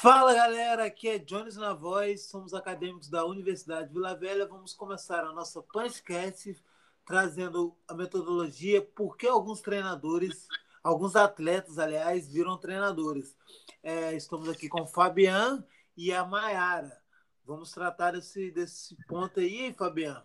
Fala 0.00 0.32
galera, 0.32 0.84
aqui 0.84 1.08
é 1.08 1.18
Jones 1.18 1.56
na 1.56 1.74
voz, 1.74 2.28
somos 2.28 2.54
acadêmicos 2.54 3.08
da 3.08 3.26
Universidade 3.26 3.92
Vila 3.92 4.14
Velha. 4.14 4.46
Vamos 4.46 4.72
começar 4.72 5.24
a 5.24 5.32
nossa 5.32 5.60
podcast 5.60 6.56
trazendo 7.04 7.76
a 7.88 7.94
metodologia 7.94 8.80
porque 8.94 9.26
alguns 9.26 9.60
treinadores, 9.60 10.46
alguns 10.84 11.16
atletas, 11.16 11.80
aliás, 11.80 12.32
viram 12.32 12.56
treinadores. 12.56 13.36
É, 13.82 14.14
estamos 14.14 14.48
aqui 14.48 14.68
com 14.68 14.82
o 14.82 14.86
Fabian 14.86 15.66
e 15.96 16.12
a 16.12 16.24
Maiara. 16.24 16.96
Vamos 17.44 17.72
tratar 17.72 18.12
desse, 18.12 18.52
desse 18.52 18.96
ponto 19.08 19.40
aí, 19.40 19.74
Fabian. 19.76 20.24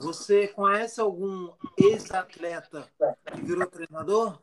Você 0.00 0.48
conhece 0.48 1.00
algum 1.00 1.50
ex-atleta 1.78 2.86
que 3.32 3.40
virou 3.40 3.66
treinador? 3.66 4.38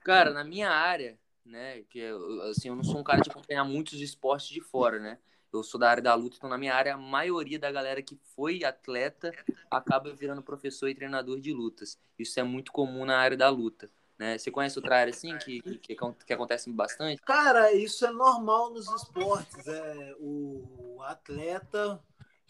Cara, 0.00 0.30
na 0.30 0.44
minha 0.44 0.70
área, 0.70 1.20
né? 1.44 1.82
Que 1.82 2.02
assim, 2.50 2.68
eu 2.68 2.76
não 2.76 2.84
sou 2.84 2.98
um 2.98 3.04
cara 3.04 3.20
de 3.20 3.30
acompanhar 3.30 3.64
muitos 3.64 4.00
esportes 4.00 4.48
de 4.48 4.60
fora, 4.60 4.98
né? 4.98 5.18
Eu 5.52 5.62
sou 5.62 5.78
da 5.78 5.90
área 5.90 6.02
da 6.02 6.14
luta, 6.14 6.36
então 6.38 6.48
na 6.48 6.56
minha 6.56 6.74
área 6.74 6.94
a 6.94 6.98
maioria 6.98 7.58
da 7.58 7.70
galera 7.70 8.02
que 8.02 8.18
foi 8.34 8.64
atleta 8.64 9.32
acaba 9.70 10.14
virando 10.14 10.42
professor 10.42 10.88
e 10.88 10.94
treinador 10.94 11.40
de 11.40 11.52
lutas. 11.52 11.98
Isso 12.18 12.40
é 12.40 12.42
muito 12.42 12.72
comum 12.72 13.04
na 13.04 13.18
área 13.18 13.36
da 13.36 13.50
luta. 13.50 13.90
Né? 14.18 14.38
Você 14.38 14.50
conhece 14.50 14.78
outra 14.78 14.98
área 14.98 15.10
assim 15.10 15.36
que, 15.38 15.60
que, 15.78 15.96
que 15.96 16.32
acontece 16.32 16.70
bastante? 16.70 17.20
Cara, 17.22 17.72
isso 17.72 18.06
é 18.06 18.10
normal 18.10 18.72
nos 18.72 18.88
esportes. 18.88 19.66
É, 19.66 20.14
o 20.18 21.02
atleta 21.02 22.00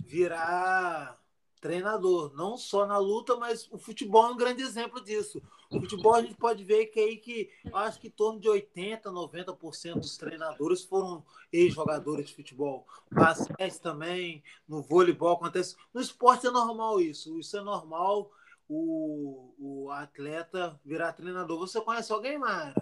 virar 0.05 1.19
treinador, 1.61 2.35
não 2.35 2.59
só 2.59 2.85
na 2.87 2.99
luta, 2.99 3.37
mas 3.37 3.69
o 3.71 3.79
futebol 3.79 4.27
é 4.27 4.31
um 4.31 4.37
grande 4.37 4.63
exemplo 4.63 5.01
disso. 5.01 5.41
O 5.73 5.81
futebol 5.81 6.15
a 6.15 6.21
gente 6.23 6.35
pode 6.35 6.63
ver 6.65 6.87
que 6.87 7.01
aí 7.01 7.17
que 7.17 7.51
acho 7.73 7.99
que 7.99 8.09
em 8.09 8.11
torno 8.11 8.39
de 8.39 8.49
80, 8.49 9.11
90% 9.11 9.95
dos 9.95 10.17
treinadores 10.19 10.85
foram 10.85 11.25
ex-jogadores 11.51 12.27
de 12.27 12.35
futebol. 12.35 12.87
Basquete 13.11 13.79
também, 13.79 14.43
no 14.69 14.83
voleibol 14.83 15.33
acontece. 15.33 15.75
No 15.93 16.01
esporte 16.01 16.47
é 16.47 16.51
normal 16.51 17.01
isso. 17.01 17.39
Isso 17.39 17.57
é 17.57 17.63
normal 17.63 18.31
o, 18.69 19.55
o 19.59 19.91
atleta 19.91 20.79
virar 20.85 21.15
treinador. 21.15 21.59
Você 21.59 21.81
conhece 21.81 22.13
alguém, 22.13 22.39
Mara? 22.39 22.75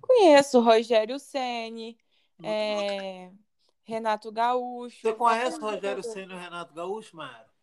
Conheço 0.00 0.60
Rogério 0.60 1.18
Ceni, 1.18 1.98
é... 2.42 3.30
Renato 3.84 4.32
Gaúcho. 4.32 5.00
Você 5.00 5.12
conhece 5.12 5.58
o 5.58 5.62
Rogério 5.62 6.02
Ceni 6.02 6.32
e 6.32 6.36
o 6.36 6.38
Renato 6.38 6.74
Gaúcho, 6.74 7.16
Mara? 7.16 7.55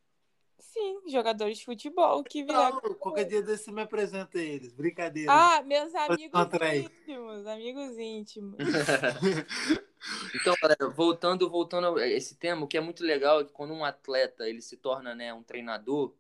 Sim, 0.72 1.02
jogadores 1.08 1.60
de 1.60 1.66
futebol 1.66 2.24
que 2.24 2.44
viraram. 2.44 2.82
Não, 2.84 2.94
qualquer 2.96 3.26
dia 3.26 3.42
desse 3.42 3.72
me 3.72 3.82
apresenta 3.82 4.40
eles. 4.40 4.74
Brincadeira. 4.74 5.32
Ah, 5.32 5.62
meus 5.62 5.94
amigos 5.94 6.42
íntimos, 6.74 7.46
amigos 7.46 7.98
íntimos. 7.98 8.58
então, 10.34 10.56
galera, 10.62 10.90
voltando, 10.90 11.50
voltando 11.50 11.98
a 11.98 12.08
esse 12.08 12.36
tema, 12.36 12.64
o 12.64 12.68
que 12.68 12.78
é 12.78 12.82
muito 12.82 13.04
legal 13.04 13.42
é 13.42 13.44
que 13.44 13.52
quando 13.52 13.74
um 13.74 13.84
atleta 13.84 14.50
ele 14.50 14.62
se 14.62 14.78
torna 14.78 15.14
né, 15.14 15.34
um 15.34 15.44
treinador, 15.44 16.16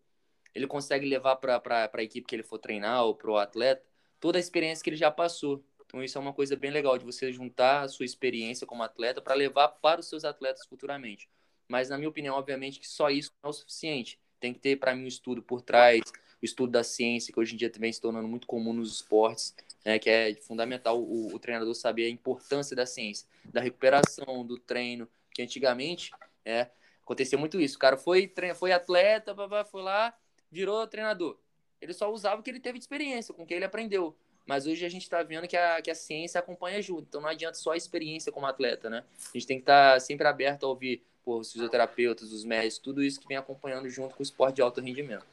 ele 0.53 0.67
consegue 0.67 1.07
levar 1.07 1.37
para 1.37 1.89
a 1.91 2.03
equipe 2.03 2.27
que 2.27 2.35
ele 2.35 2.43
for 2.43 2.59
treinar 2.59 3.05
ou 3.05 3.15
para 3.15 3.31
o 3.31 3.37
atleta 3.37 3.83
toda 4.19 4.37
a 4.37 4.41
experiência 4.41 4.83
que 4.83 4.89
ele 4.89 4.97
já 4.97 5.09
passou. 5.09 5.63
Então, 5.85 6.03
isso 6.03 6.17
é 6.17 6.21
uma 6.21 6.33
coisa 6.33 6.55
bem 6.55 6.69
legal 6.69 6.97
de 6.97 7.05
você 7.05 7.31
juntar 7.31 7.81
a 7.81 7.87
sua 7.87 8.05
experiência 8.05 8.67
como 8.67 8.83
atleta 8.83 9.21
para 9.21 9.33
levar 9.33 9.67
para 9.69 9.99
os 9.99 10.07
seus 10.07 10.23
atletas 10.23 10.65
futuramente. 10.67 11.29
Mas, 11.67 11.89
na 11.89 11.97
minha 11.97 12.09
opinião, 12.09 12.35
obviamente 12.35 12.79
que 12.79 12.87
só 12.87 13.09
isso 13.09 13.31
não 13.41 13.47
é 13.47 13.51
o 13.51 13.53
suficiente 13.53 14.19
tem 14.43 14.53
que 14.53 14.59
ter, 14.59 14.75
para 14.75 14.93
mim, 14.93 15.05
um 15.05 15.07
estudo 15.07 15.41
por 15.41 15.61
trás, 15.61 16.01
o 16.41 16.43
estudo 16.43 16.73
da 16.73 16.83
ciência, 16.83 17.33
que 17.33 17.39
hoje 17.39 17.53
em 17.53 17.57
dia 17.57 17.69
também 17.69 17.93
se 17.93 18.01
tornando 18.01 18.27
muito 18.27 18.45
comum 18.45 18.73
nos 18.73 18.95
esportes, 18.95 19.55
né, 19.85 19.97
que 19.97 20.09
é 20.09 20.35
fundamental 20.35 21.01
o, 21.01 21.33
o, 21.33 21.39
treinador 21.39 21.73
saber 21.73 22.07
a 22.07 22.09
importância 22.09 22.75
da 22.75 22.85
ciência, 22.85 23.25
da 23.45 23.61
recuperação, 23.61 24.45
do 24.45 24.59
treino, 24.59 25.07
que 25.31 25.41
antigamente 25.41 26.11
é, 26.43 26.67
acontecia 27.01 27.37
muito 27.37 27.57
isso. 27.57 27.77
O 27.77 27.79
cara 27.79 27.95
foi, 27.95 28.29
foi 28.59 28.73
atleta, 28.73 29.33
foi 29.65 29.81
lá, 29.81 30.13
virou 30.51 30.85
treinador. 30.87 31.39
Ele 31.79 31.93
só 31.93 32.11
usava 32.11 32.41
o 32.41 32.43
que 32.43 32.49
ele 32.49 32.59
teve 32.59 32.77
de 32.77 32.83
experiência, 32.83 33.33
com 33.33 33.43
o 33.43 33.45
que 33.45 33.53
ele 33.53 33.63
aprendeu. 33.63 34.13
Mas 34.45 34.67
hoje 34.67 34.85
a 34.85 34.89
gente 34.89 35.03
está 35.03 35.23
vendo 35.23 35.47
que 35.47 35.55
a, 35.55 35.81
que 35.81 35.89
a 35.89 35.95
ciência 35.95 36.37
acompanha 36.37 36.81
junto. 36.81 37.03
Então 37.03 37.21
não 37.21 37.29
adianta 37.29 37.57
só 37.57 37.71
a 37.71 37.77
experiência 37.77 38.29
como 38.29 38.45
atleta, 38.45 38.89
né? 38.89 39.05
A 39.33 39.37
gente 39.37 39.47
tem 39.47 39.57
que 39.57 39.63
estar 39.63 39.93
tá 39.93 39.99
sempre 40.01 40.27
aberto 40.27 40.65
a 40.65 40.67
ouvir 40.67 41.01
por 41.23 41.39
os 41.39 41.51
fisioterapeutas, 41.51 42.31
os 42.31 42.43
médicos, 42.43 42.79
tudo 42.79 43.03
isso 43.03 43.19
que 43.19 43.27
vem 43.27 43.37
acompanhando 43.37 43.89
junto 43.89 44.15
com 44.15 44.21
o 44.21 44.23
esporte 44.23 44.55
de 44.55 44.61
alto 44.61 44.81
rendimento. 44.81 45.25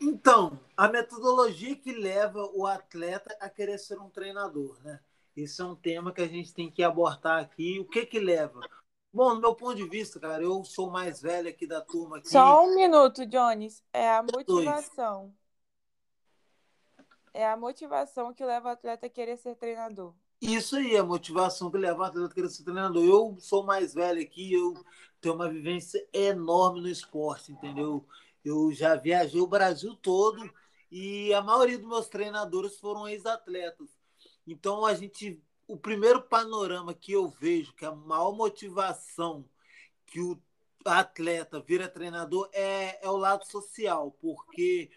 Então, 0.00 0.58
a 0.76 0.88
metodologia 0.88 1.76
que 1.76 1.92
leva 1.92 2.50
o 2.54 2.66
atleta 2.66 3.36
a 3.40 3.48
querer 3.48 3.78
ser 3.78 3.98
um 4.00 4.10
treinador, 4.10 4.76
né? 4.82 5.00
Isso 5.36 5.62
é 5.62 5.64
um 5.64 5.76
tema 5.76 6.12
que 6.12 6.20
a 6.20 6.28
gente 6.28 6.52
tem 6.52 6.70
que 6.70 6.82
abordar 6.82 7.40
aqui. 7.40 7.80
O 7.80 7.84
que 7.84 8.04
que 8.04 8.18
leva? 8.18 8.60
Bom, 9.12 9.34
no 9.34 9.40
meu 9.40 9.54
ponto 9.54 9.76
de 9.76 9.88
vista, 9.88 10.18
cara, 10.18 10.42
eu 10.42 10.64
sou 10.64 10.90
mais 10.90 11.22
velho 11.22 11.48
aqui 11.48 11.66
da 11.66 11.80
turma. 11.80 12.18
Aqui. 12.18 12.28
Só 12.28 12.64
um 12.66 12.74
minuto, 12.74 13.24
Jones. 13.26 13.82
É 13.92 14.10
a 14.10 14.22
motivação. 14.22 15.34
É 17.32 17.46
a 17.46 17.56
motivação 17.56 18.34
que 18.34 18.44
leva 18.44 18.68
o 18.68 18.72
atleta 18.72 19.06
a 19.06 19.10
querer 19.10 19.36
ser 19.36 19.54
treinador. 19.54 20.14
Isso 20.42 20.74
aí, 20.74 20.96
a 20.96 21.04
motivação 21.04 21.70
que 21.70 21.78
leva 21.78 22.00
o 22.00 22.02
atleta 22.02 22.34
querer 22.34 22.48
ser 22.48 22.64
treinador. 22.64 23.04
Eu 23.04 23.36
sou 23.38 23.62
mais 23.62 23.94
velho 23.94 24.20
aqui, 24.20 24.52
eu 24.52 24.74
tenho 25.20 25.36
uma 25.36 25.48
vivência 25.48 26.04
enorme 26.12 26.80
no 26.80 26.88
esporte, 26.88 27.52
entendeu? 27.52 28.04
Eu 28.44 28.72
já 28.72 28.96
viajei 28.96 29.40
o 29.40 29.46
Brasil 29.46 29.94
todo 29.94 30.52
e 30.90 31.32
a 31.32 31.40
maioria 31.40 31.78
dos 31.78 31.86
meus 31.86 32.08
treinadores 32.08 32.76
foram 32.76 33.06
ex-atletas. 33.06 33.88
Então 34.44 34.84
a 34.84 34.94
gente, 34.94 35.40
o 35.68 35.76
primeiro 35.76 36.20
panorama 36.20 36.92
que 36.92 37.12
eu 37.12 37.28
vejo 37.28 37.72
que 37.74 37.84
a 37.84 37.94
maior 37.94 38.32
motivação 38.32 39.44
que 40.06 40.20
o 40.20 40.36
atleta 40.84 41.60
vira 41.60 41.86
treinador 41.88 42.50
é, 42.52 42.98
é 43.00 43.08
o 43.08 43.16
lado 43.16 43.46
social, 43.46 44.10
porque 44.20 44.90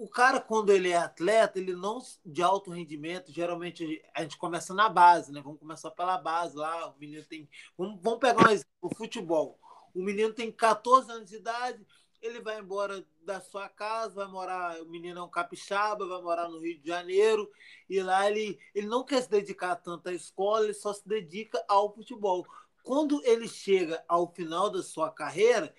o 0.00 0.08
cara, 0.08 0.40
quando 0.40 0.72
ele 0.72 0.88
é 0.88 0.96
atleta, 0.96 1.58
ele 1.58 1.74
não 1.74 1.98
de 2.24 2.42
alto 2.42 2.70
rendimento, 2.70 3.30
geralmente 3.30 4.02
a 4.14 4.22
gente 4.22 4.38
começa 4.38 4.72
na 4.72 4.88
base, 4.88 5.30
né? 5.30 5.42
Vamos 5.42 5.60
começar 5.60 5.90
pela 5.90 6.16
base 6.16 6.56
lá. 6.56 6.88
O 6.88 6.98
menino 6.98 7.22
tem. 7.26 7.46
Vamos, 7.76 8.00
vamos 8.02 8.18
pegar 8.18 8.48
um 8.48 8.50
exemplo: 8.50 8.70
o 8.80 8.94
futebol. 8.94 9.60
O 9.94 10.02
menino 10.02 10.32
tem 10.32 10.50
14 10.50 11.12
anos 11.12 11.28
de 11.28 11.36
idade, 11.36 11.86
ele 12.22 12.40
vai 12.40 12.58
embora 12.60 13.04
da 13.22 13.42
sua 13.42 13.68
casa, 13.68 14.14
vai 14.14 14.26
morar. 14.26 14.80
O 14.80 14.86
menino 14.86 15.18
é 15.18 15.22
um 15.22 15.28
capixaba, 15.28 16.06
vai 16.06 16.22
morar 16.22 16.48
no 16.48 16.60
Rio 16.60 16.78
de 16.78 16.88
Janeiro, 16.88 17.50
e 17.86 18.00
lá 18.00 18.30
ele, 18.30 18.58
ele 18.74 18.86
não 18.86 19.04
quer 19.04 19.22
se 19.22 19.28
dedicar 19.28 19.76
tanto 19.76 20.08
à 20.08 20.14
escola, 20.14 20.64
ele 20.64 20.72
só 20.72 20.94
se 20.94 21.06
dedica 21.06 21.62
ao 21.68 21.94
futebol. 21.94 22.46
Quando 22.82 23.22
ele 23.26 23.46
chega 23.46 24.02
ao 24.08 24.32
final 24.32 24.70
da 24.70 24.82
sua 24.82 25.10
carreira, 25.10 25.74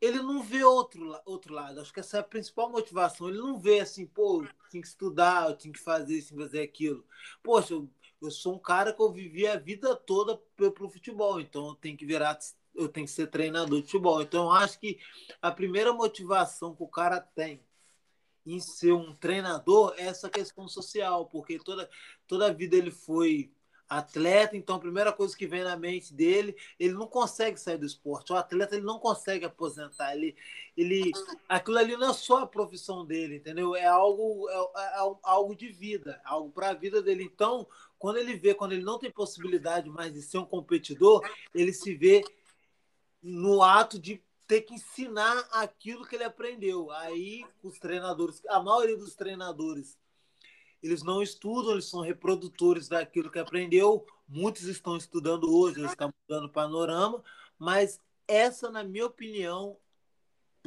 ele 0.00 0.22
não 0.22 0.42
vê 0.42 0.64
outro, 0.64 1.18
outro 1.26 1.52
lado. 1.54 1.80
Acho 1.80 1.92
que 1.92 2.00
essa 2.00 2.16
é 2.16 2.20
a 2.20 2.24
principal 2.24 2.70
motivação. 2.70 3.28
Ele 3.28 3.38
não 3.38 3.58
vê 3.58 3.80
assim, 3.80 4.06
pô, 4.06 4.42
eu 4.42 4.48
tinha 4.70 4.80
que 4.80 4.88
estudar, 4.88 5.50
eu 5.50 5.56
tinha 5.56 5.72
que 5.72 5.78
fazer 5.78 6.16
isso, 6.16 6.34
fazer 6.34 6.62
aquilo. 6.62 7.04
Poxa, 7.42 7.74
eu, 7.74 7.88
eu 8.22 8.30
sou 8.30 8.54
um 8.54 8.58
cara 8.58 8.92
que 8.92 9.02
eu 9.02 9.12
vivi 9.12 9.46
a 9.46 9.56
vida 9.56 9.94
toda 9.94 10.36
pro 10.56 10.88
futebol, 10.88 11.40
então 11.40 11.68
eu 11.68 11.74
tenho 11.74 11.96
que 11.96 12.06
virar, 12.06 12.38
eu 12.74 12.88
tenho 12.88 13.06
que 13.06 13.12
ser 13.12 13.26
treinador 13.26 13.80
de 13.80 13.86
futebol. 13.86 14.22
Então 14.22 14.44
eu 14.44 14.52
acho 14.52 14.78
que 14.80 14.98
a 15.42 15.50
primeira 15.50 15.92
motivação 15.92 16.74
que 16.74 16.82
o 16.82 16.88
cara 16.88 17.20
tem 17.20 17.62
em 18.46 18.58
ser 18.58 18.92
um 18.92 19.14
treinador 19.14 19.94
é 19.98 20.06
essa 20.06 20.30
questão 20.30 20.66
social, 20.66 21.26
porque 21.26 21.58
toda, 21.58 21.88
toda 22.26 22.46
a 22.46 22.52
vida 22.52 22.74
ele 22.74 22.90
foi 22.90 23.52
atleta, 23.90 24.56
então 24.56 24.76
a 24.76 24.80
primeira 24.80 25.12
coisa 25.12 25.36
que 25.36 25.48
vem 25.48 25.64
na 25.64 25.76
mente 25.76 26.14
dele, 26.14 26.56
ele 26.78 26.94
não 26.94 27.08
consegue 27.08 27.58
sair 27.58 27.76
do 27.76 27.84
esporte. 27.84 28.32
O 28.32 28.36
atleta 28.36 28.76
ele 28.76 28.86
não 28.86 29.00
consegue 29.00 29.44
aposentar. 29.44 30.14
Ele, 30.14 30.36
ele, 30.76 31.10
aquilo 31.48 31.76
ali 31.76 31.96
não 31.96 32.10
é 32.10 32.12
só 32.12 32.38
a 32.38 32.46
profissão 32.46 33.04
dele, 33.04 33.36
entendeu? 33.36 33.74
É 33.74 33.86
algo, 33.86 34.48
é, 34.48 34.54
é, 34.54 34.98
é 34.98 35.14
algo 35.24 35.56
de 35.56 35.68
vida, 35.68 36.20
algo 36.24 36.52
para 36.52 36.68
a 36.68 36.74
vida 36.74 37.02
dele. 37.02 37.24
Então, 37.24 37.66
quando 37.98 38.18
ele 38.18 38.36
vê, 38.36 38.54
quando 38.54 38.72
ele 38.72 38.84
não 38.84 38.96
tem 38.96 39.10
possibilidade 39.10 39.90
mais 39.90 40.12
de 40.12 40.22
ser 40.22 40.38
um 40.38 40.46
competidor, 40.46 41.28
ele 41.52 41.72
se 41.72 41.92
vê 41.92 42.22
no 43.20 43.60
ato 43.60 43.98
de 43.98 44.22
ter 44.46 44.60
que 44.62 44.74
ensinar 44.74 45.48
aquilo 45.50 46.06
que 46.06 46.14
ele 46.14 46.24
aprendeu. 46.24 46.92
Aí, 46.92 47.44
os 47.60 47.76
treinadores, 47.80 48.40
a 48.48 48.60
maioria 48.62 48.96
dos 48.96 49.16
treinadores 49.16 49.98
eles 50.82 51.02
não 51.02 51.22
estudam, 51.22 51.72
eles 51.72 51.86
são 51.86 52.00
reprodutores 52.00 52.88
daquilo 52.88 53.30
que 53.30 53.38
aprendeu. 53.38 54.06
Muitos 54.28 54.62
estão 54.64 54.96
estudando 54.96 55.52
hoje, 55.52 55.80
eles 55.80 55.90
estão 55.90 56.12
mudando 56.22 56.44
o 56.44 56.52
panorama, 56.52 57.22
mas 57.58 58.00
essa, 58.26 58.70
na 58.70 58.84
minha 58.84 59.06
opinião, 59.06 59.76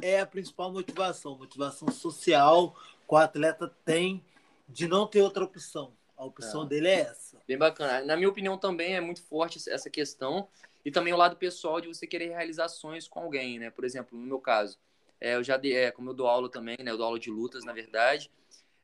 é 0.02 0.20
a 0.20 0.26
principal 0.26 0.72
motivação, 0.72 1.38
motivação 1.38 1.88
social 1.90 2.74
que 3.06 3.14
o 3.14 3.16
atleta 3.16 3.68
tem 3.84 4.24
de 4.68 4.86
não 4.86 5.06
ter 5.06 5.22
outra 5.22 5.44
opção. 5.44 5.92
A 6.16 6.24
opção 6.24 6.64
é. 6.64 6.66
dele 6.66 6.88
é 6.88 7.00
essa. 7.00 7.40
Bem 7.46 7.58
bacana. 7.58 8.04
Na 8.04 8.16
minha 8.16 8.28
opinião 8.28 8.56
também 8.56 8.94
é 8.94 9.00
muito 9.00 9.22
forte 9.22 9.58
essa 9.68 9.90
questão 9.90 10.48
e 10.84 10.90
também 10.90 11.12
o 11.12 11.16
lado 11.16 11.36
pessoal 11.36 11.80
de 11.80 11.88
você 11.88 12.06
querer 12.06 12.28
realizações 12.28 13.08
com 13.08 13.20
alguém, 13.20 13.58
né? 13.58 13.70
Por 13.70 13.84
exemplo, 13.84 14.18
no 14.18 14.26
meu 14.26 14.38
caso, 14.38 14.78
é, 15.20 15.34
eu 15.34 15.42
já 15.42 15.56
dei, 15.56 15.74
é, 15.74 15.90
como 15.90 16.10
eu 16.10 16.14
dou 16.14 16.26
aula 16.26 16.50
também, 16.50 16.76
né? 16.80 16.90
Eu 16.90 16.96
dou 16.96 17.06
aula 17.06 17.18
de 17.18 17.30
lutas, 17.30 17.64
na 17.64 17.72
verdade. 17.72 18.30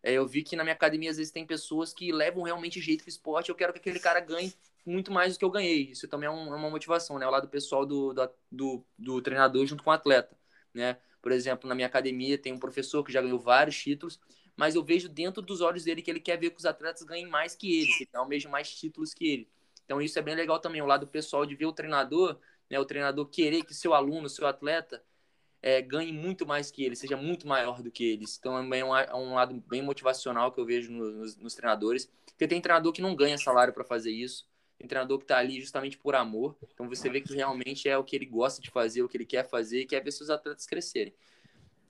É, 0.02 0.12
eu 0.12 0.26
vi 0.26 0.42
que 0.42 0.56
na 0.56 0.64
minha 0.64 0.74
academia 0.74 1.10
às 1.10 1.16
vezes 1.18 1.32
tem 1.32 1.46
pessoas 1.46 1.92
que 1.92 2.10
levam 2.12 2.42
realmente 2.42 2.80
jeito 2.80 3.02
pro 3.02 3.10
esporte. 3.10 3.50
Eu 3.50 3.54
quero 3.54 3.72
que 3.72 3.78
aquele 3.78 4.00
cara 4.00 4.20
ganhe 4.20 4.52
muito 4.84 5.12
mais 5.12 5.34
do 5.34 5.38
que 5.38 5.44
eu 5.44 5.50
ganhei. 5.50 5.90
Isso 5.90 6.08
também 6.08 6.26
é, 6.26 6.30
um, 6.30 6.52
é 6.52 6.56
uma 6.56 6.70
motivação, 6.70 7.18
né? 7.18 7.26
O 7.26 7.30
lado 7.30 7.48
pessoal 7.48 7.84
do, 7.84 8.12
do, 8.12 8.30
do, 8.50 8.86
do 8.98 9.22
treinador 9.22 9.66
junto 9.66 9.82
com 9.84 9.90
o 9.90 9.92
atleta, 9.92 10.36
né? 10.72 10.96
Por 11.20 11.32
exemplo, 11.32 11.68
na 11.68 11.74
minha 11.74 11.86
academia 11.86 12.38
tem 12.38 12.52
um 12.52 12.58
professor 12.58 13.04
que 13.04 13.12
já 13.12 13.20
ganhou 13.20 13.38
vários 13.38 13.76
títulos, 13.76 14.18
mas 14.56 14.74
eu 14.74 14.82
vejo 14.82 15.08
dentro 15.08 15.42
dos 15.42 15.60
olhos 15.60 15.84
dele 15.84 16.02
que 16.02 16.10
ele 16.10 16.20
quer 16.20 16.38
ver 16.38 16.50
que 16.50 16.58
os 16.58 16.66
atletas 16.66 17.02
ganhem 17.02 17.26
mais 17.26 17.54
que 17.54 17.80
ele, 17.80 17.92
que 17.92 18.08
almejam 18.14 18.50
mais 18.50 18.74
títulos 18.74 19.12
que 19.12 19.26
ele. 19.26 19.48
Então 19.84 20.00
isso 20.00 20.18
é 20.18 20.22
bem 20.22 20.34
legal 20.34 20.58
também, 20.58 20.80
o 20.80 20.86
lado 20.86 21.06
pessoal 21.06 21.44
de 21.44 21.54
ver 21.54 21.66
o 21.66 21.72
treinador, 21.72 22.38
né, 22.70 22.78
o 22.78 22.84
treinador 22.84 23.26
querer 23.26 23.64
que 23.64 23.74
seu 23.74 23.92
aluno, 23.92 24.28
seu 24.28 24.46
atleta, 24.46 25.02
é, 25.62 25.82
ganhe 25.82 26.12
muito 26.12 26.46
mais 26.46 26.70
que 26.70 26.84
ele, 26.84 26.96
seja 26.96 27.16
muito 27.16 27.46
maior 27.46 27.82
do 27.82 27.90
que 27.90 28.04
eles. 28.04 28.36
Então 28.38 28.56
é 28.56 28.84
um, 28.84 28.96
é 28.96 29.14
um 29.14 29.34
lado 29.34 29.62
bem 29.68 29.82
motivacional 29.82 30.50
que 30.52 30.60
eu 30.60 30.64
vejo 30.64 30.90
nos, 30.90 31.36
nos 31.36 31.54
treinadores. 31.54 32.10
Porque 32.26 32.48
tem 32.48 32.60
treinador 32.60 32.92
que 32.92 33.02
não 33.02 33.14
ganha 33.14 33.36
salário 33.36 33.72
para 33.72 33.84
fazer 33.84 34.10
isso, 34.10 34.48
tem 34.78 34.88
treinador 34.88 35.18
que 35.18 35.24
está 35.24 35.36
ali 35.36 35.60
justamente 35.60 35.98
por 35.98 36.14
amor. 36.14 36.56
Então 36.72 36.88
você 36.88 37.10
vê 37.10 37.20
que 37.20 37.34
realmente 37.34 37.88
é 37.88 37.98
o 37.98 38.04
que 38.04 38.16
ele 38.16 38.26
gosta 38.26 38.62
de 38.62 38.70
fazer, 38.70 39.02
o 39.02 39.08
que 39.08 39.16
ele 39.16 39.26
quer 39.26 39.46
fazer 39.46 39.82
e 39.82 39.86
quer 39.86 40.02
ver 40.02 40.10
seus 40.10 40.30
atletas 40.30 40.66
crescerem. 40.66 41.14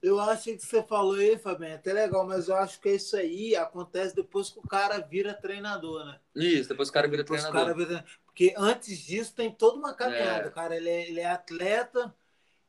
Eu 0.02 0.18
acho 0.18 0.44
que 0.44 0.58
você 0.58 0.82
falou 0.82 1.14
aí, 1.14 1.36
Fabinho, 1.36 1.72
é 1.72 1.74
até 1.74 1.92
legal, 1.92 2.26
mas 2.26 2.48
eu 2.48 2.56
acho 2.56 2.80
que 2.80 2.88
isso 2.88 3.14
aí 3.16 3.54
acontece 3.54 4.16
depois 4.16 4.48
que 4.48 4.58
o 4.58 4.62
cara 4.62 4.98
vira 4.98 5.34
treinador, 5.34 6.06
né? 6.06 6.18
Isso, 6.34 6.70
depois 6.70 6.88
que 6.88 6.92
o 6.92 6.94
cara 6.94 7.06
vira 7.06 7.22
depois 7.22 7.42
treinador. 7.42 7.74
Cara 7.74 7.86
vira... 7.86 8.04
Porque 8.24 8.54
antes 8.56 8.98
disso 8.98 9.34
tem 9.34 9.52
toda 9.52 9.76
uma 9.76 9.92
caminhada. 9.92 10.46
É. 10.46 10.48
O 10.48 10.52
cara 10.52 10.74
ele 10.74 10.88
é, 10.88 11.08
ele 11.08 11.20
é 11.20 11.26
atleta 11.26 12.14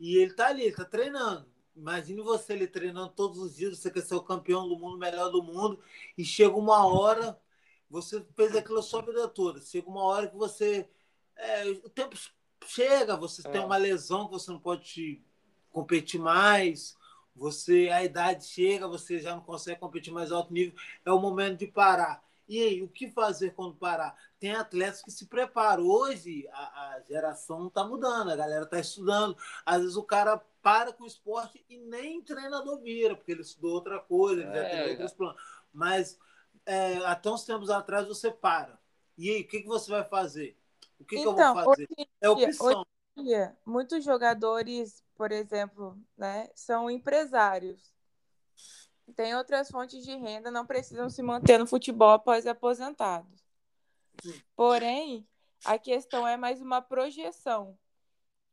e 0.01 0.17
ele 0.17 0.33
tá 0.33 0.47
ali, 0.47 0.63
ele 0.63 0.75
tá 0.75 0.85
treinando. 0.85 1.45
Imagine 1.75 2.21
você 2.21 2.53
ele 2.53 2.67
treinando 2.67 3.09
todos 3.09 3.39
os 3.39 3.55
dias, 3.55 3.77
você 3.77 3.89
quer 3.89 4.01
ser 4.01 4.15
o 4.15 4.21
campeão 4.21 4.67
do 4.67 4.77
mundo, 4.77 4.95
o 4.95 4.99
melhor 4.99 5.29
do 5.29 5.41
mundo, 5.41 5.79
e 6.17 6.25
chega 6.25 6.55
uma 6.55 6.85
hora, 6.85 7.39
você 7.89 8.25
fez 8.35 8.55
aquilo 8.55 8.79
a 8.79 8.83
sua 8.83 9.01
vida 9.01 9.27
toda. 9.27 9.61
Chega 9.61 9.89
uma 9.89 10.03
hora 10.03 10.27
que 10.27 10.35
você. 10.35 10.89
É, 11.35 11.69
o 11.69 11.89
tempo 11.89 12.17
chega, 12.65 13.15
você 13.15 13.47
é. 13.47 13.51
tem 13.51 13.61
uma 13.61 13.77
lesão 13.77 14.25
que 14.25 14.33
você 14.33 14.51
não 14.51 14.59
pode 14.59 15.21
competir 15.71 16.19
mais 16.19 16.97
você 17.35 17.89
a 17.91 18.03
idade 18.03 18.45
chega, 18.45 18.87
você 18.87 19.19
já 19.19 19.35
não 19.35 19.41
consegue 19.41 19.79
competir 19.79 20.11
mais 20.13 20.31
alto 20.31 20.53
nível, 20.53 20.73
é 21.05 21.11
o 21.11 21.19
momento 21.19 21.59
de 21.59 21.67
parar. 21.67 22.23
E 22.51 22.61
aí, 22.61 22.81
o 22.83 22.87
que 22.89 23.09
fazer 23.09 23.53
quando 23.53 23.75
parar? 23.75 24.15
Tem 24.37 24.51
atletas 24.51 25.01
que 25.01 25.09
se 25.09 25.25
preparam. 25.25 25.83
Hoje, 25.83 26.47
a, 26.51 26.95
a 26.95 27.01
geração 27.07 27.67
está 27.67 27.83
mudando, 27.85 28.29
a 28.29 28.35
galera 28.35 28.65
está 28.65 28.79
estudando. 28.79 29.37
Às 29.65 29.81
vezes 29.81 29.95
o 29.95 30.03
cara 30.03 30.37
para 30.61 30.91
com 30.91 31.05
o 31.05 31.07
esporte 31.07 31.63
e 31.69 31.77
nem 31.77 32.21
treinador 32.21 32.81
vira, 32.81 33.15
porque 33.15 33.31
ele 33.31 33.41
estudou 33.41 33.71
outra 33.73 33.99
coisa, 33.99 34.41
ele 34.41 34.51
é, 34.51 34.63
já 34.63 34.69
tem 34.69 34.89
outros 34.91 35.13
planos. 35.13 35.41
Mas 35.71 36.19
é, 36.65 36.97
até 37.05 37.29
uns 37.29 37.45
tempos 37.45 37.69
atrás 37.69 38.05
você 38.07 38.29
para. 38.29 38.77
E 39.17 39.29
aí, 39.29 39.41
o 39.41 39.47
que, 39.47 39.61
que 39.61 39.67
você 39.67 39.89
vai 39.89 40.03
fazer? 40.03 40.57
O 40.99 41.05
que, 41.05 41.17
então, 41.17 41.33
que 41.33 41.41
eu 41.41 41.53
vou 41.53 41.53
então, 41.53 41.65
fazer? 41.65 41.87
Hoje, 41.97 42.09
é 42.19 42.29
opção. 42.29 42.67
Hoje 42.67 42.85
dia, 43.23 43.57
muitos 43.65 44.03
jogadores 44.03 45.03
por 45.21 45.31
exemplo, 45.31 45.95
né, 46.17 46.49
são 46.55 46.89
empresários. 46.89 47.93
Tem 49.15 49.35
outras 49.35 49.69
fontes 49.69 50.03
de 50.03 50.15
renda, 50.15 50.49
não 50.49 50.65
precisam 50.65 51.09
se 51.09 51.21
manter 51.21 51.57
no 51.57 51.67
futebol 51.67 52.11
após 52.11 52.47
aposentados. 52.47 53.43
Porém, 54.55 55.27
a 55.65 55.77
questão 55.77 56.27
é 56.27 56.37
mais 56.37 56.61
uma 56.61 56.81
projeção. 56.81 57.77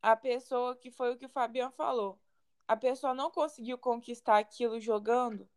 A 0.03 0.17
pessoa 0.17 0.77
que 0.77 0.91
foi 0.91 1.13
o 1.13 1.17
que 1.17 1.27
o 1.27 1.31
Fabiano 1.31 1.73
falou. 1.73 2.19
A 2.67 2.77
pessoa 2.77 3.15
não 3.15 3.31
conseguiu 3.31 3.79
conquistar 3.79 4.39
aquilo 4.39 4.81
jogando 4.81 5.49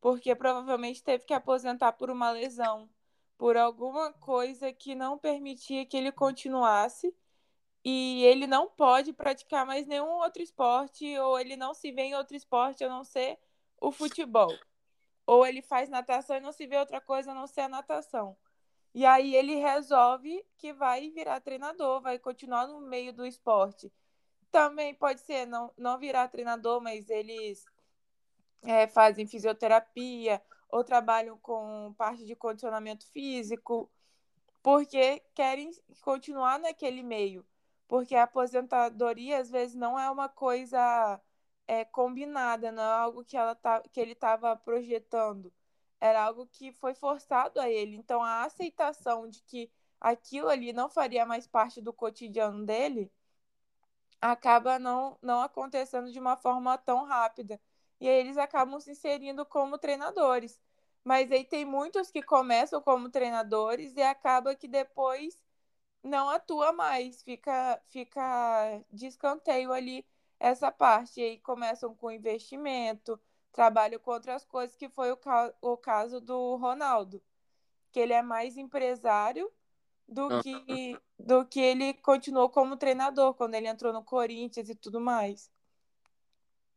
porque 0.00 0.34
provavelmente 0.34 1.02
teve 1.02 1.24
que 1.24 1.34
aposentar 1.34 1.92
por 1.92 2.10
uma 2.10 2.30
lesão, 2.30 2.88
por 3.36 3.56
alguma 3.56 4.12
coisa 4.12 4.72
que 4.72 4.94
não 4.94 5.18
permitia 5.18 5.84
que 5.84 5.96
ele 5.96 6.10
continuasse 6.10 7.14
e 7.84 8.24
ele 8.24 8.46
não 8.46 8.68
pode 8.68 9.12
praticar 9.12 9.66
mais 9.66 9.86
nenhum 9.86 10.08
outro 10.08 10.42
esporte, 10.42 11.18
ou 11.18 11.38
ele 11.38 11.56
não 11.56 11.72
se 11.74 11.90
vê 11.92 12.02
em 12.02 12.14
outro 12.14 12.36
esporte 12.36 12.84
a 12.84 12.88
não 12.88 13.04
ser 13.04 13.38
o 13.80 13.90
futebol. 13.90 14.52
Ou 15.26 15.46
ele 15.46 15.62
faz 15.62 15.88
natação 15.88 16.36
e 16.36 16.40
não 16.40 16.52
se 16.52 16.66
vê 16.66 16.76
outra 16.76 17.00
coisa 17.00 17.32
a 17.32 17.34
não 17.34 17.46
ser 17.46 17.62
a 17.62 17.68
natação. 17.68 18.36
E 18.94 19.06
aí 19.06 19.34
ele 19.34 19.54
resolve 19.56 20.44
que 20.58 20.72
vai 20.72 21.10
virar 21.10 21.40
treinador, 21.40 22.00
vai 22.00 22.18
continuar 22.18 22.66
no 22.66 22.80
meio 22.80 23.12
do 23.12 23.24
esporte. 23.24 23.92
Também 24.50 24.94
pode 24.94 25.20
ser 25.20 25.46
não, 25.46 25.72
não 25.78 25.98
virar 25.98 26.28
treinador, 26.28 26.80
mas 26.80 27.08
eles 27.08 27.64
é, 28.62 28.88
fazem 28.88 29.26
fisioterapia 29.26 30.42
ou 30.68 30.82
trabalham 30.82 31.38
com 31.38 31.94
parte 31.96 32.24
de 32.24 32.34
condicionamento 32.34 33.06
físico, 33.06 33.90
porque 34.62 35.22
querem 35.34 35.70
continuar 36.02 36.58
naquele 36.58 37.02
meio 37.02 37.46
porque 37.90 38.14
a 38.14 38.22
aposentadoria 38.22 39.40
às 39.40 39.50
vezes 39.50 39.74
não 39.74 39.98
é 39.98 40.08
uma 40.08 40.28
coisa 40.28 41.20
é, 41.70 41.84
combinada, 41.84 42.72
não 42.72 42.82
é 42.82 42.86
algo 42.86 43.24
que, 43.24 43.36
ela 43.36 43.54
tá, 43.54 43.80
que 43.92 44.00
ele 44.00 44.12
estava 44.12 44.56
projetando, 44.56 45.52
era 46.00 46.24
algo 46.24 46.46
que 46.48 46.72
foi 46.72 46.94
forçado 46.94 47.60
a 47.60 47.70
ele. 47.70 47.96
Então 47.96 48.22
a 48.24 48.44
aceitação 48.44 49.28
de 49.28 49.40
que 49.42 49.70
aquilo 50.00 50.48
ali 50.48 50.72
não 50.72 50.88
faria 50.90 51.24
mais 51.24 51.46
parte 51.46 51.80
do 51.80 51.92
cotidiano 51.92 52.64
dele 52.66 53.12
acaba 54.20 54.78
não, 54.78 55.16
não 55.22 55.42
acontecendo 55.42 56.10
de 56.12 56.18
uma 56.18 56.36
forma 56.36 56.76
tão 56.78 57.04
rápida. 57.04 57.60
E 58.00 58.08
aí 58.08 58.16
eles 58.16 58.36
acabam 58.36 58.80
se 58.80 58.90
inserindo 58.90 59.46
como 59.46 59.78
treinadores. 59.78 60.60
Mas 61.04 61.30
aí 61.32 61.44
tem 61.44 61.64
muitos 61.64 62.10
que 62.10 62.22
começam 62.22 62.80
como 62.82 63.08
treinadores 63.10 63.96
e 63.96 64.02
acaba 64.02 64.54
que 64.56 64.68
depois 64.68 65.38
não 66.02 66.30
atua 66.30 66.72
mais, 66.72 67.22
fica, 67.22 67.80
fica 67.90 68.82
de 68.90 69.06
escanteio 69.06 69.72
ali 69.72 70.04
essa 70.40 70.72
parte. 70.72 71.20
E 71.20 71.24
aí 71.24 71.38
começam 71.38 71.94
com 71.94 72.10
investimento, 72.10 73.20
trabalho 73.52 74.00
com 74.00 74.10
outras 74.10 74.44
coisas, 74.44 74.74
que 74.74 74.88
foi 74.88 75.12
o, 75.12 75.16
ca 75.16 75.54
o 75.60 75.76
caso 75.76 76.20
do 76.20 76.56
Ronaldo, 76.56 77.22
que 77.92 78.00
ele 78.00 78.14
é 78.14 78.22
mais 78.22 78.56
empresário 78.56 79.52
do 80.08 80.42
que, 80.42 80.98
do 81.18 81.44
que 81.44 81.60
ele 81.60 81.94
continuou 81.94 82.48
como 82.48 82.76
treinador, 82.76 83.34
quando 83.34 83.54
ele 83.54 83.68
entrou 83.68 83.92
no 83.92 84.02
Corinthians 84.02 84.68
e 84.68 84.74
tudo 84.74 85.00
mais. 85.00 85.48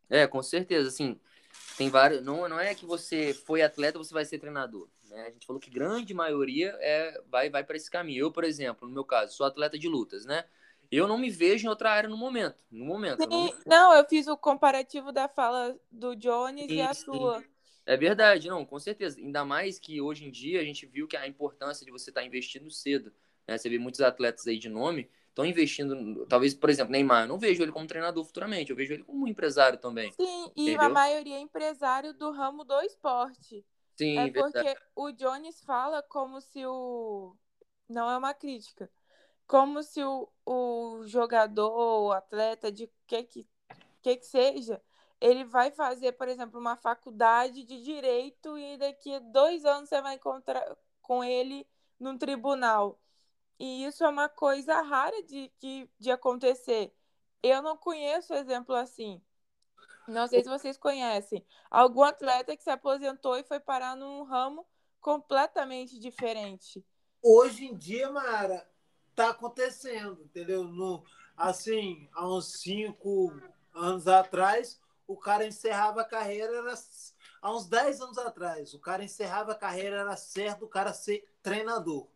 É, 0.09 0.27
com 0.27 0.43
certeza, 0.43 0.89
assim, 0.89 1.19
tem 1.75 1.89
vários. 1.89 2.23
Não, 2.23 2.47
não 2.47 2.59
é 2.59 2.75
que 2.75 2.85
você 2.85 3.33
foi 3.33 3.63
atleta, 3.63 3.97
você 3.97 4.13
vai 4.13 4.25
ser 4.25 4.37
treinador. 4.37 4.87
Né? 5.05 5.25
A 5.27 5.31
gente 5.31 5.47
falou 5.47 5.59
que 5.59 5.71
grande 5.71 6.13
maioria 6.13 6.77
é, 6.79 7.19
vai, 7.27 7.49
vai 7.49 7.63
para 7.63 7.77
esse 7.77 7.89
caminho. 7.89 8.25
Eu, 8.25 8.31
por 8.31 8.43
exemplo, 8.43 8.87
no 8.87 8.93
meu 8.93 9.03
caso, 9.03 9.35
sou 9.35 9.45
atleta 9.45 9.79
de 9.79 9.87
lutas, 9.87 10.25
né? 10.25 10.45
Eu 10.95 11.07
não 11.07 11.17
me 11.17 11.29
vejo 11.29 11.65
em 11.65 11.69
outra 11.69 11.91
área 11.91 12.09
no 12.09 12.17
momento. 12.17 12.57
No 12.69 12.85
momento. 12.85 13.23
Sim, 13.23 13.29
não, 13.29 13.43
me... 13.45 13.53
não, 13.65 13.93
eu 13.93 14.05
fiz 14.05 14.27
o 14.27 14.37
comparativo 14.37 15.11
da 15.11 15.27
fala 15.27 15.77
do 15.91 16.15
Jones 16.15 16.65
sim, 16.65 16.75
e 16.75 16.81
a 16.81 16.93
sim. 16.93 17.05
sua. 17.05 17.43
É 17.85 17.97
verdade, 17.97 18.47
não, 18.47 18.65
com 18.65 18.79
certeza. 18.79 19.19
Ainda 19.19 19.43
mais 19.43 19.79
que 19.79 19.99
hoje 19.99 20.25
em 20.25 20.31
dia 20.31 20.61
a 20.61 20.63
gente 20.63 20.85
viu 20.85 21.07
que 21.07 21.17
a 21.17 21.27
importância 21.27 21.85
de 21.85 21.91
você 21.91 22.09
estar 22.09 22.21
tá 22.21 22.27
investindo 22.27 22.69
cedo. 22.71 23.13
Né? 23.47 23.57
Você 23.57 23.69
vê 23.69 23.77
muitos 23.77 24.01
atletas 24.01 24.47
aí 24.47 24.57
de 24.57 24.69
nome 24.69 25.09
estão 25.33 25.45
investindo, 25.45 26.25
talvez, 26.27 26.53
por 26.53 26.69
exemplo, 26.69 26.91
Neymar, 26.91 27.23
eu 27.23 27.27
não 27.27 27.39
vejo 27.39 27.63
ele 27.63 27.71
como 27.71 27.87
treinador 27.87 28.23
futuramente, 28.23 28.69
eu 28.69 28.75
vejo 28.75 28.93
ele 28.93 29.03
como 29.03 29.25
um 29.25 29.27
empresário 29.27 29.79
também. 29.79 30.11
Sim, 30.11 30.51
e 30.55 30.69
entendeu? 30.69 30.81
a 30.81 30.89
maioria 30.89 31.35
é 31.35 31.39
empresário 31.39 32.13
do 32.13 32.31
ramo 32.31 32.63
do 32.63 32.79
esporte. 32.81 33.65
Sim, 33.95 34.17
é 34.17 34.31
porque 34.31 34.61
verdade. 34.61 34.79
o 34.95 35.11
Jones 35.11 35.59
fala 35.61 36.01
como 36.03 36.39
se 36.39 36.63
o. 36.65 37.35
Não 37.89 38.09
é 38.09 38.17
uma 38.17 38.33
crítica. 38.33 38.89
Como 39.47 39.83
se 39.83 40.03
o, 40.03 40.29
o 40.45 41.03
jogador, 41.05 41.71
o 42.07 42.11
atleta, 42.11 42.71
de 42.71 42.89
que 43.05 43.23
que, 43.23 43.47
que 44.01 44.17
que 44.17 44.25
seja, 44.25 44.81
ele 45.19 45.45
vai 45.45 45.71
fazer, 45.71 46.13
por 46.13 46.27
exemplo, 46.27 46.59
uma 46.59 46.75
faculdade 46.75 47.63
de 47.63 47.81
direito 47.81 48.57
e 48.57 48.77
daqui 48.77 49.15
a 49.15 49.19
dois 49.19 49.63
anos 49.65 49.89
você 49.89 50.01
vai 50.01 50.15
encontrar 50.15 50.77
com 51.01 51.23
ele 51.23 51.67
num 51.99 52.17
tribunal. 52.17 52.99
E 53.59 53.85
isso 53.85 54.03
é 54.03 54.09
uma 54.09 54.27
coisa 54.27 54.81
rara 54.81 55.23
de, 55.23 55.51
de, 55.59 55.89
de 55.99 56.11
acontecer. 56.11 56.93
Eu 57.41 57.61
não 57.61 57.77
conheço 57.77 58.33
exemplo 58.33 58.75
assim. 58.75 59.21
Não 60.07 60.27
sei 60.27 60.43
se 60.43 60.49
vocês 60.49 60.77
conhecem. 60.77 61.45
Algum 61.71 62.03
atleta 62.03 62.55
que 62.57 62.63
se 62.63 62.69
aposentou 62.69 63.37
e 63.37 63.43
foi 63.43 63.59
parar 63.59 63.95
num 63.95 64.23
ramo 64.23 64.65
completamente 64.99 65.97
diferente. 65.99 66.85
Hoje 67.21 67.65
em 67.65 67.77
dia, 67.77 68.09
Mara, 68.09 68.67
tá 69.15 69.29
acontecendo, 69.29 70.21
entendeu? 70.23 70.63
No, 70.63 71.03
assim, 71.35 72.07
há 72.13 72.27
uns 72.27 72.59
cinco 72.61 73.33
anos 73.73 74.07
atrás, 74.07 74.79
o 75.07 75.17
cara 75.17 75.45
encerrava 75.45 76.01
a 76.01 76.05
carreira, 76.05 76.57
era, 76.57 76.73
há 77.41 77.55
uns 77.55 77.67
dez 77.67 78.01
anos 78.01 78.17
atrás, 78.17 78.73
o 78.73 78.79
cara 78.79 79.03
encerrava 79.03 79.51
a 79.51 79.55
carreira, 79.55 79.97
era 79.97 80.15
certo 80.15 80.65
o 80.65 80.69
cara 80.69 80.93
ser 80.93 81.27
treinador. 81.41 82.07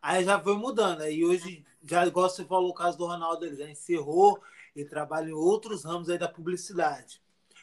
Aí 0.00 0.24
já 0.24 0.38
foi 0.38 0.56
mudando. 0.56 1.00
Aí 1.00 1.24
hoje, 1.24 1.64
já 1.82 2.06
igual 2.06 2.28
você 2.28 2.44
falou 2.44 2.70
o 2.70 2.74
caso 2.74 2.98
do 2.98 3.06
Ronaldo, 3.06 3.46
ele 3.46 3.56
já 3.56 3.68
encerrou, 3.68 4.38
ele 4.76 4.88
trabalha 4.88 5.30
em 5.30 5.32
outros 5.32 5.84
ramos 5.84 6.10
aí 6.10 6.18
da 6.18 6.28
publicidade. 6.28 7.22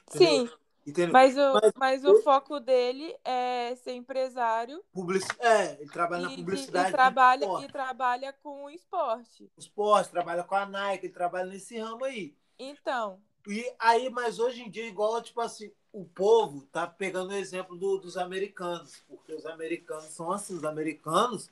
Entendeu? 0.10 0.48
Sim. 0.48 0.50
Entendeu? 0.86 1.14
Mas 1.14 1.38
o, 1.38 1.54
mas, 1.54 1.74
mas 1.76 2.06
o 2.06 2.22
foco 2.24 2.60
dele 2.60 3.16
é 3.24 3.76
ser 3.76 3.94
empresário. 3.94 4.84
Publici... 4.92 5.28
É, 5.40 5.78
ele 5.80 5.90
trabalha 5.90 6.22
e, 6.22 6.30
na 6.30 6.36
publicidade. 6.36 6.90
E, 6.90 6.92
trabalha, 6.92 7.46
e 7.64 7.68
trabalha 7.68 8.34
com 8.34 8.64
o 8.64 8.70
esporte. 8.70 9.44
O 9.56 9.60
esporte, 9.60 10.10
trabalha 10.10 10.44
com 10.44 10.56
a 10.56 10.66
Nike, 10.66 11.06
ele 11.06 11.14
trabalha 11.14 11.46
nesse 11.50 11.78
ramo 11.78 12.04
aí. 12.04 12.36
Então. 12.58 13.22
E 13.48 13.72
aí, 13.80 14.10
mas 14.10 14.40
hoje 14.40 14.62
em 14.62 14.70
dia, 14.70 14.88
igual, 14.88 15.22
tipo 15.22 15.40
assim, 15.42 15.72
o 15.92 16.06
povo 16.06 16.62
tá 16.72 16.88
pegando 16.88 17.32
o 17.32 17.36
exemplo 17.36 17.76
do, 17.76 17.98
dos 17.98 18.18
americanos, 18.18 19.04
porque 19.08 19.34
os 19.34 19.46
americanos 19.46 20.06
são 20.06 20.32
assim, 20.32 20.56
os 20.56 20.64
americanos, 20.64 21.50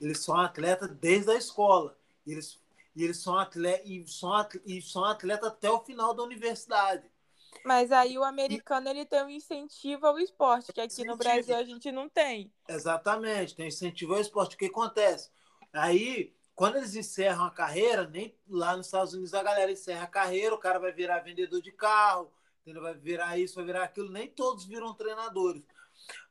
eles 0.00 0.20
são 0.20 0.36
atletas 0.36 0.90
desde 0.96 1.30
a 1.30 1.36
escola. 1.36 1.96
Eles, 2.26 2.58
e 2.94 3.04
eles 3.04 3.18
são 3.18 3.38
atletas 3.38 3.86
e 3.86 4.04
são, 4.06 4.32
atleta, 4.32 4.64
e 4.66 4.82
são 4.82 5.04
atletas 5.04 5.48
até 5.48 5.70
o 5.70 5.80
final 5.80 6.12
da 6.12 6.22
universidade. 6.22 7.08
Mas 7.64 7.92
aí 7.92 8.18
o 8.18 8.24
americano 8.24 8.88
ele 8.88 9.04
tem 9.04 9.24
um 9.24 9.30
incentivo 9.30 10.06
ao 10.06 10.18
esporte, 10.18 10.72
que 10.72 10.80
aqui 10.80 10.92
incentivo. 10.92 11.12
no 11.12 11.18
Brasil 11.18 11.56
a 11.56 11.64
gente 11.64 11.90
não 11.92 12.08
tem. 12.08 12.52
Exatamente, 12.68 13.54
tem 13.54 13.68
incentivo 13.68 14.14
ao 14.14 14.20
esporte. 14.20 14.54
O 14.54 14.58
que 14.58 14.66
acontece? 14.66 15.30
Aí, 15.72 16.34
quando 16.54 16.76
eles 16.76 16.94
encerram 16.94 17.44
a 17.44 17.50
carreira, 17.50 18.06
nem 18.08 18.34
lá 18.48 18.76
nos 18.76 18.86
Estados 18.86 19.14
Unidos 19.14 19.34
a 19.34 19.42
galera 19.42 19.70
encerra 19.70 20.04
a 20.04 20.08
carreira, 20.08 20.54
o 20.54 20.58
cara 20.58 20.78
vai 20.78 20.92
virar 20.92 21.20
vendedor 21.20 21.60
de 21.60 21.72
carro, 21.72 22.32
ele 22.66 22.80
vai 22.80 22.94
virar 22.94 23.38
isso, 23.38 23.56
vai 23.56 23.64
virar 23.64 23.84
aquilo, 23.84 24.10
nem 24.10 24.28
todos 24.28 24.66
viram 24.66 24.94
treinadores. 24.94 25.62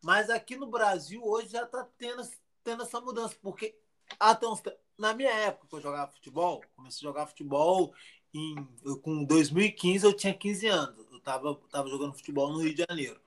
Mas 0.02 0.30
aqui 0.30 0.56
no 0.56 0.68
Brasil 0.68 1.24
hoje 1.24 1.50
já 1.50 1.64
está 1.64 1.88
tendo, 1.98 2.28
tendo 2.64 2.84
essa 2.84 3.00
mudança, 3.02 3.36
porque 3.42 3.78
até 4.20 4.48
uns, 4.48 4.62
na 4.98 5.14
minha 5.14 5.32
época 5.32 5.68
que 5.68 5.76
eu 5.76 5.82
jogava 5.82 6.12
futebol, 6.12 6.64
comecei 6.76 7.08
a 7.08 7.10
jogar 7.10 7.28
futebol 7.28 7.94
em, 8.34 8.56
eu, 8.84 9.00
com 9.00 9.24
2015 9.24 10.06
eu 10.06 10.14
tinha 10.14 10.34
15 10.34 10.68
anos 10.68 11.07
tava, 11.28 11.56
tava 11.70 11.90
jogando 11.90 12.14
futebol 12.14 12.54
no 12.54 12.60
Rio 12.60 12.74
de 12.74 12.86
Janeiro. 12.88 13.20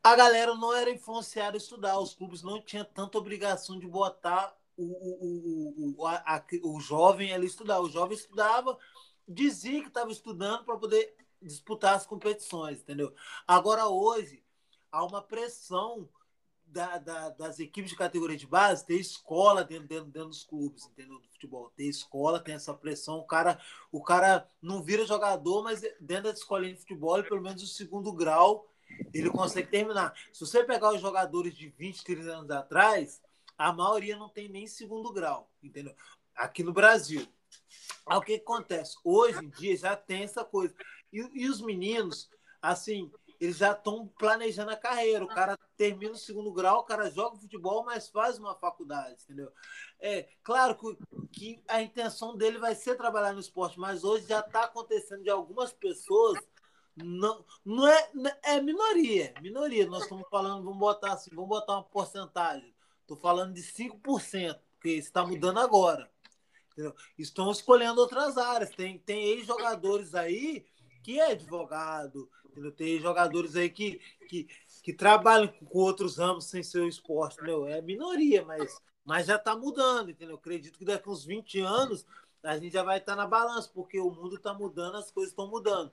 A 0.00 0.14
galera 0.14 0.54
não 0.54 0.72
era 0.72 0.90
influenciada 0.90 1.56
a 1.56 1.58
estudar, 1.58 1.98
os 1.98 2.14
clubes 2.14 2.42
não 2.42 2.62
tinham 2.62 2.84
tanta 2.84 3.18
obrigação 3.18 3.76
de 3.78 3.88
botar 3.88 4.56
o, 4.76 4.84
o, 4.84 5.94
o, 5.98 6.06
a, 6.06 6.36
a, 6.36 6.44
o 6.62 6.78
jovem 6.78 7.32
ali 7.32 7.46
estudar. 7.46 7.80
O 7.80 7.88
jovem 7.88 8.16
estudava, 8.16 8.78
dizia 9.26 9.80
que 9.80 9.88
estava 9.88 10.12
estudando 10.12 10.64
para 10.64 10.76
poder 10.76 11.16
disputar 11.42 11.94
as 11.96 12.06
competições, 12.06 12.80
entendeu? 12.80 13.12
Agora, 13.48 13.88
hoje, 13.88 14.44
há 14.92 15.04
uma 15.04 15.22
pressão 15.22 16.08
da, 16.74 16.98
da, 16.98 17.28
das 17.30 17.60
equipes 17.60 17.90
de 17.90 17.96
categoria 17.96 18.36
de 18.36 18.48
base 18.48 18.84
ter 18.84 18.98
escola 18.98 19.62
dentro, 19.62 19.86
dentro, 19.86 20.06
dentro 20.06 20.28
dos 20.28 20.42
clubes, 20.42 20.86
entendeu? 20.86 21.20
Do 21.20 21.28
futebol. 21.28 21.72
Ter 21.76 21.84
escola, 21.84 22.40
tem 22.40 22.56
essa 22.56 22.74
pressão. 22.74 23.18
O 23.18 23.24
cara, 23.24 23.60
o 23.92 24.02
cara 24.02 24.48
não 24.60 24.82
vira 24.82 25.06
jogador, 25.06 25.62
mas 25.62 25.82
dentro 26.00 26.24
da 26.24 26.30
escolinha 26.30 26.74
de 26.74 26.80
futebol, 26.80 27.22
pelo 27.22 27.40
menos 27.40 27.62
o 27.62 27.66
segundo 27.68 28.12
grau, 28.12 28.68
ele 29.14 29.30
consegue 29.30 29.70
terminar. 29.70 30.12
Se 30.32 30.40
você 30.40 30.64
pegar 30.64 30.92
os 30.92 31.00
jogadores 31.00 31.54
de 31.54 31.68
20, 31.68 32.04
30 32.04 32.22
anos 32.32 32.50
atrás, 32.50 33.22
a 33.56 33.72
maioria 33.72 34.16
não 34.16 34.28
tem 34.28 34.48
nem 34.48 34.66
segundo 34.66 35.12
grau, 35.12 35.48
entendeu? 35.62 35.94
Aqui 36.34 36.64
no 36.64 36.72
Brasil. 36.72 37.24
Aí 38.04 38.18
o 38.18 38.20
que 38.20 38.34
acontece? 38.34 38.96
Hoje 39.04 39.44
em 39.44 39.48
dia 39.48 39.76
já 39.76 39.94
tem 39.94 40.24
essa 40.24 40.44
coisa. 40.44 40.74
E, 41.12 41.20
e 41.34 41.48
os 41.48 41.60
meninos, 41.60 42.28
assim, 42.60 43.12
eles 43.40 43.56
já 43.56 43.72
estão 43.72 44.06
planejando 44.18 44.70
a 44.70 44.76
carreira. 44.76 45.24
O 45.24 45.28
cara 45.28 45.58
termina 45.76 46.12
o 46.12 46.16
segundo 46.16 46.52
grau, 46.52 46.80
o 46.80 46.84
cara 46.84 47.10
joga 47.10 47.36
futebol, 47.36 47.84
mas 47.84 48.08
faz 48.08 48.38
uma 48.38 48.54
faculdade, 48.54 49.22
entendeu? 49.24 49.52
É 50.00 50.28
claro 50.42 50.76
que, 51.32 51.62
a 51.68 51.82
intenção 51.82 52.36
dele 52.36 52.58
vai 52.58 52.74
ser 52.74 52.96
trabalhar 52.96 53.32
no 53.32 53.40
esporte, 53.40 53.78
mas 53.78 54.04
hoje 54.04 54.26
já 54.26 54.40
está 54.40 54.64
acontecendo 54.64 55.22
de 55.22 55.30
algumas 55.30 55.72
pessoas. 55.72 56.38
Não, 56.96 57.44
não 57.64 57.88
é, 57.88 58.10
é 58.44 58.60
minoria, 58.60 59.34
minoria. 59.42 59.86
Nós 59.86 60.04
estamos 60.04 60.28
falando, 60.30 60.64
vamos 60.64 60.78
botar 60.78 61.14
assim, 61.14 61.30
vamos 61.34 61.48
botar 61.48 61.74
uma 61.74 61.84
porcentagem. 61.84 62.72
Estou 63.00 63.16
falando 63.16 63.52
de 63.52 63.62
5%, 63.62 64.58
porque 64.74 64.90
está 64.90 65.26
mudando 65.26 65.58
agora. 65.58 66.08
Entendeu? 66.72 66.94
Estão 67.18 67.50
escolhendo 67.50 68.00
outras 68.00 68.36
áreas. 68.36 68.70
Tem, 68.70 68.98
tem 68.98 69.24
ex-jogadores 69.24 70.14
aí 70.14 70.66
que 71.04 71.20
é 71.20 71.32
advogado, 71.32 72.30
entendeu? 72.46 72.72
tem 72.72 72.98
jogadores 72.98 73.54
aí 73.56 73.68
que, 73.68 74.00
que, 74.26 74.48
que 74.82 74.92
trabalham 74.92 75.46
com 75.48 75.78
outros 75.78 76.16
ramos 76.16 76.46
sem 76.46 76.62
ser 76.62 76.80
o 76.80 76.88
esporte. 76.88 77.36
Entendeu? 77.36 77.66
É 77.66 77.82
minoria, 77.82 78.42
mas, 78.42 78.80
mas 79.04 79.26
já 79.26 79.36
está 79.36 79.54
mudando. 79.54 80.10
Entendeu? 80.10 80.36
Acredito 80.36 80.78
que 80.78 80.84
daqui 80.84 81.10
uns 81.10 81.24
20 81.24 81.60
anos 81.60 82.06
a 82.42 82.56
gente 82.58 82.72
já 82.72 82.82
vai 82.82 82.98
estar 82.98 83.12
tá 83.12 83.16
na 83.16 83.26
balança, 83.26 83.70
porque 83.72 84.00
o 84.00 84.10
mundo 84.10 84.36
está 84.36 84.54
mudando, 84.54 84.96
as 84.96 85.10
coisas 85.10 85.32
estão 85.32 85.46
mudando. 85.46 85.92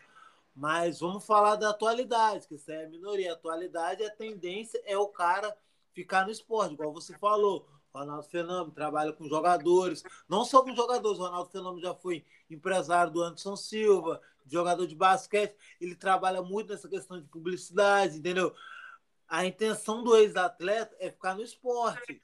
Mas 0.56 1.02
vamos 1.02 1.26
falar 1.26 1.58
da 1.58 1.70
atualidade, 1.70 2.48
que 2.48 2.56
isso 2.56 2.72
é 2.72 2.86
a 2.86 2.90
minoria. 2.90 3.32
A 3.32 3.34
atualidade, 3.34 4.04
a 4.04 4.10
tendência 4.10 4.82
é 4.86 4.98
o 4.98 5.08
cara 5.08 5.56
ficar 5.94 6.26
no 6.26 6.32
esporte, 6.32 6.74
igual 6.74 6.94
você 6.94 7.18
falou. 7.18 7.68
Ronaldo 7.94 8.24
Fenômeno 8.24 8.72
trabalha 8.72 9.12
com 9.12 9.28
jogadores, 9.28 10.02
não 10.28 10.46
só 10.46 10.64
com 10.64 10.74
jogadores, 10.74 11.20
Ronaldo 11.20 11.50
Fenômeno 11.50 11.82
já 11.82 11.94
foi 11.94 12.24
empresário 12.50 13.12
do 13.12 13.22
Anderson 13.22 13.58
Silva, 13.58 14.22
jogador 14.48 14.88
de 14.88 14.96
basquete, 14.96 15.56
ele 15.80 15.96
trabalha 15.96 16.42
muito 16.42 16.72
nessa 16.72 16.88
questão 16.88 17.20
de 17.20 17.28
publicidade, 17.28 18.18
entendeu? 18.18 18.54
A 19.28 19.46
intenção 19.46 20.04
do 20.04 20.16
ex-atleta 20.16 20.96
é 21.00 21.10
ficar 21.10 21.36
no 21.36 21.44
esporte. 21.44 22.22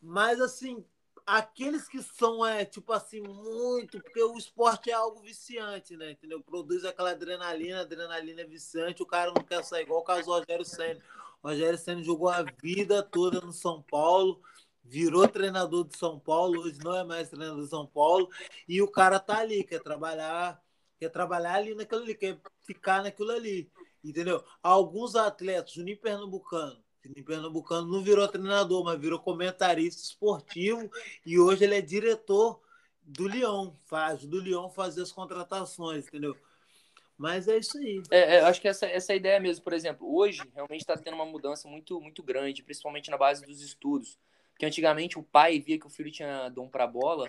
Mas, 0.00 0.40
assim, 0.40 0.84
aqueles 1.26 1.88
que 1.88 2.00
são, 2.00 2.46
é, 2.46 2.64
tipo 2.64 2.92
assim, 2.92 3.20
muito. 3.20 4.00
Porque 4.00 4.22
o 4.22 4.38
esporte 4.38 4.90
é 4.90 4.94
algo 4.94 5.20
viciante, 5.20 5.96
né? 5.96 6.12
Entendeu? 6.12 6.40
Produz 6.40 6.84
aquela 6.84 7.10
adrenalina, 7.10 7.80
adrenalina 7.80 8.42
é 8.42 8.46
viciante, 8.46 9.02
o 9.02 9.06
cara 9.06 9.32
não 9.32 9.42
quer 9.42 9.64
sair 9.64 9.82
igual 9.82 10.00
o 10.00 10.04
caso 10.04 10.26
do 10.26 10.32
Rogério 10.32 10.64
Senna. 10.64 11.02
O 11.42 11.48
Rogério 11.48 11.78
Senna 11.78 12.02
jogou 12.02 12.28
a 12.28 12.44
vida 12.62 13.02
toda 13.02 13.40
no 13.40 13.52
São 13.52 13.82
Paulo, 13.82 14.40
virou 14.84 15.26
treinador 15.26 15.84
de 15.84 15.96
São 15.96 16.18
Paulo, 16.18 16.60
hoje 16.60 16.78
não 16.82 16.96
é 16.96 17.02
mais 17.02 17.28
treinador 17.28 17.62
de 17.62 17.68
São 17.68 17.86
Paulo, 17.86 18.30
e 18.68 18.80
o 18.80 18.88
cara 18.88 19.18
tá 19.18 19.38
ali, 19.38 19.64
quer 19.64 19.82
trabalhar 19.82 20.62
quer 20.98 21.10
trabalhar 21.10 21.54
ali 21.54 21.74
naquilo 21.74 22.02
ali, 22.02 22.14
quer 22.14 22.38
ficar 22.62 23.02
naquilo 23.02 23.30
ali. 23.30 23.70
Entendeu? 24.04 24.42
Alguns 24.62 25.16
atletas, 25.16 25.72
Juninho 25.72 25.98
Pernambucano, 25.98 26.82
Juninho 27.04 27.24
Pernambucano 27.24 27.90
não 27.90 28.02
virou 28.02 28.26
treinador, 28.28 28.84
mas 28.84 29.00
virou 29.00 29.18
comentarista 29.18 30.02
esportivo 30.02 30.90
e 31.24 31.38
hoje 31.38 31.64
ele 31.64 31.76
é 31.76 31.80
diretor 31.80 32.60
do 33.02 33.28
Lyon, 33.28 33.72
faz 33.84 34.24
do 34.24 34.40
Lyon 34.40 34.68
fazer 34.68 35.02
as 35.02 35.12
contratações, 35.12 36.06
entendeu? 36.06 36.36
Mas 37.16 37.48
é 37.48 37.56
isso 37.56 37.78
aí. 37.78 38.02
É, 38.10 38.36
é, 38.36 38.40
acho 38.40 38.60
que 38.60 38.68
essa, 38.68 38.86
essa 38.86 39.14
ideia 39.14 39.40
mesmo, 39.40 39.64
por 39.64 39.72
exemplo, 39.72 40.14
hoje 40.14 40.42
realmente 40.54 40.80
está 40.80 40.96
tendo 40.96 41.14
uma 41.14 41.24
mudança 41.24 41.66
muito, 41.66 42.00
muito 42.00 42.22
grande, 42.22 42.62
principalmente 42.62 43.10
na 43.10 43.16
base 43.16 43.44
dos 43.46 43.62
estudos. 43.62 44.18
Porque 44.52 44.66
antigamente 44.66 45.18
o 45.18 45.22
pai 45.22 45.58
via 45.58 45.78
que 45.78 45.86
o 45.86 45.90
filho 45.90 46.10
tinha 46.10 46.48
dom 46.48 46.68
para 46.68 46.86
bola, 46.86 47.28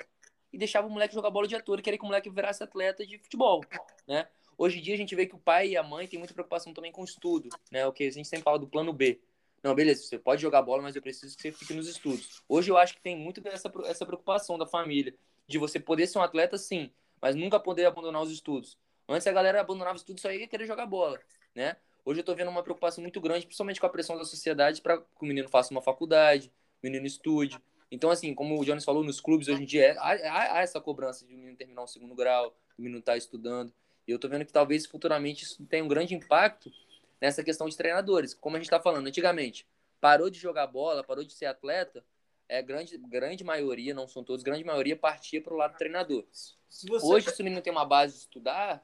e 0.51 0.57
deixava 0.57 0.87
o 0.87 0.89
moleque 0.89 1.13
jogar 1.13 1.29
bola 1.29 1.45
o 1.45 1.49
dia 1.49 1.61
todo 1.61 1.81
que 1.81 1.97
o 2.01 2.05
moleque 2.05 2.29
virasse 2.29 2.63
atleta 2.63 3.05
de 3.05 3.17
futebol, 3.17 3.63
né? 4.07 4.27
Hoje 4.57 4.79
em 4.79 4.81
dia 4.81 4.95
a 4.95 4.97
gente 4.97 5.15
vê 5.15 5.25
que 5.25 5.35
o 5.35 5.39
pai 5.39 5.69
e 5.69 5.77
a 5.77 5.83
mãe 5.83 6.07
têm 6.07 6.17
muita 6.17 6.33
preocupação 6.33 6.73
também 6.73 6.91
com 6.91 7.01
o 7.01 7.05
estudo, 7.05 7.49
né? 7.71 7.85
O 7.85 7.93
que 7.93 8.03
a 8.05 8.11
gente 8.11 8.27
sempre 8.27 8.43
fala 8.43 8.57
do 8.57 8.67
plano 8.67 8.91
B. 8.91 9.19
Não, 9.61 9.75
beleza, 9.75 10.03
você 10.03 10.17
pode 10.17 10.41
jogar 10.41 10.61
bola, 10.61 10.81
mas 10.81 10.95
eu 10.95 11.01
preciso 11.01 11.35
que 11.35 11.41
você 11.41 11.51
fique 11.51 11.73
nos 11.73 11.87
estudos. 11.87 12.41
Hoje 12.47 12.71
eu 12.71 12.77
acho 12.77 12.93
que 12.95 13.01
tem 13.01 13.15
muito 13.15 13.41
dessa 13.41 13.71
essa 13.85 14.05
preocupação 14.05 14.57
da 14.57 14.65
família, 14.65 15.13
de 15.47 15.57
você 15.57 15.79
poder 15.79 16.07
ser 16.07 16.19
um 16.19 16.23
atleta 16.23 16.57
sim, 16.57 16.91
mas 17.21 17.35
nunca 17.35 17.59
poder 17.59 17.85
abandonar 17.85 18.21
os 18.21 18.31
estudos. 18.31 18.77
Antes 19.07 19.27
a 19.27 19.31
galera 19.31 19.61
abandonava 19.61 19.95
os 19.95 20.01
estudos 20.01 20.21
só 20.21 20.31
ia 20.31 20.47
querer 20.47 20.65
jogar 20.65 20.85
bola, 20.85 21.19
né? 21.55 21.77
Hoje 22.03 22.21
eu 22.21 22.23
tô 22.23 22.33
vendo 22.33 22.49
uma 22.49 22.63
preocupação 22.63 23.01
muito 23.01 23.19
grande, 23.19 23.45
principalmente 23.45 23.79
com 23.79 23.85
a 23.85 23.89
pressão 23.89 24.17
da 24.17 24.23
sociedade 24.23 24.81
para 24.81 24.97
que 24.97 25.05
o 25.21 25.25
menino 25.25 25.49
faça 25.49 25.71
uma 25.71 25.81
faculdade, 25.81 26.51
o 26.81 26.85
menino 26.87 27.05
estude. 27.05 27.59
Então, 27.91 28.09
assim, 28.09 28.33
como 28.33 28.59
o 28.59 28.65
Jones 28.65 28.83
falou, 28.83 29.03
nos 29.03 29.21
clubes 29.21 29.47
hoje 29.47 29.63
em 29.63 29.65
dia 29.65 29.95
há, 29.99 30.11
há, 30.11 30.57
há 30.57 30.61
essa 30.61 30.81
cobrança 30.81 31.25
de 31.25 31.33
o 31.33 31.37
menino 31.37 31.55
terminar 31.55 31.83
um 31.83 31.87
segundo 31.87 32.13
grau, 32.15 32.55
o 32.77 32.81
menino 32.81 32.99
estar 32.99 33.13
tá 33.13 33.17
estudando. 33.17 33.71
E 34.07 34.11
eu 34.11 34.19
tô 34.19 34.27
vendo 34.27 34.45
que 34.45 34.53
talvez 34.53 34.85
futuramente 34.85 35.43
isso 35.43 35.65
tenha 35.65 35.83
um 35.83 35.87
grande 35.87 36.15
impacto 36.15 36.71
nessa 37.19 37.43
questão 37.43 37.67
de 37.67 37.75
treinadores. 37.75 38.33
Como 38.33 38.55
a 38.55 38.59
gente 38.59 38.67
está 38.67 38.79
falando, 38.79 39.07
antigamente, 39.07 39.67
parou 39.99 40.29
de 40.29 40.39
jogar 40.39 40.67
bola, 40.67 41.03
parou 41.03 41.23
de 41.23 41.33
ser 41.33 41.45
atleta, 41.45 42.03
é 42.47 42.61
grande, 42.61 42.97
grande 42.97 43.43
maioria, 43.43 43.93
não 43.93 44.07
são 44.07 44.23
todos, 44.23 44.43
grande 44.43 44.63
maioria 44.63 44.95
partia 44.95 45.41
para 45.41 45.53
o 45.53 45.57
lado 45.57 45.73
do 45.73 45.77
treinador. 45.77 46.25
Se 46.31 46.87
você... 46.87 47.05
Hoje, 47.05 47.29
se 47.31 47.41
o 47.41 47.43
menino 47.43 47.61
tem 47.61 47.71
uma 47.71 47.85
base 47.85 48.13
de 48.13 48.19
estudar, 48.19 48.83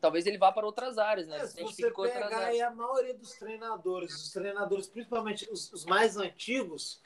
talvez 0.00 0.26
ele 0.26 0.38
vá 0.38 0.52
para 0.52 0.66
outras 0.66 0.98
áreas, 0.98 1.26
né? 1.26 1.38
É, 1.38 1.46
se 1.46 1.62
você 1.62 1.90
pegar 1.90 2.46
aí 2.46 2.60
a 2.60 2.70
maioria 2.70 3.14
dos 3.14 3.32
treinadores, 3.32 4.14
os 4.14 4.30
treinadores, 4.30 4.86
principalmente 4.86 5.48
os, 5.50 5.72
os 5.72 5.84
mais 5.84 6.16
antigos, 6.16 7.00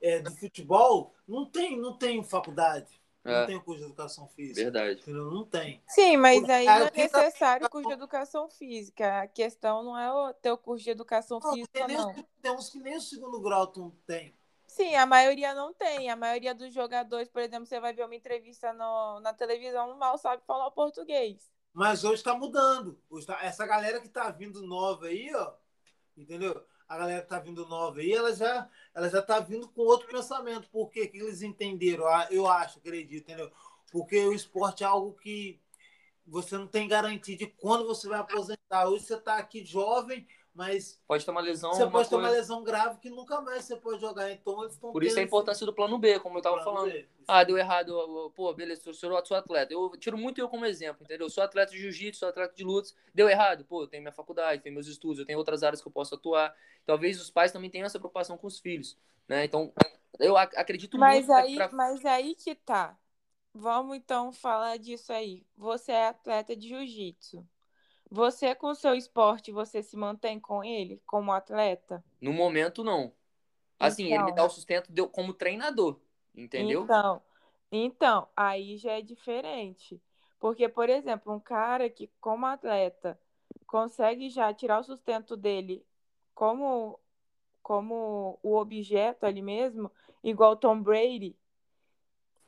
é, 0.00 0.20
de 0.20 0.30
futebol 0.38 1.14
não 1.26 1.46
tem, 1.46 1.78
não 1.78 1.96
tem 1.96 2.22
faculdade. 2.22 2.98
Não 3.24 3.34
é. 3.34 3.46
tem 3.46 3.60
curso 3.60 3.80
de 3.80 3.86
educação 3.86 4.26
física. 4.28 4.62
Verdade. 4.62 5.00
Entendeu? 5.00 5.30
Não 5.30 5.44
tem. 5.44 5.82
Sim, 5.88 6.16
mas 6.16 6.48
aí 6.48 6.64
não 6.64 6.86
é 6.86 6.90
necessário 6.90 7.62
tá... 7.62 7.68
curso 7.68 7.88
de 7.88 7.94
educação 7.94 8.48
física. 8.48 9.22
A 9.22 9.26
questão 9.26 9.82
não 9.82 9.98
é 9.98 10.10
o 10.10 10.32
teu 10.32 10.56
curso 10.56 10.84
de 10.84 10.90
educação 10.90 11.38
não, 11.42 11.52
física, 11.52 11.86
tem 11.86 11.96
não. 11.96 12.14
tem 12.40 12.52
uns 12.52 12.70
que 12.70 12.78
nem 12.78 12.96
o 12.96 13.00
segundo 13.00 13.40
grau 13.40 13.66
tu 13.66 13.94
tem. 14.06 14.34
Sim, 14.66 14.94
a 14.94 15.04
maioria 15.04 15.54
não 15.54 15.74
tem. 15.74 16.10
A 16.10 16.16
maioria 16.16 16.54
dos 16.54 16.72
jogadores, 16.72 17.28
por 17.28 17.42
exemplo, 17.42 17.66
você 17.66 17.80
vai 17.80 17.92
ver 17.92 18.04
uma 18.04 18.14
entrevista 18.14 18.72
no, 18.72 19.20
na 19.20 19.34
televisão, 19.34 19.96
mal 19.96 20.16
sabe 20.16 20.42
falar 20.46 20.70
português. 20.70 21.50
Mas 21.72 22.04
hoje 22.04 22.16
está 22.16 22.34
mudando. 22.34 23.00
Hoje 23.10 23.26
tá, 23.26 23.38
essa 23.42 23.66
galera 23.66 24.00
que 24.00 24.06
está 24.06 24.30
vindo 24.30 24.62
nova 24.62 25.06
aí, 25.06 25.34
ó, 25.34 25.52
entendeu? 26.16 26.64
A 26.88 26.96
galera 26.96 27.20
que 27.20 27.26
está 27.26 27.38
vindo 27.38 27.68
nova 27.68 28.00
aí, 28.00 28.12
ela 28.12 28.34
já, 28.34 28.68
ela 28.94 29.08
já 29.10 29.20
tá 29.20 29.40
vindo 29.40 29.68
com 29.68 29.82
outro 29.82 30.08
pensamento. 30.08 30.68
Por 30.70 30.90
que 30.90 31.10
eles 31.12 31.42
entenderam? 31.42 32.06
Ah, 32.06 32.26
eu 32.30 32.46
acho, 32.46 32.78
acredito, 32.78 33.24
entendeu? 33.24 33.50
Porque 33.92 34.18
o 34.24 34.32
esporte 34.32 34.82
é 34.82 34.86
algo 34.86 35.12
que 35.14 35.60
você 36.26 36.56
não 36.56 36.66
tem 36.66 36.88
garantia 36.88 37.36
de 37.36 37.46
quando 37.46 37.86
você 37.86 38.08
vai 38.08 38.20
aposentar. 38.20 38.86
Hoje 38.88 39.04
você 39.04 39.14
está 39.14 39.36
aqui 39.36 39.64
jovem, 39.64 40.26
mas. 40.58 41.00
Pode 41.06 41.24
ter 41.24 41.30
uma 41.30 41.40
lesão. 41.40 41.72
Você 41.72 41.86
pode 41.86 42.08
ter 42.08 42.16
uma 42.16 42.28
lesão 42.28 42.64
grave 42.64 42.98
que 42.98 43.08
nunca 43.08 43.40
mais 43.40 43.64
você 43.64 43.76
pode 43.76 44.00
jogar. 44.00 44.28
Então 44.32 44.60
eles 44.62 44.74
estão 44.74 44.90
Por 44.90 45.04
isso 45.04 45.16
a 45.16 45.22
importância 45.22 45.64
do 45.64 45.72
plano 45.72 45.96
B, 45.96 46.18
como 46.18 46.34
eu 46.34 46.40
estava 46.40 46.60
falando. 46.64 46.90
B. 46.90 47.06
Ah, 47.28 47.44
deu 47.44 47.56
errado. 47.56 48.32
Pô, 48.34 48.52
beleza, 48.52 48.82
sou, 48.82 48.92
sou, 48.92 49.24
sou 49.24 49.36
atleta. 49.36 49.72
Eu 49.72 49.90
tiro 49.90 50.18
muito 50.18 50.40
eu 50.40 50.48
como 50.48 50.66
exemplo, 50.66 51.04
entendeu? 51.04 51.26
Eu 51.26 51.30
sou 51.30 51.44
atleta 51.44 51.70
de 51.70 51.78
jiu-jitsu, 51.78 52.18
sou 52.18 52.28
atleta 52.28 52.56
de 52.56 52.64
lutas. 52.64 52.92
Deu 53.14 53.28
errado. 53.28 53.64
Pô, 53.66 53.84
eu 53.84 53.86
tenho 53.86 54.02
minha 54.02 54.12
faculdade, 54.12 54.60
tenho 54.60 54.74
meus 54.74 54.88
estudos, 54.88 55.20
eu 55.20 55.26
tenho 55.26 55.38
outras 55.38 55.62
áreas 55.62 55.80
que 55.80 55.86
eu 55.86 55.92
posso 55.92 56.16
atuar. 56.16 56.52
Talvez 56.84 57.20
os 57.20 57.30
pais 57.30 57.52
também 57.52 57.70
tenham 57.70 57.86
essa 57.86 58.00
preocupação 58.00 58.36
com 58.36 58.48
os 58.48 58.58
filhos. 58.58 58.98
Né? 59.28 59.44
Então, 59.44 59.72
eu 60.18 60.36
acredito 60.36 60.98
mas 60.98 61.28
muito. 61.28 61.32
Aí, 61.32 61.54
pra... 61.54 61.70
Mas 61.70 62.04
aí 62.04 62.34
que 62.34 62.56
tá. 62.56 62.98
Vamos 63.54 63.96
então 63.96 64.32
falar 64.32 64.76
disso 64.76 65.12
aí. 65.12 65.46
Você 65.56 65.92
é 65.92 66.08
atleta 66.08 66.56
de 66.56 66.66
jiu-jitsu. 66.66 67.46
Você, 68.10 68.54
com 68.54 68.68
o 68.68 68.74
seu 68.74 68.94
esporte, 68.94 69.52
você 69.52 69.82
se 69.82 69.96
mantém 69.96 70.40
com 70.40 70.64
ele 70.64 71.02
como 71.06 71.30
atleta? 71.32 72.02
No 72.20 72.32
momento, 72.32 72.82
não. 72.82 73.12
Assim, 73.78 74.06
então, 74.06 74.16
ele 74.16 74.24
me 74.24 74.32
dá 74.32 74.42
o 74.42 74.46
então. 74.46 74.50
sustento 74.50 74.90
de, 74.90 75.06
como 75.08 75.32
treinador, 75.32 76.00
entendeu? 76.34 76.82
Então, 76.82 77.22
então, 77.70 78.28
aí 78.34 78.76
já 78.76 78.92
é 78.92 79.02
diferente. 79.02 80.00
Porque, 80.40 80.68
por 80.68 80.88
exemplo, 80.88 81.32
um 81.32 81.40
cara 81.40 81.90
que, 81.90 82.10
como 82.20 82.46
atleta, 82.46 83.18
consegue 83.66 84.30
já 84.30 84.52
tirar 84.54 84.80
o 84.80 84.84
sustento 84.84 85.36
dele 85.36 85.84
como, 86.34 86.98
como 87.62 88.38
o 88.42 88.56
objeto 88.56 89.26
ali 89.26 89.42
mesmo, 89.42 89.90
igual 90.22 90.56
Tom 90.56 90.80
Brady, 90.80 91.36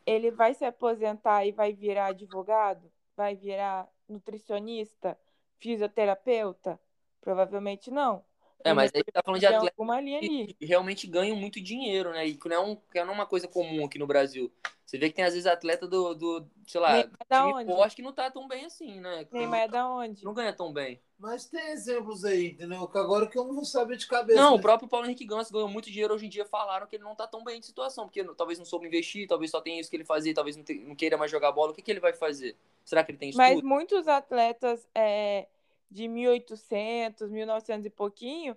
ele 0.06 0.30
vai 0.30 0.54
se 0.54 0.64
aposentar 0.64 1.44
e 1.44 1.52
vai 1.52 1.72
virar 1.72 2.06
advogado? 2.06 2.90
Vai 3.16 3.36
virar 3.36 3.88
nutricionista? 4.08 5.18
Fisioterapeuta? 5.60 6.80
Provavelmente 7.20 7.90
não. 7.90 8.24
É, 8.64 8.72
mas 8.72 8.90
aí 8.94 9.02
tá 9.04 9.22
falando 9.24 9.40
de 9.40 9.46
atletas 9.46 9.74
que, 10.20 10.54
que 10.54 10.66
realmente 10.66 11.06
ganham 11.06 11.36
muito 11.36 11.60
dinheiro, 11.60 12.10
né? 12.10 12.26
E 12.26 12.34
que 12.34 12.48
não, 12.48 12.56
é 12.56 12.60
um, 12.60 12.76
que 12.76 13.04
não 13.04 13.12
é 13.12 13.14
uma 13.14 13.26
coisa 13.26 13.48
comum 13.48 13.84
aqui 13.84 13.98
no 13.98 14.06
Brasil. 14.06 14.52
Você 14.90 14.98
vê 14.98 15.08
que 15.08 15.14
tem 15.14 15.24
às 15.24 15.34
vezes 15.34 15.46
atleta 15.46 15.86
do, 15.86 16.14
do 16.14 16.44
sei 16.66 16.80
lá, 16.80 17.04
time 17.04 17.64
forte 17.64 17.94
que 17.94 18.02
não 18.02 18.12
tá 18.12 18.28
tão 18.28 18.48
bem 18.48 18.64
assim, 18.64 19.00
né? 19.00 19.24
Neymar 19.30 19.60
é 19.60 19.68
da 19.68 19.88
onde? 19.88 20.24
Não 20.24 20.34
ganha 20.34 20.52
tão 20.52 20.72
bem. 20.72 21.00
Mas 21.16 21.44
tem 21.44 21.70
exemplos 21.70 22.24
aí, 22.24 22.52
entendeu? 22.52 22.82
Agora 22.82 23.28
que 23.28 23.38
eu 23.38 23.44
não 23.44 23.54
vou 23.54 23.64
saber 23.64 23.96
de 23.96 24.08
cabeça. 24.08 24.40
Não, 24.40 24.52
mas... 24.52 24.58
o 24.58 24.62
próprio 24.62 24.88
Paulo 24.88 25.06
Henrique 25.06 25.24
Ganso 25.24 25.52
ganhou 25.52 25.68
muito 25.68 25.90
dinheiro. 25.90 26.14
Hoje 26.14 26.26
em 26.26 26.28
dia 26.28 26.44
falaram 26.44 26.88
que 26.88 26.96
ele 26.96 27.04
não 27.04 27.14
tá 27.14 27.26
tão 27.26 27.44
bem 27.44 27.60
de 27.60 27.66
situação, 27.66 28.06
porque 28.06 28.24
talvez 28.34 28.58
não 28.58 28.64
soube 28.64 28.88
investir, 28.88 29.28
talvez 29.28 29.52
só 29.52 29.60
tenha 29.60 29.80
isso 29.80 29.88
que 29.88 29.96
ele 29.96 30.04
fazia, 30.04 30.34
talvez 30.34 30.56
não, 30.56 30.64
te, 30.64 30.74
não 30.80 30.96
queira 30.96 31.16
mais 31.16 31.30
jogar 31.30 31.52
bola. 31.52 31.70
O 31.70 31.74
que, 31.74 31.82
que 31.82 31.90
ele 31.90 32.00
vai 32.00 32.12
fazer? 32.12 32.56
Será 32.84 33.04
que 33.04 33.12
ele 33.12 33.18
tem 33.18 33.28
estudo? 33.28 33.42
Mas 33.42 33.62
muitos 33.62 34.08
atletas 34.08 34.88
é, 34.92 35.46
de 35.90 36.06
1800, 36.06 37.30
1900 37.30 37.86
e 37.86 37.90
pouquinho, 37.90 38.56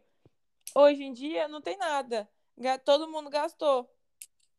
hoje 0.76 1.04
em 1.04 1.14
dia 1.14 1.48
não 1.48 1.62
tem 1.62 1.78
nada. 1.78 2.30
Todo 2.86 3.10
mundo 3.10 3.30
gastou. 3.30 3.90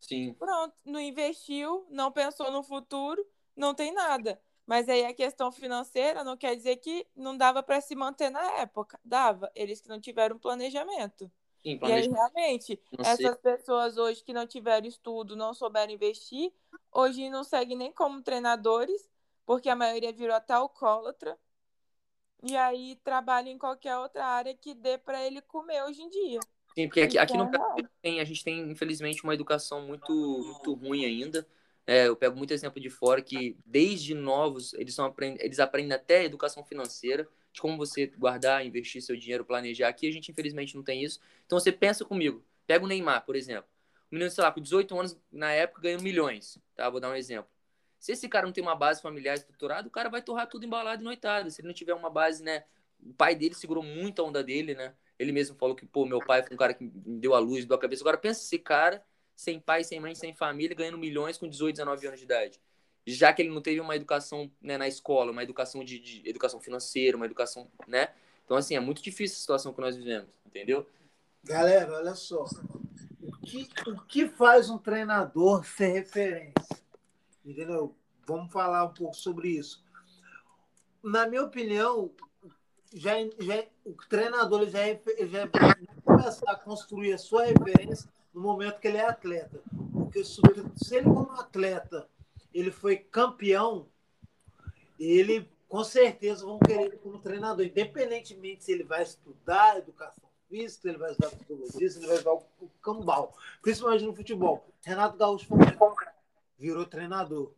Sim. 0.00 0.34
Pronto, 0.34 0.74
não 0.84 1.00
investiu, 1.00 1.86
não 1.88 2.10
pensou 2.10 2.50
no 2.50 2.62
futuro, 2.62 3.24
não 3.56 3.74
tem 3.74 3.92
nada. 3.92 4.40
Mas 4.66 4.88
aí 4.88 5.04
a 5.04 5.14
questão 5.14 5.52
financeira 5.52 6.24
não 6.24 6.36
quer 6.36 6.56
dizer 6.56 6.76
que 6.76 7.06
não 7.14 7.36
dava 7.36 7.62
para 7.62 7.80
se 7.80 7.94
manter 7.94 8.30
na 8.30 8.60
época. 8.60 8.98
Dava, 9.04 9.50
eles 9.54 9.80
que 9.80 9.88
não 9.88 10.00
tiveram 10.00 10.38
planejamento. 10.38 11.30
Sim, 11.62 11.78
planejamento. 11.78 11.84
E 11.84 11.92
aí, 11.92 12.08
realmente, 12.08 12.82
essas 12.98 13.36
pessoas 13.36 13.96
hoje 13.96 14.24
que 14.24 14.32
não 14.32 14.46
tiveram 14.46 14.86
estudo, 14.86 15.36
não 15.36 15.54
souberam 15.54 15.92
investir, 15.92 16.52
hoje 16.90 17.28
não 17.30 17.44
seguem 17.44 17.76
nem 17.76 17.92
como 17.92 18.22
treinadores, 18.22 19.08
porque 19.46 19.68
a 19.68 19.76
maioria 19.76 20.12
virou 20.12 20.34
até 20.34 20.54
alcoólatra. 20.54 21.38
E 22.46 22.54
aí 22.56 22.98
trabalha 23.02 23.48
em 23.48 23.56
qualquer 23.56 23.96
outra 23.96 24.26
área 24.26 24.54
que 24.54 24.74
dê 24.74 24.98
para 24.98 25.24
ele 25.24 25.40
comer 25.40 25.82
hoje 25.84 26.02
em 26.02 26.10
dia. 26.10 26.40
Sim, 26.74 26.88
porque 26.88 27.00
aqui, 27.00 27.18
aqui 27.18 27.36
no 27.38 27.44
então, 27.44 27.58
Brasil 27.58 27.88
tem, 28.02 28.20
a 28.20 28.24
gente 28.24 28.44
tem, 28.44 28.70
infelizmente, 28.70 29.24
uma 29.24 29.32
educação 29.32 29.80
muito, 29.86 30.12
muito 30.12 30.74
ruim 30.74 31.06
ainda. 31.06 31.46
É, 31.86 32.08
eu 32.08 32.16
pego 32.16 32.36
muito 32.36 32.52
exemplo 32.52 32.78
de 32.80 32.90
fora 32.90 33.22
que, 33.22 33.56
desde 33.64 34.14
novos, 34.14 34.74
eles, 34.74 34.94
são, 34.94 35.14
eles 35.38 35.58
aprendem 35.58 35.94
até 35.94 36.24
educação 36.24 36.62
financeira, 36.62 37.26
de 37.50 37.62
como 37.62 37.78
você 37.78 38.08
guardar, 38.08 38.66
investir 38.66 39.00
seu 39.00 39.16
dinheiro, 39.16 39.44
planejar. 39.44 39.88
Aqui 39.88 40.06
a 40.06 40.10
gente, 40.10 40.30
infelizmente, 40.30 40.76
não 40.76 40.82
tem 40.82 41.02
isso. 41.02 41.20
Então 41.46 41.58
você 41.58 41.72
pensa 41.72 42.04
comigo. 42.04 42.44
Pega 42.66 42.84
o 42.84 42.88
Neymar, 42.88 43.24
por 43.24 43.36
exemplo. 43.36 43.70
O 44.10 44.14
menino, 44.14 44.30
sei 44.30 44.44
lá, 44.44 44.52
com 44.52 44.60
18 44.60 44.98
anos, 44.98 45.16
na 45.32 45.50
época, 45.52 45.80
ganhando 45.80 46.02
milhões. 46.02 46.58
Tá? 46.74 46.90
Vou 46.90 47.00
dar 47.00 47.10
um 47.10 47.14
exemplo. 47.14 47.53
Se 48.04 48.12
esse 48.12 48.28
cara 48.28 48.44
não 48.44 48.52
tem 48.52 48.62
uma 48.62 48.74
base 48.74 49.00
familiar 49.00 49.32
estruturada, 49.32 49.88
o 49.88 49.90
cara 49.90 50.10
vai 50.10 50.20
torrar 50.20 50.46
tudo 50.46 50.66
embalado 50.66 51.00
e 51.00 51.04
noitada. 51.04 51.48
Se 51.48 51.62
ele 51.62 51.68
não 51.68 51.74
tiver 51.74 51.94
uma 51.94 52.10
base, 52.10 52.42
né? 52.44 52.64
O 53.02 53.14
pai 53.14 53.34
dele 53.34 53.54
segurou 53.54 53.82
muito 53.82 54.20
a 54.20 54.26
onda 54.26 54.44
dele, 54.44 54.74
né? 54.74 54.92
Ele 55.18 55.32
mesmo 55.32 55.56
falou 55.56 55.74
que, 55.74 55.86
pô, 55.86 56.04
meu 56.04 56.18
pai 56.18 56.42
foi 56.42 56.52
um 56.52 56.58
cara 56.58 56.74
que 56.74 56.84
me 56.84 57.18
deu 57.18 57.34
a 57.34 57.38
luz, 57.38 57.64
deu 57.64 57.74
a 57.74 57.80
cabeça. 57.80 58.02
Agora 58.02 58.18
pensa 58.18 58.42
esse 58.42 58.58
cara, 58.58 59.02
sem 59.34 59.58
pai, 59.58 59.84
sem 59.84 60.00
mãe, 60.00 60.14
sem 60.14 60.34
família, 60.34 60.76
ganhando 60.76 60.98
milhões 60.98 61.38
com 61.38 61.48
18, 61.48 61.76
19 61.76 62.06
anos 62.06 62.18
de 62.18 62.26
idade. 62.26 62.60
Já 63.06 63.32
que 63.32 63.40
ele 63.40 63.48
não 63.48 63.62
teve 63.62 63.80
uma 63.80 63.96
educação 63.96 64.52
né, 64.60 64.76
na 64.76 64.86
escola, 64.86 65.32
uma 65.32 65.42
educação 65.42 65.82
de, 65.82 65.98
de 65.98 66.28
educação 66.28 66.60
financeira, 66.60 67.16
uma 67.16 67.24
educação, 67.24 67.70
né? 67.88 68.10
Então, 68.44 68.58
assim, 68.58 68.76
é 68.76 68.80
muito 68.80 69.02
difícil 69.02 69.38
a 69.38 69.40
situação 69.40 69.72
que 69.72 69.80
nós 69.80 69.96
vivemos, 69.96 70.28
entendeu? 70.44 70.86
Galera, 71.42 71.94
olha 71.94 72.14
só. 72.14 72.44
O 73.22 73.32
que, 73.46 73.66
o 73.86 74.02
que 74.02 74.28
faz 74.28 74.68
um 74.68 74.76
treinador 74.76 75.64
ser 75.64 75.86
referência? 75.86 76.83
Entendeu? 77.44 77.94
Vamos 78.26 78.52
falar 78.52 78.84
um 78.84 78.94
pouco 78.94 79.14
sobre 79.14 79.48
isso. 79.48 79.84
Na 81.02 81.26
minha 81.26 81.42
opinião, 81.42 82.10
já, 82.92 83.12
já, 83.38 83.64
o 83.84 83.92
treinador 84.08 84.66
já, 84.68 84.80
já 84.88 85.46
vai 85.46 85.74
começar 86.04 86.50
a 86.50 86.56
construir 86.56 87.12
a 87.12 87.18
sua 87.18 87.44
referência 87.44 88.08
no 88.32 88.40
momento 88.40 88.80
que 88.80 88.88
ele 88.88 88.96
é 88.96 89.06
atleta. 89.06 89.60
Porque 89.92 90.24
se 90.24 90.40
ele, 90.96 91.04
como 91.04 91.32
atleta, 91.32 92.08
ele 92.52 92.70
foi 92.70 92.96
campeão, 92.96 93.86
ele 94.98 95.48
com 95.68 95.82
certeza 95.82 96.46
vão 96.46 96.58
querer 96.58 96.84
ele 96.84 96.96
como 96.98 97.18
treinador, 97.18 97.66
independentemente 97.66 98.64
se 98.64 98.72
ele 98.72 98.84
vai 98.84 99.02
estudar 99.02 99.78
educação 99.78 100.24
física, 100.48 100.88
ele 100.88 100.98
vai 100.98 101.10
estudar 101.10 101.30
psicologia, 101.30 101.90
se 101.90 101.98
ele 101.98 102.06
vai 102.06 102.16
estudar 102.16 102.34
o 102.34 102.68
cambal, 102.80 103.36
principalmente 103.60 104.04
no 104.04 104.14
futebol. 104.14 104.64
Renato 104.84 105.16
Gaúcho 105.16 105.48
virou 106.64 106.86
treinador. 106.86 107.52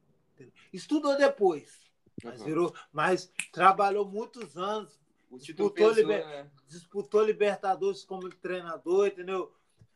Estudou 0.72 1.16
depois, 1.16 1.78
mas 2.24 2.42
virou, 2.42 2.74
mas 2.92 3.30
trabalhou 3.52 4.04
muitos 4.04 4.56
anos 4.56 4.98
disputou, 5.38 5.92
liber... 5.92 6.26
né? 6.26 6.50
disputou 6.66 7.24
Libertadores 7.24 8.02
como 8.04 8.28
treinador, 8.28 9.06
entendeu? 9.06 9.52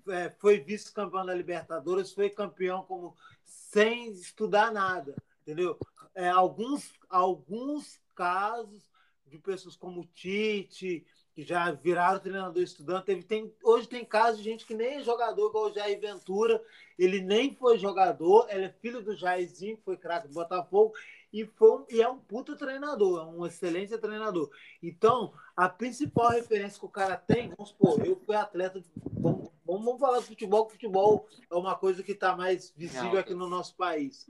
É, 0.08 0.30
foi 0.30 0.60
vice-campeão 0.60 1.26
da 1.26 1.34
Libertadores, 1.34 2.12
foi 2.12 2.30
campeão 2.30 2.84
como 2.84 3.16
sem 3.44 4.12
estudar 4.12 4.72
nada, 4.72 5.16
entendeu? 5.42 5.76
É, 6.14 6.28
alguns, 6.28 6.92
alguns 7.08 8.00
casos 8.14 8.88
de 9.26 9.38
pessoas 9.38 9.74
como 9.76 10.06
Tite, 10.06 11.04
já 11.42 11.70
viraram 11.72 12.18
treinador 12.18 12.62
estudante. 12.62 13.07
Teve, 13.07 13.22
tem, 13.22 13.55
hoje 13.62 13.88
tem 13.88 14.05
casos 14.05 14.38
de 14.38 14.44
gente 14.44 14.66
que 14.66 14.74
nem 14.74 14.96
é 14.96 15.03
jogador, 15.03 15.48
igual 15.48 15.66
o 15.66 15.72
Jair 15.72 16.00
Ventura. 16.00 16.62
Ele 16.98 17.20
nem 17.20 17.55
foi 17.55 17.79
jogador, 17.79 18.46
ele 18.50 18.66
é 18.66 18.74
filho 18.81 19.03
do 19.03 19.16
Jairzinho, 19.16 19.76
que 19.76 19.85
foi 19.85 19.96
craque 19.96 20.29
do 20.29 20.35
Botafogo, 20.35 20.92
e, 21.33 21.46
foi, 21.46 21.85
e 21.88 22.03
é 22.03 22.09
um 22.09 22.18
puta 22.18 22.57
treinador, 22.57 23.20
é 23.20 23.24
um 23.24 23.46
excelente 23.46 23.96
treinador. 23.96 24.50
Então, 24.83 25.33
a 25.57 25.68
principal 25.68 26.31
referência 26.31 26.79
que 26.79 26.87
o 26.87 26.90
cara 26.90 27.16
tem, 27.16 27.48
vamos 27.50 27.70
supor, 27.70 28.05
eu 28.05 28.16
fui 28.16 28.35
atleta, 28.35 28.83
vamos, 29.12 29.50
vamos 29.64 30.00
falar 30.00 30.18
de 30.18 30.26
futebol, 30.26 30.66
que 30.66 30.72
futebol 30.72 31.26
é 31.50 31.55
uma 31.55 31.76
coisa 31.76 32.03
que 32.03 32.12
está 32.12 32.37
mais 32.37 32.72
visível 32.76 33.18
aqui 33.18 33.35
no 33.35 33.48
nosso 33.48 33.76
país. 33.76 34.26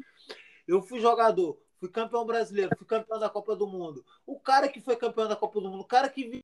Eu 0.69 0.83
fui 0.83 1.01
jogador, 1.01 1.59
fui 1.79 1.89
campeão 1.89 2.25
brasileiro, 2.27 2.71
fui 2.77 2.87
campeão 2.87 3.19
da 3.19 3.31
Copa 3.31 3.57
do 3.57 3.67
Mundo. 3.67 4.05
O 4.27 4.39
cara 4.39 4.69
que 4.69 4.81
foi 4.81 4.95
campeão 4.95 5.27
da 5.27 5.35
Copa 5.35 5.61
do 5.61 5.71
Mundo, 5.71 5.81
o 5.81 5.87
cara 5.87 6.09
que 6.09 6.43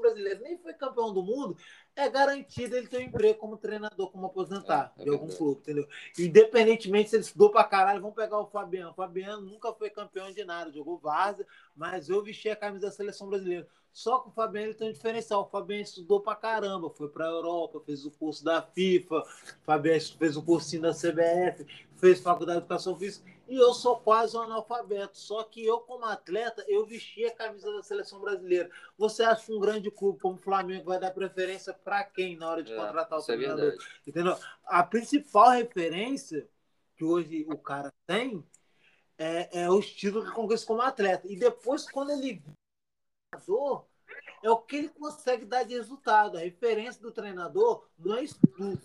brasileiro 0.00 0.42
nem 0.42 0.58
foi 0.58 0.72
campeão 0.74 1.12
do 1.12 1.22
mundo, 1.22 1.56
é 1.96 2.08
garantido 2.08 2.76
ele 2.76 2.86
ter 2.86 2.98
um 2.98 3.02
emprego 3.02 3.38
como 3.38 3.56
treinador, 3.56 4.10
como 4.10 4.26
aposentar 4.26 4.92
É, 4.96 5.02
é 5.02 5.04
de 5.04 5.10
algum 5.10 5.26
verdade. 5.26 5.38
clube, 5.38 5.60
entendeu? 5.60 5.88
Independentemente 6.18 7.10
se 7.10 7.16
ele 7.16 7.22
estudou 7.24 7.50
pra 7.50 7.64
caralho, 7.64 8.00
vamos 8.00 8.14
pegar 8.16 8.38
o 8.38 8.46
Fabiano. 8.46 8.90
O 8.90 8.94
Fabiano 8.94 9.42
nunca 9.42 9.72
foi 9.72 9.90
campeão 9.90 10.30
de 10.32 10.44
nada, 10.44 10.70
jogou 10.70 10.98
várzea, 10.98 11.46
mas 11.74 12.08
eu 12.08 12.22
vesti 12.22 12.48
a 12.50 12.56
camisa 12.56 12.86
da 12.86 12.92
seleção 12.92 13.28
brasileira. 13.28 13.66
Só 13.92 14.20
que 14.20 14.28
o 14.28 14.32
Fabiano 14.32 14.68
ele 14.68 14.74
tem 14.74 14.90
um 14.90 14.92
diferencial. 14.92 15.42
O 15.42 15.46
Fabiano 15.48 15.82
estudou 15.82 16.20
pra 16.20 16.36
caramba, 16.36 16.88
foi 16.90 17.08
pra 17.08 17.26
Europa, 17.26 17.80
fez 17.84 18.04
o 18.04 18.10
curso 18.12 18.44
da 18.44 18.62
FIFA, 18.62 19.16
o 19.18 19.64
Fabiano 19.64 20.00
fez 20.18 20.36
o 20.36 20.42
cursinho 20.42 20.82
da 20.82 20.92
CBF, 20.92 21.66
fez 21.96 22.20
faculdade 22.20 22.58
de 22.60 22.64
educação 22.64 22.94
física. 22.96 23.28
E 23.48 23.56
eu 23.56 23.72
sou 23.72 23.98
quase 23.98 24.36
um 24.36 24.40
analfabeto. 24.40 25.16
Só 25.16 25.42
que 25.42 25.64
eu, 25.64 25.80
como 25.80 26.04
atleta, 26.04 26.62
eu 26.68 26.84
vesti 26.84 27.24
a 27.24 27.34
camisa 27.34 27.72
da 27.72 27.82
seleção 27.82 28.20
brasileira. 28.20 28.70
Você 28.98 29.22
acha 29.22 29.46
que 29.46 29.52
um 29.52 29.58
grande 29.58 29.90
clube 29.90 30.20
como 30.20 30.34
o 30.34 30.38
Flamengo 30.38 30.84
vai 30.84 31.00
dar 31.00 31.10
preferência 31.12 31.72
para 31.72 32.04
quem 32.04 32.36
na 32.36 32.50
hora 32.50 32.62
de 32.62 32.72
É, 32.72 32.76
contratar 32.76 33.18
o 33.18 33.22
é 33.22 33.24
treinador? 33.24 33.64
verdade. 33.70 33.86
Entendeu? 34.06 34.38
A 34.66 34.82
principal 34.82 35.50
referência 35.50 36.46
que 36.94 37.04
hoje 37.04 37.46
o 37.48 37.56
cara 37.56 37.92
tem 38.06 38.44
é, 39.16 39.62
é 39.62 39.70
os 39.70 39.90
títulos 39.90 40.28
que 40.28 40.34
conquista 40.34 40.66
como 40.66 40.82
atleta. 40.82 41.26
E 41.26 41.34
depois, 41.36 41.90
quando 41.90 42.10
ele 42.10 42.42
treinador, 43.30 43.86
é 44.42 44.50
o 44.50 44.58
que 44.58 44.76
ele 44.76 44.88
consegue 44.90 45.44
dar 45.44 45.64
de 45.64 45.74
resultado. 45.74 46.36
A 46.36 46.40
referência 46.40 47.00
do 47.00 47.10
treinador 47.10 47.86
não 47.98 48.16
é 48.16 48.24
estudo. 48.24 48.80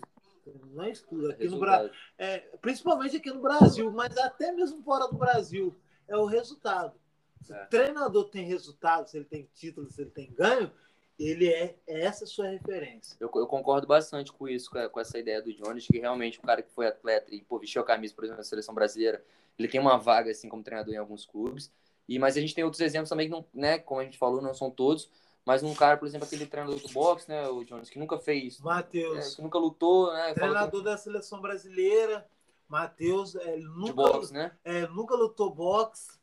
Não 0.72 0.82
é 0.84 0.90
estudo. 0.90 1.30
Aqui 1.30 1.48
no 1.48 1.58
Brasil, 1.58 1.90
é, 2.18 2.38
principalmente 2.60 3.16
aqui 3.16 3.30
no 3.30 3.40
Brasil, 3.40 3.90
mas 3.90 4.16
até 4.18 4.52
mesmo 4.52 4.82
fora 4.82 5.06
do 5.06 5.16
Brasil, 5.16 5.74
é 6.08 6.16
o 6.16 6.24
resultado. 6.26 6.94
Se 7.42 7.52
É. 7.52 7.64
o 7.64 7.66
treinador 7.68 8.28
tem 8.30 8.44
resultado, 8.44 9.08
se 9.08 9.16
ele 9.16 9.26
tem 9.26 9.48
título, 9.54 9.90
se 9.90 10.00
ele 10.00 10.10
tem 10.10 10.30
ganho, 10.32 10.70
ele 11.18 11.46
é 11.48 11.76
essa 11.86 12.24
a 12.24 12.26
sua 12.26 12.48
referência. 12.48 13.16
Eu, 13.20 13.30
eu 13.34 13.46
concordo 13.46 13.86
bastante 13.86 14.32
com 14.32 14.48
isso, 14.48 14.70
com, 14.70 14.78
a- 14.78 14.88
com 14.88 14.98
essa 15.00 15.18
ideia 15.18 15.40
do 15.40 15.52
Jones, 15.52 15.86
que 15.86 15.98
realmente 15.98 16.38
o 16.38 16.42
cara 16.42 16.60
que 16.62 16.70
foi 16.72 16.86
atleta 16.86 17.32
e 17.34 17.42
pô, 17.42 17.58
vestiu 17.58 17.82
a 17.82 17.84
camisa, 17.84 18.14
por 18.14 18.24
exemplo, 18.24 18.38
da 18.42 18.44
seleção 18.48 18.74
brasileira, 18.74 19.22
ele 19.58 19.68
tem 19.68 19.80
uma 19.80 19.96
vaga 19.96 20.30
assim 20.30 20.48
como 20.48 20.62
treinador 20.64 20.92
em 20.92 20.96
alguns 20.98 21.24
clubes. 21.24 21.70
E 22.08 22.18
mas 22.18 22.36
a 22.36 22.40
gente 22.40 22.54
tem 22.54 22.64
outros 22.64 22.80
exemplos 22.80 23.08
também 23.08 23.28
que 23.28 23.32
não, 23.32 23.44
né, 23.54 23.78
como 23.78 24.00
a 24.00 24.04
gente 24.04 24.18
falou, 24.18 24.42
não 24.42 24.52
são 24.54 24.70
todos, 24.70 25.08
mas 25.44 25.62
um 25.62 25.74
cara, 25.74 25.96
por 25.96 26.06
exemplo, 26.06 26.26
aquele 26.26 26.46
treinador 26.46 26.78
do 26.80 26.88
boxe, 26.88 27.28
né, 27.28 27.46
o 27.48 27.64
Jones, 27.64 27.90
que 27.90 27.98
nunca 27.98 28.18
fez, 28.18 28.58
é, 28.58 28.62
Matheus, 28.62 29.34
que 29.34 29.42
nunca 29.42 29.58
lutou, 29.58 30.12
né, 30.12 30.32
treinador 30.32 30.82
da 30.82 30.96
seleção 30.96 31.40
brasileira, 31.40 32.26
Matheus, 32.68 33.34
é, 33.36 33.56
nunca, 33.56 33.92
boxe, 33.92 34.32
né? 34.32 34.52
é, 34.64 34.86
nunca 34.88 35.14
lutou 35.14 35.50
boxe. 35.50 36.18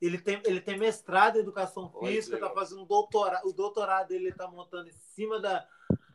Ele 0.00 0.18
tem, 0.18 0.40
ele 0.44 0.60
tem 0.60 0.78
mestrado 0.78 1.36
em 1.36 1.40
educação 1.40 1.90
Olha 1.94 2.08
que 2.08 2.14
física, 2.14 2.36
está 2.36 2.46
legal. 2.46 2.62
fazendo 2.62 2.82
um 2.82 2.86
doutorado. 2.86 3.48
O 3.48 3.52
doutorado 3.52 4.08
dele 4.08 4.24
ele 4.24 4.30
está 4.30 4.46
montando 4.46 4.88
em 4.88 4.92
cima 4.92 5.40
da, 5.40 5.66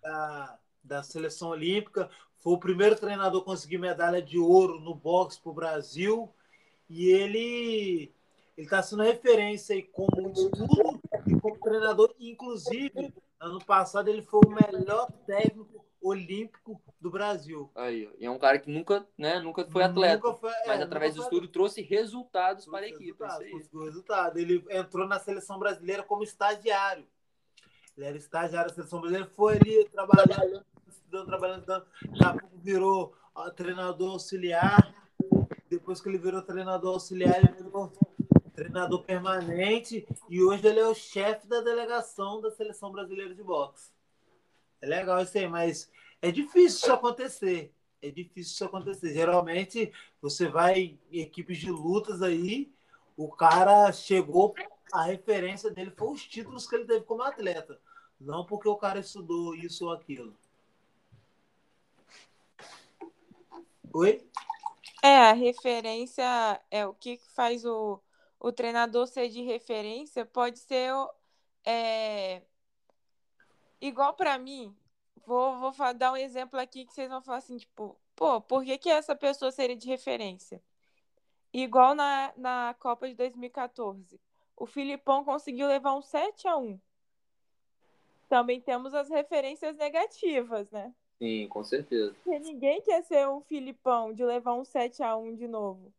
da, 0.02 0.60
da 0.82 1.04
seleção 1.04 1.50
olímpica. 1.50 2.10
Foi 2.38 2.54
o 2.54 2.60
primeiro 2.60 2.96
treinador 2.96 3.42
a 3.42 3.46
conseguir 3.46 3.78
medalha 3.78 4.22
de 4.22 4.38
ouro 4.38 4.80
no 4.80 4.96
boxe 4.96 5.42
para 5.42 5.52
o 5.52 5.56
Brasil. 5.56 6.34
E 6.90 7.10
ele 7.10 8.14
ele 8.56 8.68
está 8.68 8.82
sendo 8.84 9.04
referência 9.04 9.76
aí 9.76 9.82
como 9.82 10.32
estudo 10.32 11.02
como 11.42 11.60
treinador. 11.60 12.14
Inclusive, 12.20 13.14
ano 13.40 13.60
passado 13.64 14.08
ele 14.10 14.22
foi 14.22 14.42
o 14.46 14.50
melhor 14.50 15.12
técnico 15.26 15.84
olímpico 16.02 16.82
do 17.00 17.10
Brasil. 17.10 17.72
Aí, 17.76 18.10
e 18.20 18.26
é 18.26 18.30
um 18.30 18.38
cara 18.38 18.60
que 18.60 18.70
nunca, 18.70 19.08
né, 19.18 19.40
nunca 19.40 19.66
foi 19.72 19.84
atleta, 19.84 20.16
Nunca 20.28 20.38
foi- 20.38 20.52
é, 20.52 20.68
mas 20.68 20.82
através 20.82 21.16
nunca 21.16 21.30
do 21.30 21.34
estudo 21.36 21.52
trouxe 21.52 21.82
resultados 21.82 22.66
para 22.66 22.86
a 22.86 22.90
equipe. 22.90 23.04
é 23.04 23.06
resultado, 23.06 23.32
Isso 23.36 23.44
aí. 23.44 23.52
conseguiu 23.52 23.84
resultado. 23.86 24.38
Ele 24.38 24.66
entrou 24.70 25.08
na 25.08 25.18
seleção 25.20 25.58
brasileira 25.58 26.04
como 26.04 26.22
estagiário. 26.24 27.06
Ele 27.96 28.06
era 28.06 28.18
estagiário 28.18 28.70
da 28.70 28.76
seleção 28.76 29.00
brasileira, 29.00 29.30
foi 29.34 29.56
ali 29.56 29.88
trabalhando, 29.90 30.66
estudando, 30.90 31.26
trabalhando, 31.28 31.60
estudando. 31.60 31.86
Daqui 32.20 32.48
virou 32.58 33.16
treinador 33.56 34.12
auxiliar. 34.12 34.94
Depois 35.70 36.02
que 36.02 36.10
ele 36.10 36.18
virou 36.18 36.42
treinador 36.42 36.94
auxiliar, 36.96 37.38
ele 37.38 37.54
virou 37.54 37.92
treinador 38.64 39.04
permanente. 39.04 40.08
E 40.30 40.42
hoje 40.42 40.66
ele 40.68 40.80
é 40.80 40.88
o 40.88 40.96
chefe 40.96 41.48
da 41.48 41.60
delegação 41.62 42.40
da 42.40 42.50
seleção 42.52 42.92
brasileira 42.92 43.36
de 43.36 43.44
boxe. 43.44 43.92
É 44.82 44.88
legal 44.88 45.22
isso 45.22 45.38
aí, 45.38 45.48
mas 45.48 45.92
é 46.22 46.32
difícil 46.32 46.80
isso 46.80 46.94
acontecer. 46.94 47.74
É 48.02 48.10
difícil 48.10 48.54
isso 48.54 48.66
acontecer. 48.66 49.14
Geralmente, 49.14 49.92
você 50.22 50.48
vai 50.48 50.98
em 51.12 51.20
equipes 51.20 51.58
de 51.58 51.72
lutas 51.72 52.22
aí, 52.22 52.72
o 53.16 53.30
cara 53.30 53.92
chegou, 53.92 54.54
a 54.92 55.04
referência 55.04 55.70
dele 55.70 55.92
foi 55.92 56.10
os 56.10 56.26
títulos 56.26 56.68
que 56.68 56.76
ele 56.76 56.86
teve 56.86 57.06
como 57.06 57.22
atleta. 57.22 57.80
Não 58.20 58.46
porque 58.46 58.68
o 58.68 58.76
cara 58.76 59.00
estudou 59.00 59.56
isso 59.56 59.86
ou 59.86 59.92
aquilo. 59.92 60.34
Oi? 63.94 64.26
É, 65.04 65.30
a 65.30 65.34
referência 65.34 66.62
é 66.72 66.86
o 66.86 66.94
que 66.94 67.20
faz 67.36 67.66
o, 67.66 68.02
o 68.44 68.52
treinador 68.52 69.08
ser 69.08 69.30
de 69.30 69.42
referência, 69.42 70.26
pode 70.26 70.60
ser 70.60 70.92
é, 71.66 72.42
igual 73.80 74.14
pra 74.14 74.38
mim. 74.38 74.76
Vou, 75.26 75.58
vou 75.58 75.94
dar 75.94 76.12
um 76.12 76.18
exemplo 76.18 76.60
aqui 76.60 76.86
que 76.86 76.94
vocês 76.94 77.10
vão 77.10 77.22
falar 77.22 77.38
assim, 77.38 77.56
tipo, 77.56 77.98
pô, 78.14 78.42
por 78.42 78.66
que, 78.66 78.78
que 78.78 78.90
essa 78.90 79.16
pessoa 79.16 79.50
seria 79.50 79.78
de 79.78 79.88
referência? 79.88 80.62
Igual 81.54 81.96
na, 81.96 82.34
na 82.36 82.76
Copa 82.78 83.08
de 83.08 83.16
2014. 83.16 84.20
O 84.58 84.66
Filipão 84.66 85.24
conseguiu 85.24 85.66
levar 85.66 85.96
um 85.96 86.02
7 86.02 86.46
a 86.46 86.58
1 86.58 86.78
Também 88.28 88.60
temos 88.60 88.94
as 88.94 89.10
referências 89.10 89.78
negativas, 89.78 90.70
né? 90.70 90.94
Sim, 91.18 91.48
com 91.48 91.64
certeza. 91.64 92.14
Porque 92.22 92.40
ninguém 92.40 92.82
quer 92.82 93.02
ser 93.04 93.26
um 93.30 93.40
Filipão 93.40 94.14
de 94.14 94.26
levar 94.26 94.54
um 94.54 94.66
7 94.66 95.02
a 95.02 95.16
1 95.16 95.34
de 95.36 95.48
novo. 95.48 95.94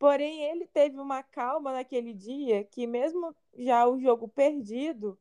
Porém, 0.00 0.44
ele 0.44 0.66
teve 0.66 0.98
uma 0.98 1.22
calma 1.22 1.74
naquele 1.74 2.14
dia 2.14 2.64
que, 2.64 2.86
mesmo 2.86 3.36
já 3.54 3.86
o 3.86 4.00
jogo 4.00 4.26
perdido, 4.26 5.18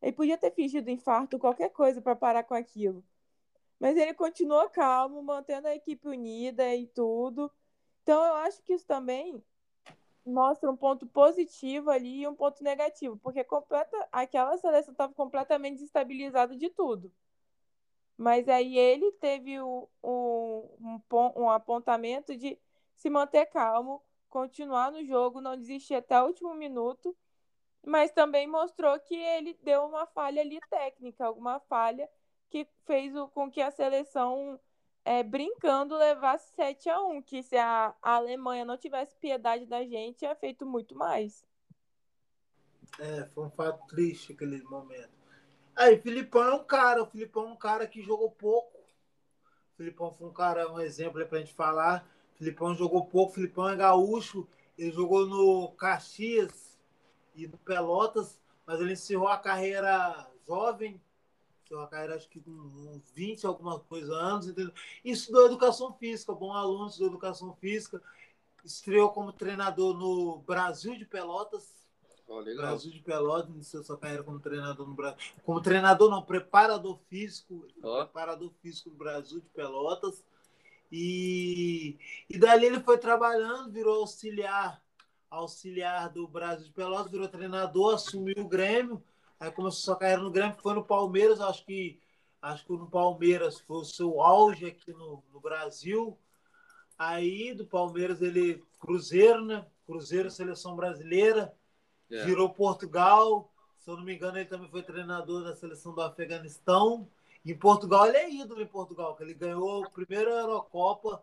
ele 0.00 0.12
podia 0.12 0.38
ter 0.38 0.50
fingido 0.52 0.90
infarto, 0.90 1.38
qualquer 1.38 1.68
coisa 1.68 2.00
para 2.00 2.16
parar 2.16 2.42
com 2.42 2.54
aquilo. 2.54 3.04
Mas 3.78 3.94
ele 3.94 4.14
continuou 4.14 4.70
calmo, 4.70 5.22
mantendo 5.22 5.68
a 5.68 5.74
equipe 5.74 6.08
unida 6.08 6.74
e 6.74 6.86
tudo. 6.86 7.52
Então, 8.02 8.24
eu 8.24 8.34
acho 8.36 8.62
que 8.62 8.72
isso 8.72 8.86
também 8.86 9.44
mostra 10.24 10.70
um 10.70 10.76
ponto 10.78 11.06
positivo 11.06 11.90
ali 11.90 12.22
e 12.22 12.26
um 12.26 12.34
ponto 12.34 12.64
negativo, 12.64 13.18
porque 13.18 13.44
completa, 13.44 14.08
aquela 14.10 14.56
seleção 14.56 14.92
estava 14.92 15.12
completamente 15.12 15.74
desestabilizada 15.74 16.56
de 16.56 16.70
tudo. 16.70 17.12
Mas 18.16 18.48
aí 18.48 18.78
ele 18.78 19.12
teve 19.12 19.60
um, 19.60 19.86
um 20.02 21.50
apontamento 21.50 22.34
de 22.34 22.58
se 22.96 23.10
manter 23.10 23.46
calmo, 23.46 24.02
continuar 24.28 24.92
no 24.92 25.04
jogo, 25.04 25.40
não 25.40 25.56
desistir 25.56 25.94
até 25.96 26.20
o 26.22 26.26
último 26.26 26.54
minuto, 26.54 27.16
mas 27.84 28.10
também 28.12 28.46
mostrou 28.48 28.98
que 29.00 29.14
ele 29.16 29.54
deu 29.62 29.86
uma 29.86 30.06
falha 30.06 30.42
ali 30.42 30.60
técnica, 30.70 31.26
alguma 31.26 31.60
falha 31.60 32.08
que 32.50 32.66
fez 32.86 33.14
o- 33.16 33.28
com 33.28 33.50
que 33.50 33.60
a 33.62 33.70
seleção, 33.70 34.60
é, 35.04 35.22
brincando, 35.22 35.96
levasse 35.96 36.52
7 36.54 36.88
a 36.90 37.00
1 37.02 37.22
que 37.22 37.42
se 37.42 37.56
a, 37.56 37.94
a 38.02 38.16
Alemanha 38.16 38.64
não 38.64 38.76
tivesse 38.78 39.16
piedade 39.16 39.66
da 39.66 39.84
gente, 39.84 40.18
tinha 40.18 40.34
feito 40.36 40.66
muito 40.66 40.94
mais. 40.96 41.46
É, 42.98 43.26
foi 43.34 43.44
um 43.44 43.50
fato 43.50 43.86
triste 43.88 44.32
aquele 44.32 44.62
momento. 44.64 45.10
Aí, 45.76 45.98
Filipão 46.00 46.42
é 46.44 46.54
um 46.54 46.64
cara, 46.64 47.02
o 47.02 47.06
Filipão 47.06 47.48
é 47.48 47.52
um 47.52 47.56
cara 47.56 47.86
que 47.86 48.02
jogou 48.02 48.30
pouco. 48.30 48.78
O 48.78 49.76
Filipão 49.76 50.12
foi 50.12 50.28
um 50.28 50.32
cara, 50.32 50.72
um 50.72 50.80
exemplo 50.80 51.20
aí 51.20 51.26
pra 51.26 51.38
gente 51.38 51.54
falar. 51.54 52.08
Filipão 52.36 52.74
jogou 52.74 53.06
pouco, 53.06 53.34
Filipão 53.34 53.68
é 53.68 53.76
gaúcho, 53.76 54.46
ele 54.76 54.92
jogou 54.92 55.26
no 55.26 55.72
Caxias 55.72 56.78
e 57.34 57.46
no 57.46 57.56
Pelotas, 57.58 58.38
mas 58.66 58.80
ele 58.80 58.92
encerrou 58.92 59.28
a 59.28 59.38
carreira 59.38 60.28
jovem, 60.46 61.00
encerrou 61.64 61.84
a 61.84 61.88
carreira 61.88 62.16
acho 62.16 62.28
que 62.28 62.40
com 62.40 62.50
uns 62.50 63.10
20, 63.12 63.46
alguma 63.46 63.80
coisa 63.80 64.12
anos, 64.14 64.48
entendeu? 64.48 64.72
E 65.04 65.10
estudou 65.10 65.46
educação 65.46 65.92
física, 65.94 66.34
bom 66.34 66.52
aluno, 66.52 66.88
estudou 66.88 67.08
educação 67.08 67.54
física, 67.54 68.02
estreou 68.64 69.10
como 69.10 69.32
treinador 69.32 69.96
no 69.96 70.38
Brasil 70.38 70.96
de 70.96 71.06
Pelotas, 71.06 71.74
Ó, 72.28 72.42
Brasil 72.42 72.90
de 72.90 73.00
Pelotas, 73.00 73.54
iniciou 73.54 73.84
sua 73.84 73.96
carreira 73.96 74.24
como 74.24 74.40
treinador 74.40 74.86
no 74.86 74.94
Brasil. 74.94 75.16
Como 75.44 75.60
treinador, 75.60 76.10
não, 76.10 76.22
preparador 76.22 76.98
físico. 77.08 77.66
Ó. 77.82 78.02
Preparador 78.04 78.50
físico 78.60 78.90
do 78.90 78.96
Brasil 78.96 79.40
de 79.40 79.48
Pelotas. 79.50 80.24
E, 80.98 81.98
e 82.30 82.38
dali 82.38 82.64
ele 82.64 82.80
foi 82.80 82.96
trabalhando, 82.96 83.70
virou 83.70 84.00
auxiliar, 84.00 84.82
auxiliar 85.28 86.08
do 86.08 86.26
Brasil 86.26 86.66
de 86.66 86.72
Pelotas, 86.72 87.12
virou 87.12 87.28
treinador, 87.28 87.96
assumiu 87.96 88.38
o 88.38 88.48
Grêmio. 88.48 89.02
Aí 89.38 89.50
começou 89.50 89.80
sua 89.80 89.96
carreira 89.96 90.22
no 90.22 90.30
Grêmio, 90.30 90.56
foi 90.56 90.72
no 90.72 90.82
Palmeiras, 90.82 91.38
acho 91.40 91.66
que 91.66 92.00
acho 92.40 92.64
que 92.64 92.72
no 92.72 92.88
Palmeiras 92.88 93.60
foi 93.60 93.78
o 93.78 93.84
seu 93.84 94.22
auge 94.22 94.64
aqui 94.64 94.90
no, 94.92 95.22
no 95.32 95.38
Brasil. 95.38 96.16
Aí 96.98 97.52
do 97.52 97.66
Palmeiras 97.66 98.22
ele 98.22 98.64
Cruzeiro, 98.78 99.44
né? 99.44 99.66
Cruzeiro, 99.84 100.30
seleção 100.30 100.74
brasileira 100.74 101.52
É. 102.10 102.24
virou 102.24 102.48
Portugal. 102.48 103.52
Se 103.78 103.90
eu 103.90 103.96
não 103.96 104.04
me 104.04 104.14
engano, 104.14 104.38
ele 104.38 104.48
também 104.48 104.70
foi 104.70 104.82
treinador 104.82 105.44
da 105.44 105.54
seleção 105.54 105.94
do 105.94 106.00
Afeganistão. 106.00 107.06
Em 107.46 107.56
Portugal, 107.56 108.06
ele 108.06 108.16
é 108.16 108.30
ídolo 108.30 108.60
em 108.60 108.66
Portugal, 108.66 109.14
que 109.14 109.22
ele 109.22 109.32
ganhou 109.32 109.84
a 109.84 109.90
primeira 109.90 110.30
Eurocopa 110.30 111.22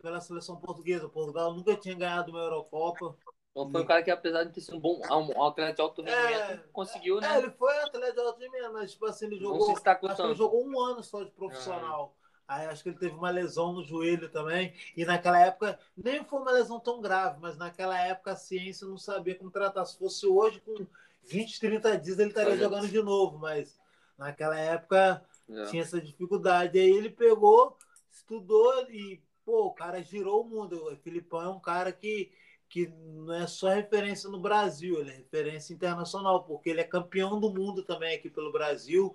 pela 0.00 0.20
seleção 0.20 0.56
portuguesa. 0.56 1.08
Portugal 1.08 1.52
nunca 1.52 1.74
tinha 1.74 1.96
ganhado 1.96 2.30
uma 2.30 2.40
Eurocopa. 2.40 3.16
Então 3.50 3.70
foi 3.70 3.82
um 3.82 3.86
cara 3.86 4.02
que, 4.02 4.10
apesar 4.10 4.44
de 4.44 4.52
ter 4.52 4.60
sido 4.60 4.76
um 4.76 4.80
bom 4.80 5.00
um 5.00 5.42
atleta 5.42 5.74
de 5.74 5.80
alto 5.80 6.02
rendimento, 6.02 6.52
é, 6.52 6.64
conseguiu, 6.72 7.20
né? 7.20 7.34
É, 7.34 7.38
ele 7.38 7.50
foi 7.50 7.76
atleta 7.78 8.12
de 8.12 8.20
alto 8.20 8.38
rendimento, 8.38 8.72
mas 8.72 8.92
tipo 8.92 9.06
assim, 9.06 9.26
ele 9.26 9.38
jogou. 9.38 9.70
Acho 9.70 9.82
que 9.82 10.22
ele 10.22 10.34
jogou 10.34 10.64
um 10.64 10.80
ano 10.80 11.02
só 11.02 11.24
de 11.24 11.30
profissional. 11.32 12.14
Aí 12.46 12.66
acho 12.66 12.82
que 12.82 12.90
ele 12.90 12.98
teve 12.98 13.14
uma 13.14 13.30
lesão 13.30 13.72
no 13.72 13.82
joelho 13.82 14.28
também. 14.28 14.74
E 14.96 15.04
naquela 15.04 15.40
época, 15.40 15.78
nem 15.96 16.22
foi 16.24 16.40
uma 16.40 16.52
lesão 16.52 16.78
tão 16.78 17.00
grave, 17.00 17.38
mas 17.40 17.56
naquela 17.56 17.98
época 17.98 18.32
a 18.32 18.36
ciência 18.36 18.86
não 18.86 18.98
sabia 18.98 19.34
como 19.34 19.50
tratar. 19.50 19.84
Se 19.86 19.98
fosse 19.98 20.26
hoje, 20.26 20.60
com 20.60 20.86
20, 21.22 21.58
30 21.58 21.98
dias, 21.98 22.18
ele 22.18 22.28
estaria 22.28 22.56
jogando 22.56 22.86
de 22.86 23.02
novo. 23.02 23.38
Mas 23.38 23.80
naquela 24.18 24.58
época 24.58 25.24
é. 25.48 25.64
tinha 25.66 25.82
essa 25.82 26.00
dificuldade. 26.00 26.78
Aí 26.78 26.90
ele 26.90 27.10
pegou, 27.10 27.76
estudou 28.10 28.88
e, 28.90 29.22
pô, 29.44 29.66
o 29.66 29.74
cara 29.74 30.02
girou 30.02 30.42
o 30.42 30.48
mundo. 30.48 30.92
O 30.92 30.96
Filipão 30.96 31.42
é 31.42 31.48
um 31.48 31.60
cara 31.60 31.92
que 31.92 32.30
que 32.74 32.88
não 32.88 33.32
é 33.32 33.46
só 33.46 33.68
referência 33.68 34.28
no 34.28 34.40
Brasil, 34.40 34.98
ele 34.98 35.10
é 35.10 35.14
referência 35.14 35.72
internacional, 35.72 36.42
porque 36.42 36.70
ele 36.70 36.80
é 36.80 36.84
campeão 36.84 37.38
do 37.38 37.48
mundo 37.48 37.84
também 37.84 38.16
aqui 38.16 38.28
pelo 38.28 38.50
Brasil. 38.50 39.14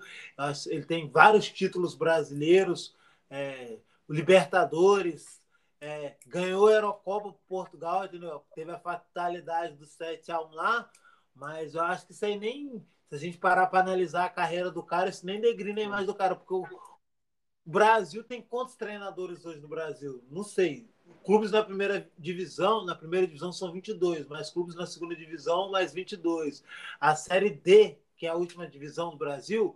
Ele 0.68 0.86
tem 0.86 1.10
vários 1.10 1.50
títulos 1.50 1.94
brasileiros, 1.94 2.96
é, 3.30 3.78
Libertadores, 4.08 5.42
é, 5.82 6.16
ganhou 6.26 6.68
a 6.68 6.72
Eurocopa 6.72 7.34
por 7.34 7.42
Portugal, 7.48 8.06
entendeu? 8.06 8.44
teve 8.56 8.72
a 8.72 8.80
fatalidade 8.80 9.76
do 9.76 9.86
7 9.86 10.32
a 10.32 10.42
1 10.42 10.52
lá, 10.52 10.90
mas 11.36 11.76
eu 11.76 11.82
acho 11.82 12.06
que 12.06 12.14
isso 12.14 12.26
aí 12.26 12.40
nem. 12.40 12.86
Se 13.10 13.16
a 13.16 13.18
gente 13.18 13.38
parar 13.38 13.68
para 13.68 13.80
analisar 13.80 14.26
a 14.26 14.30
carreira 14.30 14.70
do 14.70 14.84
cara, 14.84 15.10
isso 15.10 15.26
nem 15.26 15.42
degrina 15.42 15.82
imagem 15.82 16.06
do 16.06 16.16
cara, 16.16 16.36
porque 16.36 16.54
o 16.54 16.68
Brasil 17.66 18.24
tem 18.24 18.42
quantos 18.42 18.76
treinadores 18.76 19.46
hoje 19.46 19.60
no 19.60 19.68
Brasil? 19.68 20.24
Não 20.30 20.44
sei 20.44 20.88
clubes 21.24 21.52
na 21.52 21.64
primeira 21.64 22.10
divisão, 22.18 22.86
na 22.86 22.96
primeira 22.96 23.28
divisão 23.28 23.52
são 23.52 23.72
22, 23.72 24.28
mas 24.28 24.50
clubes 24.50 24.76
na 24.76 24.86
segunda 24.86 25.16
divisão, 25.16 25.72
mais 25.72 25.94
22. 25.94 26.64
A 27.00 27.16
Série 27.16 27.50
D, 27.50 27.98
que 28.18 28.26
é 28.26 28.30
a 28.30 28.36
última 28.36 28.68
divisão 28.68 29.12
do 29.12 29.18
Brasil, 29.18 29.76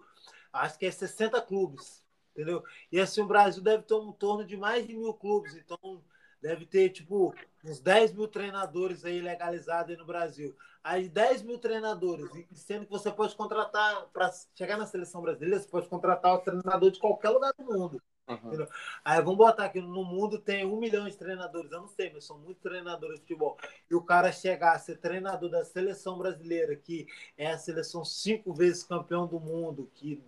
acho 0.52 0.78
que 0.78 0.86
é 0.86 0.92
60 0.92 1.42
clubes, 1.42 2.04
entendeu? 2.32 2.64
E 2.92 3.00
assim, 3.00 3.22
o 3.22 3.28
Brasil 3.28 3.62
deve 3.62 3.84
ter 3.84 3.94
um 3.94 4.12
torno 4.12 4.46
de 4.46 4.58
mais 4.58 4.86
de 4.86 4.96
mil 4.96 5.14
clubes, 5.14 5.56
então 5.56 6.02
deve 6.44 6.66
ter, 6.66 6.90
tipo, 6.90 7.34
uns 7.64 7.80
10 7.80 8.14
mil 8.14 8.28
treinadores 8.28 9.06
aí 9.06 9.22
legalizados 9.22 9.92
aí 9.92 9.98
no 9.98 10.06
Brasil. 10.06 10.54
Aí 10.84 11.08
10 11.08 11.42
mil 11.44 11.58
treinadores, 11.58 12.30
sendo 12.52 12.86
que 12.86 12.92
você 12.92 13.10
pode 13.10 13.34
contratar, 13.34 14.08
para 14.12 14.30
chegar 14.54 14.78
na 14.78 14.86
seleção 14.86 15.22
brasileira, 15.22 15.62
você 15.62 15.70
pode 15.70 15.88
contratar 15.88 16.34
o 16.36 16.40
treinador 16.40 16.92
de 16.92 17.00
qualquer 17.00 17.30
lugar 17.30 17.54
do 17.58 17.64
mundo. 17.64 18.02
Uhum. 18.28 18.68
Aí 19.04 19.22
vamos 19.22 19.38
botar 19.38 19.66
aqui 19.66 19.82
no 19.82 20.04
mundo 20.04 20.40
tem 20.40 20.66
um 20.66 20.78
milhão 20.78 21.10
de 21.10 21.18
treinadores, 21.18 21.72
eu 21.72 21.82
não 21.82 21.88
sei, 21.90 22.12
mas 22.14 22.26
são 22.26 22.38
muitos 22.38 22.62
treinadores 22.62 23.16
de 23.16 23.22
futebol. 23.22 23.58
E 23.90 23.96
o 23.96 24.02
cara 24.02 24.32
chegar 24.32 24.74
a 24.74 24.80
ser 24.80 24.98
treinador 24.98 25.50
da 25.50 25.64
seleção 25.64 26.18
brasileira, 26.18 26.76
que 26.76 27.08
é 27.38 27.48
a 27.48 27.58
seleção 27.58 28.04
cinco 28.04 28.54
vezes 28.54 28.84
campeão 28.84 29.28
do 29.28 29.40
mundo, 29.40 29.90
que 29.94 30.22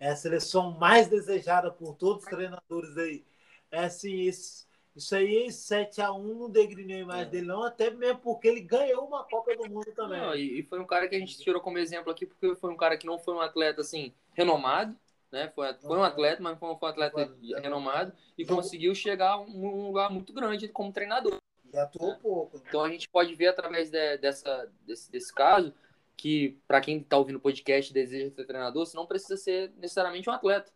é 0.00 0.10
a 0.10 0.16
seleção 0.16 0.72
mais 0.72 1.08
desejada 1.08 1.70
por 1.70 1.94
todos 1.94 2.24
os 2.24 2.30
treinadores 2.30 2.96
aí. 2.96 3.24
É 3.70 3.84
assim, 3.84 4.14
isso, 4.20 4.66
isso 4.94 5.14
aí, 5.14 5.46
7x1 5.46 6.22
não 6.22 6.50
degrinou 6.50 6.96
a 6.96 7.00
imagem 7.00 7.22
é. 7.22 7.28
dele, 7.30 7.46
não, 7.46 7.62
até 7.62 7.90
mesmo 7.90 8.18
porque 8.18 8.48
ele 8.48 8.60
ganhou 8.60 9.06
uma 9.06 9.24
Copa 9.24 9.56
do 9.56 9.68
Mundo 9.68 9.92
também. 9.94 10.20
Não, 10.20 10.34
e 10.34 10.62
foi 10.64 10.78
um 10.80 10.86
cara 10.86 11.08
que 11.08 11.14
a 11.16 11.18
gente 11.18 11.38
tirou 11.38 11.60
como 11.60 11.78
exemplo 11.78 12.12
aqui, 12.12 12.26
porque 12.26 12.54
foi 12.56 12.70
um 12.70 12.76
cara 12.76 12.96
que 12.96 13.06
não 13.06 13.18
foi 13.18 13.34
um 13.34 13.40
atleta 13.40 13.80
assim, 13.80 14.12
renomado 14.34 14.96
né? 15.32 15.50
Foi, 15.54 15.72
foi 15.74 15.96
um 15.96 16.04
atleta, 16.04 16.42
mas 16.42 16.58
foi 16.58 16.68
um 16.68 16.86
atleta 16.86 17.34
renomado 17.62 18.12
e 18.36 18.44
conseguiu 18.44 18.94
chegar 18.94 19.30
a 19.30 19.40
um 19.40 19.86
lugar 19.86 20.10
muito 20.10 20.32
grande 20.32 20.68
como 20.68 20.92
treinador. 20.92 21.38
E 21.72 21.78
atuou 21.78 22.14
pouco. 22.18 22.58
Né? 22.58 22.64
Então 22.68 22.84
a 22.84 22.90
gente 22.90 23.08
pode 23.08 23.34
ver 23.34 23.48
através 23.48 23.90
de, 23.90 24.18
dessa, 24.18 24.70
desse, 24.82 25.10
desse 25.10 25.34
caso 25.34 25.72
que, 26.18 26.60
para 26.68 26.82
quem 26.82 26.98
está 26.98 27.16
ouvindo 27.16 27.36
o 27.36 27.40
podcast 27.40 27.90
e 27.90 27.94
deseja 27.94 28.30
ser 28.30 28.44
treinador, 28.44 28.84
você 28.84 28.94
não 28.94 29.06
precisa 29.06 29.38
ser 29.38 29.72
necessariamente 29.78 30.28
um 30.28 30.32
atleta. 30.34 30.70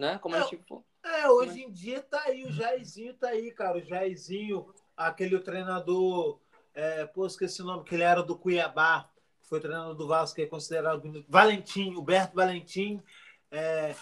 Né? 0.00 0.18
Como 0.18 0.34
é, 0.34 0.38
a 0.38 0.42
gente... 0.42 0.64
é, 1.04 1.28
hoje 1.28 1.62
em 1.62 1.70
dia 1.70 2.00
tá 2.02 2.22
aí, 2.24 2.44
o 2.44 2.52
Jairzinho 2.52 3.14
tá 3.14 3.28
aí, 3.28 3.52
cara. 3.52 3.78
O 3.78 3.82
Jairzinho, 3.82 4.72
aquele 4.96 5.38
treinador, 5.38 6.40
é, 6.74 7.06
pô, 7.06 7.26
esqueci 7.26 7.62
o 7.62 7.66
nome, 7.66 7.84
que 7.84 7.94
ele 7.94 8.02
era 8.02 8.22
do 8.22 8.36
Cuiabá, 8.36 9.10
foi 9.42 9.60
treinador 9.60 9.94
do 9.94 10.06
Vasco, 10.08 10.36
que 10.36 10.42
é 10.42 10.46
considerado 10.46 11.24
Valentim, 11.28 11.94
Huberto 11.94 12.34
Valentim 12.34 13.02
é, 13.50 13.94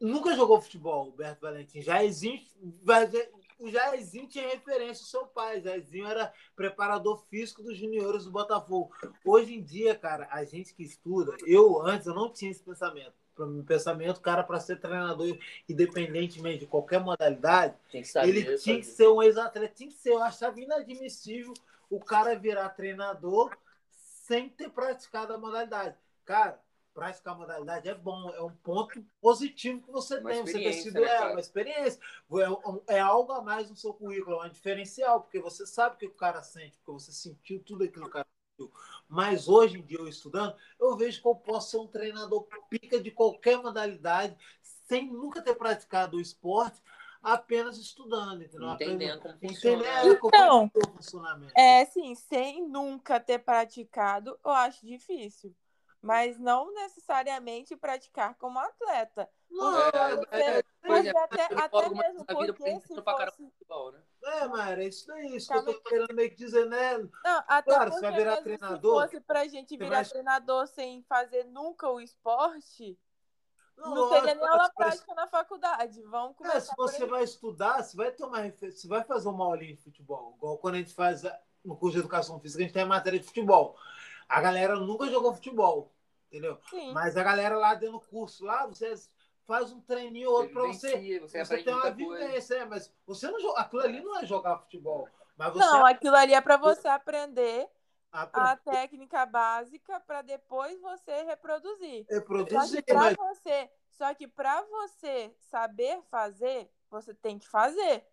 nunca 0.00 0.36
jogou 0.36 0.60
futebol, 0.60 1.08
o 1.08 1.12
Berto 1.12 1.40
Valentim. 1.40 1.82
Jairzinho, 1.82 2.40
o 3.58 3.68
Jairzinho 3.68 4.28
tinha 4.28 4.48
referência 4.48 5.02
ao 5.02 5.08
seu 5.08 5.26
pai. 5.26 5.60
Jairzinho 5.60 6.06
era 6.06 6.32
preparador 6.54 7.24
físico 7.28 7.62
dos 7.62 7.76
juniores 7.76 8.24
do 8.24 8.30
Botafogo. 8.30 8.94
Hoje 9.24 9.54
em 9.54 9.62
dia, 9.62 9.96
cara, 9.96 10.28
a 10.30 10.44
gente 10.44 10.74
que 10.74 10.84
estuda, 10.84 11.36
eu 11.44 11.82
antes 11.82 12.06
eu 12.06 12.14
não 12.14 12.32
tinha 12.32 12.50
esse 12.50 12.62
pensamento. 12.62 13.14
Para 13.38 13.46
meu 13.46 13.62
pensamento, 13.62 14.20
cara, 14.20 14.42
para 14.42 14.58
ser 14.58 14.80
treinador, 14.80 15.38
independentemente 15.68 16.58
de 16.58 16.66
qualquer 16.66 16.98
modalidade, 16.98 17.76
ele 18.24 18.58
tinha 18.58 18.78
que 18.78 18.86
ser 18.86 19.06
um 19.06 19.22
ex-atleta, 19.22 19.72
tinha 19.74 19.88
que 19.88 19.94
ser. 19.94 20.10
Eu 20.10 20.22
achava 20.22 20.60
inadmissível 20.60 21.54
o 21.88 22.00
cara 22.00 22.36
virar 22.36 22.68
treinador 22.70 23.56
sem 24.26 24.48
ter 24.48 24.70
praticado 24.70 25.32
a 25.32 25.38
modalidade. 25.38 25.94
Cara, 26.24 26.60
praticar 26.98 27.34
a 27.34 27.36
modalidade 27.38 27.88
é 27.88 27.94
bom, 27.94 28.28
é 28.30 28.42
um 28.42 28.50
ponto 28.50 29.00
positivo 29.20 29.80
que 29.80 29.92
você 29.92 30.18
uma 30.18 30.30
tem. 30.30 30.42
Você 30.42 30.58
ter 30.58 30.72
sido 30.72 31.00
né, 31.00 31.06
é, 31.06 31.24
uma 31.26 31.38
experiência, 31.38 32.00
é, 32.88 32.96
é, 32.96 33.00
algo 33.00 33.30
a 33.30 33.40
mais 33.40 33.70
no 33.70 33.76
seu 33.76 33.94
currículo, 33.94 34.42
é 34.42 34.46
um 34.46 34.50
diferencial, 34.50 35.20
porque 35.20 35.38
você 35.38 35.64
sabe 35.64 35.94
o 35.94 35.98
que 35.98 36.06
o 36.06 36.14
cara 36.14 36.42
sente, 36.42 36.76
porque 36.78 36.90
você 37.00 37.12
sentiu 37.12 37.60
tudo 37.60 37.84
aquilo 37.84 38.04
que 38.06 38.10
o 38.10 38.12
cara 38.12 38.26
sentiu. 38.50 38.72
Mas 39.08 39.48
hoje 39.48 39.78
em 39.78 39.82
dia, 39.82 39.98
eu 39.98 40.06
estudando, 40.06 40.54
eu 40.78 40.96
vejo 40.96 41.22
que 41.22 41.28
eu 41.28 41.34
posso 41.34 41.70
ser 41.70 41.76
um 41.78 41.86
treinador 41.86 42.46
pica 42.68 43.00
de 43.00 43.10
qualquer 43.10 43.56
modalidade, 43.56 44.36
sem 44.62 45.10
nunca 45.10 45.40
ter 45.40 45.54
praticado 45.54 46.18
o 46.18 46.20
esporte, 46.20 46.82
apenas 47.22 47.78
estudando, 47.78 48.42
entendeu? 48.42 48.70
Entendendo 48.72 49.20
como 49.20 49.38
funciona. 49.38 49.84
Então, 50.02 50.18
como 50.18 50.70
é 50.74 50.88
o 50.88 50.92
funcionamento. 50.92 51.52
É, 51.56 51.84
sim, 51.86 52.14
sem 52.14 52.68
nunca 52.68 53.18
ter 53.18 53.38
praticado, 53.38 54.38
eu 54.44 54.50
acho 54.50 54.86
difícil 54.86 55.54
mas 56.00 56.38
não 56.38 56.72
necessariamente 56.74 57.76
praticar 57.76 58.34
como 58.36 58.58
atleta. 58.58 59.28
É, 60.30 60.58
é, 60.58 60.64
mas 60.86 61.06
é, 61.06 61.10
até, 61.10 61.44
até 61.54 61.88
mesmo 61.88 62.24
porque 62.24 62.52
se 62.80 63.02
fosse... 63.02 63.32
Futebol, 63.36 63.92
né? 63.92 64.02
É, 64.24 64.46
Mara, 64.46 64.82
é 64.82 64.88
isso 64.88 65.06
daí, 65.06 65.36
isso 65.36 65.48
tá 65.48 65.62
que 65.62 65.70
eu 65.70 65.74
tô 65.74 65.88
querendo 65.88 66.14
meio 66.14 66.30
que 66.30 66.36
dizer, 66.36 66.66
né? 66.66 66.98
Não, 66.98 67.44
até 67.46 67.74
claro, 67.74 67.92
você 67.92 68.00
vai 68.00 68.12
virar 68.12 68.36
treinador. 68.42 69.02
Se 69.02 69.10
fosse 69.10 69.20
pra 69.20 69.46
gente 69.48 69.76
virar 69.76 69.96
vai... 69.96 70.04
treinador 70.04 70.66
sem 70.66 71.02
fazer 71.04 71.44
nunca 71.44 71.88
o 71.88 72.00
esporte, 72.00 72.98
não, 73.76 73.94
não 73.94 74.10
teria 74.10 74.34
nem 74.34 74.46
aula 74.46 74.70
prática 74.70 75.14
na 75.14 75.26
faculdade. 75.28 76.02
Vamos 76.02 76.36
começar. 76.36 76.56
É, 76.56 76.60
se 76.60 76.74
você 76.76 77.06
vai 77.06 77.24
estudar, 77.24 77.82
você 77.82 77.96
vai 77.96 78.10
tomar 78.12 78.52
você 78.52 78.88
vai 78.88 79.04
fazer 79.04 79.28
uma 79.28 79.44
aulinha 79.46 79.74
de 79.74 79.82
futebol. 79.82 80.34
Igual 80.36 80.58
quando 80.58 80.74
a 80.74 80.78
gente 80.78 80.94
faz 80.94 81.22
no 81.64 81.76
curso 81.76 81.94
de 81.94 82.00
educação 82.00 82.40
física, 82.40 82.62
a 82.62 82.64
gente 82.64 82.74
tem 82.74 82.82
a 82.82 82.86
matéria 82.86 83.18
de 83.18 83.26
futebol. 83.26 83.76
A 84.28 84.40
galera 84.40 84.76
nunca 84.76 85.08
jogou 85.08 85.34
futebol, 85.34 85.92
entendeu? 86.26 86.58
Sim. 86.68 86.92
Mas 86.92 87.16
a 87.16 87.22
galera 87.22 87.56
lá 87.56 87.74
dentro 87.74 87.98
do 87.98 88.06
curso, 88.06 88.44
lá, 88.44 88.66
você 88.66 88.94
faz 89.46 89.72
um 89.72 89.80
treininho 89.80 90.28
ou 90.28 90.36
outro 90.36 90.52
para 90.52 90.66
você. 90.66 91.20
Você, 91.20 91.44
você 91.44 91.62
ter 91.62 91.72
uma 91.72 91.90
vivência, 91.90 92.56
é, 92.56 92.64
mas 92.66 92.92
você 93.06 93.30
não 93.30 93.40
joga. 93.40 93.60
Aquilo 93.60 93.82
ali 93.82 94.00
não 94.00 94.18
é 94.18 94.26
jogar 94.26 94.58
futebol. 94.58 95.08
Mas 95.36 95.52
você 95.52 95.64
não, 95.64 95.86
aquilo 95.86 96.16
ali 96.16 96.34
é 96.34 96.40
para 96.40 96.56
você 96.56 96.88
aprender 96.88 97.68
a 98.12 98.56
técnica 98.56 99.24
básica 99.24 100.00
para 100.00 100.22
depois 100.22 100.78
você 100.80 101.22
reproduzir. 101.22 102.06
Reproduzir, 102.08 102.84
só 102.88 102.94
mas... 102.94 103.16
você, 103.16 103.70
só 103.90 104.14
que 104.14 104.26
para 104.26 104.62
você 104.62 105.34
saber 105.38 106.00
fazer, 106.10 106.70
você 106.90 107.14
tem 107.14 107.38
que 107.38 107.48
fazer. 107.48 108.06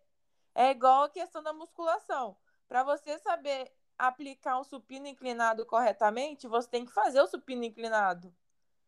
É 0.54 0.70
igual 0.70 1.04
a 1.04 1.10
questão 1.10 1.42
da 1.42 1.52
musculação. 1.52 2.36
Para 2.66 2.82
você 2.82 3.18
saber 3.18 3.72
aplicar 3.98 4.58
um 4.58 4.64
supino 4.64 5.06
inclinado 5.06 5.64
corretamente, 5.64 6.48
você 6.48 6.68
tem 6.68 6.84
que 6.84 6.92
fazer 6.92 7.20
o 7.20 7.26
supino 7.26 7.64
inclinado. 7.64 8.32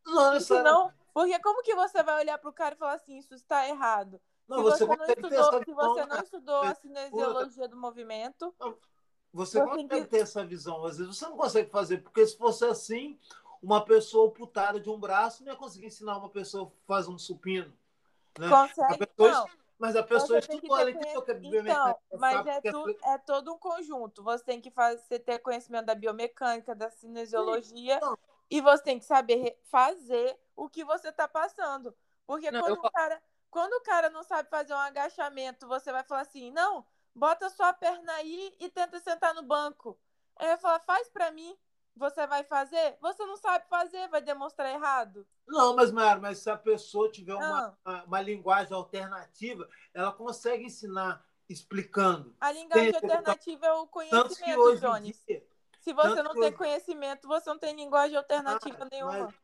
Não, 0.05 0.39
Senão, 0.39 0.93
porque 1.13 1.39
como 1.39 1.63
que 1.63 1.75
você 1.75 2.01
vai 2.03 2.19
olhar 2.19 2.37
para 2.37 2.49
o 2.49 2.53
cara 2.53 2.75
e 2.75 2.77
falar 2.77 2.93
assim, 2.93 3.17
isso 3.17 3.33
está 3.33 3.67
errado? 3.67 4.19
Não, 4.47 4.57
se 4.57 4.63
você, 4.63 4.85
você 4.85 4.95
não 4.95 5.05
estudou, 5.05 5.63
se 5.63 5.73
você 5.73 6.05
não 6.05 6.17
estudou 6.17 6.61
a 6.63 6.75
cinesiologia 6.75 7.67
do 7.67 7.77
movimento. 7.77 8.53
Você, 9.31 9.59
você 9.59 9.63
consegue 9.63 10.05
ter 10.07 10.21
essa 10.21 10.43
visão, 10.43 10.83
às 10.85 10.97
vezes 10.97 11.15
você 11.15 11.25
não 11.27 11.37
consegue 11.37 11.69
fazer, 11.69 11.99
porque 11.99 12.25
se 12.25 12.35
fosse 12.35 12.65
assim, 12.65 13.19
uma 13.61 13.85
pessoa 13.85 14.31
putada 14.31 14.79
de 14.79 14.89
um 14.89 14.99
braço 14.99 15.43
não 15.43 15.51
ia 15.51 15.57
conseguir 15.57 15.85
ensinar 15.85 16.17
uma 16.17 16.29
pessoa 16.29 16.67
a 16.67 16.87
fazer 16.87 17.11
um 17.11 17.17
supino. 17.19 17.71
Né? 18.39 18.49
Consegue, 18.49 19.05
pessoa, 19.05 19.31
não. 19.31 19.58
Mas 19.79 19.95
a 19.95 20.03
pessoa 20.03 20.39
estudou, 20.39 20.77
ela 20.77 20.91
entendeu 20.91 21.21
que 21.21 21.31
é 21.31 21.33
biomecânica. 21.33 21.97
Então, 22.09 22.19
mas 22.19 22.45
é, 22.45 22.61
tu, 22.61 22.89
é 23.05 23.17
todo 23.17 23.53
um 23.53 23.57
conjunto. 23.57 24.21
Você 24.23 24.43
tem 24.43 24.59
que 24.59 24.69
fazer, 24.69 25.19
ter 25.19 25.39
conhecimento 25.39 25.85
da 25.85 25.95
biomecânica, 25.95 26.75
da 26.75 26.91
cinesiologia, 26.91 27.97
e 28.51 28.59
você 28.59 28.83
tem 28.83 28.99
que 28.99 29.05
saber 29.05 29.57
fazer 29.71 30.37
o 30.53 30.67
que 30.67 30.83
você 30.83 31.07
está 31.07 31.29
passando. 31.29 31.95
Porque 32.27 32.51
Não, 32.51 32.59
quando, 32.59 32.75
eu 32.75 32.81
o 32.83 32.91
cara, 32.91 33.23
quando 33.49 33.73
o 33.73 33.81
cara 33.81 34.09
não 34.09 34.21
sabe 34.21 34.49
fazer 34.49 34.73
um 34.73 34.77
agachamento, 34.77 35.65
você 35.65 35.93
vai 35.93 36.03
falar 36.03 36.21
assim, 36.21 36.51
não, 36.51 36.85
bota 37.15 37.49
sua 37.49 37.71
perna 37.71 38.11
aí 38.15 38.53
e 38.59 38.69
tenta 38.69 38.99
sentar 38.99 39.33
no 39.33 39.43
banco. 39.43 39.97
Aí 40.35 40.51
eu 40.51 40.57
falar, 40.57 40.81
faz 40.81 41.07
pra 41.07 41.31
mim. 41.31 41.57
Você 41.99 42.25
vai 42.25 42.45
fazer? 42.45 42.97
Você 43.01 43.25
não 43.25 43.35
sabe 43.35 43.67
fazer, 43.69 44.07
vai 44.07 44.21
demonstrar 44.21 44.73
errado. 44.73 45.27
Não, 45.45 45.75
mas, 45.75 45.91
Mara, 45.91 46.17
mas 46.17 46.39
se 46.39 46.49
a 46.49 46.55
pessoa 46.57 47.11
tiver 47.11 47.35
uma, 47.35 47.61
Não. 47.61 47.77
uma, 47.85 48.03
uma 48.05 48.21
linguagem 48.21 48.73
alternativa, 48.73 49.67
ela 49.93 50.13
consegue 50.13 50.63
ensinar 50.63 51.21
explicando. 51.49 52.33
A 52.39 52.51
linguagem 52.53 52.93
Tem- 52.93 53.01
alternativa 53.11 53.65
é 53.65 53.73
o 53.73 53.85
conhecimento, 53.87 54.77
Jones. 54.79 55.21
dia. 55.27 55.45
Se 55.81 55.91
você 55.93 56.23
não 56.23 56.33
tem 56.33 56.53
conhecimento, 56.53 57.27
você 57.27 57.49
não 57.49 57.59
tem 57.59 57.75
linguagem 57.75 58.15
alternativa 58.15 58.77
Ah, 58.79 58.87
nenhuma. 58.89 59.19
mas- 59.25 59.35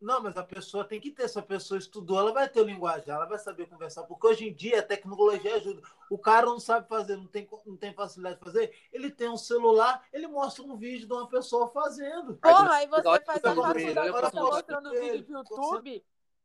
Não, 0.00 0.22
mas 0.22 0.36
a 0.36 0.42
pessoa 0.42 0.82
tem 0.84 0.98
que 0.98 1.10
ter. 1.10 1.28
Se 1.28 1.38
a 1.38 1.42
pessoa 1.42 1.76
estudou, 1.78 2.18
ela 2.18 2.32
vai 2.32 2.48
ter 2.48 2.60
o 2.60 2.64
linguagem, 2.64 3.10
ela 3.12 3.26
vai 3.26 3.38
saber 3.38 3.66
conversar. 3.68 4.04
Porque 4.04 4.26
hoje 4.26 4.48
em 4.48 4.54
dia 4.54 4.78
a 4.80 4.82
tecnologia 4.82 5.56
ajuda. 5.56 5.82
O 6.08 6.16
cara 6.18 6.46
não 6.46 6.58
sabe 6.58 6.88
fazer, 6.88 7.16
não 7.16 7.26
tem, 7.26 7.46
não 7.66 7.76
tem 7.76 7.92
facilidade 7.92 8.38
de 8.38 8.44
fazer. 8.44 8.74
Ele 8.92 9.10
tem 9.10 9.28
um 9.28 9.36
celular, 9.36 10.02
ele 10.12 10.26
mostra 10.26 10.62
um 10.64 10.76
vídeo 10.76 11.06
de 11.06 11.12
uma 11.12 11.28
pessoa 11.28 11.68
fazendo. 11.68 12.34
Porra, 12.36 12.72
aí 12.76 12.86
você 12.86 13.02
faz 13.26 13.44
a 13.44 13.54
faculdade 13.54 14.08
eu 14.08 14.14
estar 14.16 14.30
posso 14.30 14.36
mostrando 14.46 14.90
vídeo 14.90 15.22
de 15.24 15.32
YouTube? 15.32 16.04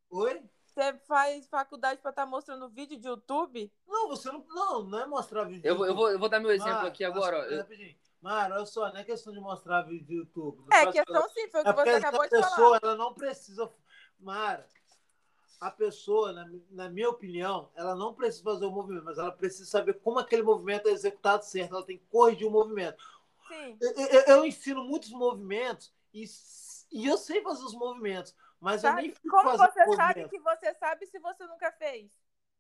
Oi? 0.10 0.44
Você 0.66 0.94
faz 1.08 1.48
faculdade 1.48 2.02
pra 2.02 2.10
estar 2.10 2.26
mostrando 2.26 2.68
vídeo 2.68 3.00
de 3.00 3.08
YouTube? 3.08 3.72
Não, 3.88 4.10
você 4.10 4.30
não. 4.30 4.44
Não, 4.50 4.84
não 4.84 5.00
é 5.00 5.06
mostrar 5.06 5.46
vídeo. 5.46 5.66
Eu, 5.66 5.78
vou- 5.78 5.86
eu, 5.86 5.96
vou, 5.96 6.12
eu 6.12 6.20
vou 6.20 6.28
dar 6.28 6.42
meu 6.42 6.52
exemplo 6.52 6.86
aqui 6.88 7.06
agora. 7.06 7.40
ó. 7.40 7.44
Eu- 7.44 7.60
rapidinho. 7.60 7.96
Mara, 8.22 8.56
olha 8.56 8.66
só, 8.66 8.92
não 8.92 9.00
é 9.00 9.04
questão 9.04 9.32
de 9.34 9.40
mostrar 9.40 9.84
vídeo 9.84 10.06
do 10.08 10.14
YouTube. 10.14 10.64
É, 10.74 10.92
questão 10.92 11.30
sim, 11.30 11.48
foi 11.50 11.62
o 11.62 11.64
que 11.64 11.70
É 11.70 11.74
você 11.74 11.90
acabou 11.92 12.24
de 12.24 12.30
pessoa, 12.32 12.78
falar. 12.78 12.80
ela 12.84 12.96
não 12.96 13.14
precisa. 13.14 13.72
Mara, 14.20 14.66
a 15.62 15.72
pessoa, 15.72 16.32
na, 16.34 16.50
na 16.72 16.90
minha 16.90 17.10
opinião, 17.10 17.70
ela 17.76 17.96
não 17.96 18.14
precisa 18.14 18.44
fazer 18.44 18.66
o 18.66 18.72
movimento, 18.72 19.06
mas 19.06 19.18
ela 19.18 19.32
precisa 19.32 19.70
saber 19.70 19.94
como 19.96 20.20
aquele 20.20 20.42
movimento 20.44 20.88
é 20.88 20.92
executado 20.92 21.44
certo. 21.46 21.76
Ela 21.76 21.86
tem 21.86 21.98
que 21.98 22.06
corrigir 22.06 22.48
o 22.48 22.52
movimento. 22.52 23.04
Sim. 23.48 23.78
Eu, 23.80 23.92
eu- 23.92 24.22
eu 24.38 24.46
ensino 24.46 24.84
muitos 24.84 25.12
movimentos 25.12 25.94
e, 26.14 26.26
e 26.92 27.06
eu 27.06 27.18
sei 27.18 27.42
fazer 27.42 27.64
os 27.64 27.74
movimentos, 27.74 28.36
mas 28.60 28.84
eu 28.84 28.94
nem 28.94 29.10
Sabe? 29.10 29.16
fico 29.16 29.30
Como 29.30 29.58
você 29.58 29.96
sabe 29.96 30.30
que 30.30 30.40
você 30.40 30.74
sabe 30.76 31.06
se 31.06 31.20
você 31.20 31.46
nunca 31.46 31.72
fez? 31.74 32.12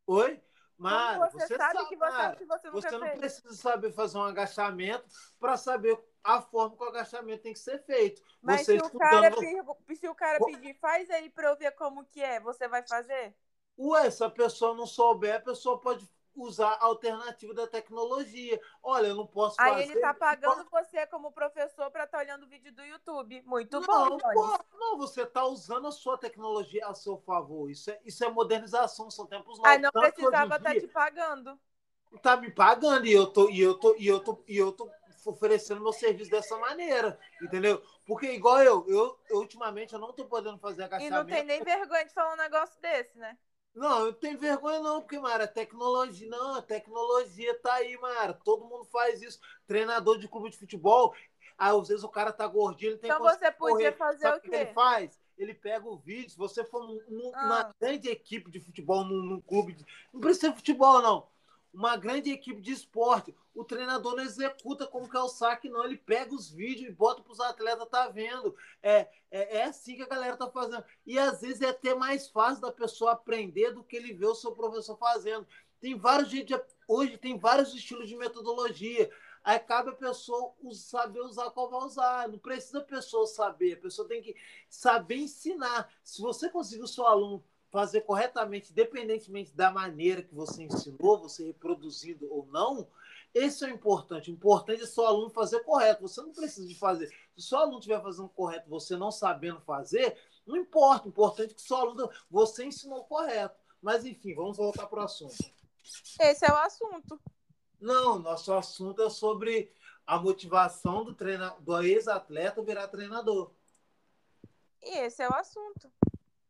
Oi? 0.07 0.39
Como 0.77 0.88
Mara, 0.89 1.17
você, 1.17 1.39
você, 1.39 1.57
sabe 1.57 1.73
sabe, 1.79 1.89
que 1.89 1.95
você 1.95 2.11
Mara, 2.11 2.38
você 2.71 2.91
não 2.91 2.99
fez? 3.07 3.19
precisa 3.19 3.53
saber 3.53 3.91
fazer 3.93 4.17
um 4.17 4.23
agachamento 4.23 5.05
para 5.39 5.57
saber 5.57 5.97
a 6.23 6.41
forma 6.41 6.75
que 6.75 6.83
o 6.83 6.88
agachamento 6.88 7.43
tem 7.43 7.53
que 7.53 7.59
ser 7.59 7.79
feito. 7.85 8.21
Mas 8.41 8.61
você 8.61 8.73
se 8.73 8.81
o, 8.81 8.89
cara 8.91 9.31
estudando- 9.31 9.95
se 9.95 10.07
o 10.07 10.15
cara 10.15 10.39
pedir, 10.41 10.73
faz 10.79 11.09
aí 11.09 11.29
pra 11.29 11.49
eu 11.49 11.57
ver 11.57 11.71
como 11.71 12.05
que 12.05 12.21
é, 12.21 12.39
você 12.39 12.67
vai 12.67 12.83
fazer? 12.83 13.35
Ué, 13.77 14.09
se 14.11 14.23
a 14.23 14.29
pessoa 14.29 14.73
não 14.75 14.85
souber, 14.88 15.35
a 15.35 15.39
pessoa 15.39 15.79
pode 15.79 16.07
usar 16.36 16.69
a 16.74 16.86
alternativa 16.86 17.54
da 17.54 17.67
tecnologia. 17.67 18.60
Olha, 18.84 19.08
eu 19.08 19.15
não 19.15 19.28
posso 19.28 19.58
fazer. 19.58 19.71
Aí 19.71 19.84
ele 19.84 19.95
tá 20.02 20.13
pagando 20.13 20.69
você 20.69 21.06
como 21.08 21.32
professor 21.32 21.89
pra 21.91 22.04
estar 22.04 22.19
olhando 22.19 22.43
o 22.43 22.50
vídeo 22.50 22.74
do 22.74 22.84
YouTube. 22.84 23.41
Muito 23.45 23.80
Não, 23.80 23.86
bom, 23.86 24.17
pô, 24.17 24.60
não, 24.78 24.98
você 24.98 25.24
está 25.24 25.45
usando 25.45 25.88
a 25.88 25.91
sua 25.91 26.17
tecnologia 26.17 26.86
a 26.88 26.93
seu 26.93 27.17
favor. 27.17 27.69
Isso 27.69 27.89
é, 27.91 28.00
isso 28.06 28.24
é 28.24 28.30
modernização, 28.30 29.10
são 29.10 29.26
tempos 29.26 29.58
novos. 29.58 29.71
Aí 29.71 29.80
não 29.80 29.91
Tanto 29.91 30.15
precisava 30.15 30.56
estar 30.58 30.71
dia 30.71 30.82
te 30.82 30.88
pagando. 30.88 31.60
tá 32.21 32.38
me 32.38 32.50
pagando 32.52 33.06
e 33.06 33.12
eu 33.13 33.28
tô 33.28 33.50
e 33.50 33.60
eu 33.60 33.78
tô 33.78 33.95
e 33.98 34.08
eu 34.08 34.19
tô 34.19 34.43
e 34.48 34.58
eu 34.58 34.71
tô 34.71 34.89
oferecendo 35.26 35.82
meu 35.82 35.91
serviço 35.93 36.30
dessa 36.30 36.58
maneira, 36.58 37.19
entendeu? 37.41 37.82
Porque 38.06 38.28
igual 38.32 38.62
eu, 38.62 38.86
eu, 38.88 39.19
eu 39.30 39.38
ultimamente 39.38 39.93
eu 39.93 40.00
não 40.00 40.13
tô 40.13 40.26
podendo 40.26 40.60
fazer 40.60 40.84
E 40.84 40.86
agachamento. 40.86 41.15
não 41.15 41.26
tem 41.26 41.43
nem 41.43 41.63
vergonha 41.63 42.06
de 42.06 42.13
falar 42.13 42.34
um 42.34 42.38
negócio 42.38 42.80
desse, 42.82 43.17
né? 43.17 43.38
Não, 43.75 43.99
eu 43.99 44.05
não 44.05 44.13
tenho 44.13 44.39
vergonha 44.39 44.79
não, 44.79 45.01
porque, 45.01 45.19
Mara, 45.19 45.47
tecnologia, 45.47 46.29
não, 46.29 46.55
a 46.55 46.61
tecnologia 46.61 47.53
tá 47.59 47.73
aí, 47.75 47.97
Mara. 47.97 48.33
Todo 48.33 48.65
mundo 48.65 48.85
faz 48.85 49.21
isso. 49.21 49.39
Treinador 49.67 50.17
de 50.17 50.27
clube 50.29 50.49
de 50.49 50.57
futebol, 50.57 51.13
aí, 51.57 51.77
às 51.77 51.88
vezes 51.89 52.03
o 52.03 52.09
cara 52.09 52.31
tá 52.31 52.47
gordinho, 52.47 52.91
ele 52.91 52.97
tem 52.97 53.09
Então 53.11 53.21
que 53.21 53.29
você 53.33 53.51
podia 53.51 53.91
fazer 53.91 54.21
Sabe 54.21 54.35
o 54.35 54.39
o 54.39 54.41
que 54.41 54.55
ele 54.55 54.65
quê? 54.67 54.73
faz? 54.73 55.19
Ele 55.38 55.53
pega 55.53 55.85
o 55.85 55.97
vídeo, 55.97 56.29
se 56.29 56.38
você 56.38 56.63
for 56.63 56.88
num- 56.88 57.01
num- 57.09 57.31
Ah. 57.35 57.43
numa 57.43 57.75
grande 57.79 58.07
equipe 58.09 58.49
de 58.49 58.61
futebol, 58.61 59.03
num, 59.03 59.21
num 59.21 59.41
clube, 59.41 59.73
de, 59.73 59.85
não 60.13 60.21
precisa 60.21 60.47
ser 60.47 60.55
futebol, 60.55 61.01
não. 61.01 61.27
Uma 61.75 61.97
grande 61.97 62.31
equipe 62.31 62.61
de 62.61 62.71
esporte, 62.71 63.35
o 63.53 63.63
treinador 63.63 64.15
não 64.15 64.23
executa 64.23 64.88
como 64.88 65.09
que 65.09 65.17
é 65.17 65.19
o 65.19 65.27
saque, 65.27 65.67
não. 65.67 65.83
Ele 65.83 65.97
pega 65.97 66.33
os 66.33 66.49
vídeos 66.49 66.89
e 66.89 66.95
bota 66.95 67.21
para 67.21 67.33
os 67.33 67.39
atletas 67.41 67.88
tá 67.89 68.07
vendo. 68.07 68.55
É, 68.81 69.09
é, 69.29 69.57
é 69.57 69.63
assim 69.63 69.95
que 69.95 70.01
a 70.01 70.07
galera 70.07 70.38
tá 70.38 70.49
fazendo. 70.49 70.83
E 71.05 71.19
às 71.19 71.41
vezes 71.41 71.61
é 71.61 71.69
até 71.69 71.93
mais 71.93 72.29
fácil 72.29 72.61
da 72.61 72.71
pessoa 72.71 73.11
aprender 73.11 73.71
do 73.71 73.83
que 73.83 73.97
ele 73.97 74.13
vê 74.13 74.25
o 74.25 74.33
seu 74.33 74.53
professor 74.53 74.97
fazendo. 74.97 75.45
Tem 75.81 75.97
vários 75.97 76.29
jeitos, 76.29 76.57
hoje 76.88 77.17
tem 77.17 77.38
vários 77.38 77.73
estilos 77.73 78.07
de 78.07 78.15
metodologia. 78.15 79.11
Aí 79.43 79.59
cabe 79.59 79.89
a 79.89 79.95
pessoa 79.95 80.53
saber 80.73 81.19
usar 81.19 81.51
qual 81.51 81.69
vai 81.69 81.81
usar. 81.81 82.29
Não 82.29 82.39
precisa 82.39 82.79
a 82.79 82.83
pessoa 82.83 83.27
saber, 83.27 83.73
a 83.73 83.81
pessoa 83.81 84.07
tem 84.07 84.21
que 84.21 84.33
saber 84.69 85.17
ensinar. 85.17 85.93
Se 86.03 86.21
você 86.21 86.49
conseguir 86.49 86.83
o 86.83 86.88
seu 86.88 87.05
aluno 87.05 87.43
fazer 87.75 88.01
corretamente, 88.01 88.71
independentemente 88.71 89.53
da 89.53 89.69
maneira 89.69 90.21
que 90.21 90.33
você 90.33 90.63
ensinou, 90.63 91.19
você 91.19 91.47
reproduzindo 91.47 92.25
ou 92.33 92.45
não, 92.45 92.88
esse 93.33 93.65
é 93.65 93.67
o 93.67 93.69
importante. 93.69 94.31
O 94.31 94.33
importante 94.33 94.79
é 94.79 94.85
o 94.85 94.88
seu 94.88 95.05
aluno 95.05 95.29
fazer 95.29 95.59
correto. 95.59 96.03
Você 96.03 96.21
não 96.21 96.31
precisa 96.31 96.65
de 96.65 96.73
fazer. 96.73 97.09
Se 97.09 97.39
o 97.39 97.41
seu 97.41 97.57
aluno 97.57 97.79
estiver 97.79 98.01
fazendo 98.01 98.29
correto, 98.29 98.69
você 98.69 98.95
não 98.95 99.11
sabendo 99.11 99.59
fazer, 99.59 100.17
não 100.47 100.55
importa. 100.55 101.05
O 101.05 101.09
importante 101.09 101.51
é 101.51 101.53
que 101.53 101.61
o 101.61 101.65
seu 101.65 101.75
aluno, 101.75 102.09
você 102.31 102.63
ensinou 102.63 103.03
correto. 103.03 103.59
Mas 103.81 104.05
enfim, 104.05 104.33
vamos 104.33 104.55
voltar 104.55 104.88
para 104.88 105.01
o 105.01 105.03
assunto. 105.03 105.35
Esse 106.17 106.45
é 106.45 106.53
o 106.53 106.55
assunto. 106.55 107.19
Não, 107.81 108.17
nosso 108.17 108.53
assunto 108.53 109.01
é 109.01 109.09
sobre 109.09 109.69
a 110.07 110.17
motivação 110.17 111.03
do, 111.03 111.13
treina... 111.13 111.49
do 111.59 111.77
ex-atleta 111.83 112.63
virar 112.63 112.88
treinador. 112.88 113.51
E 114.81 114.97
esse 114.99 115.21
é 115.21 115.27
o 115.27 115.33
assunto. 115.33 115.91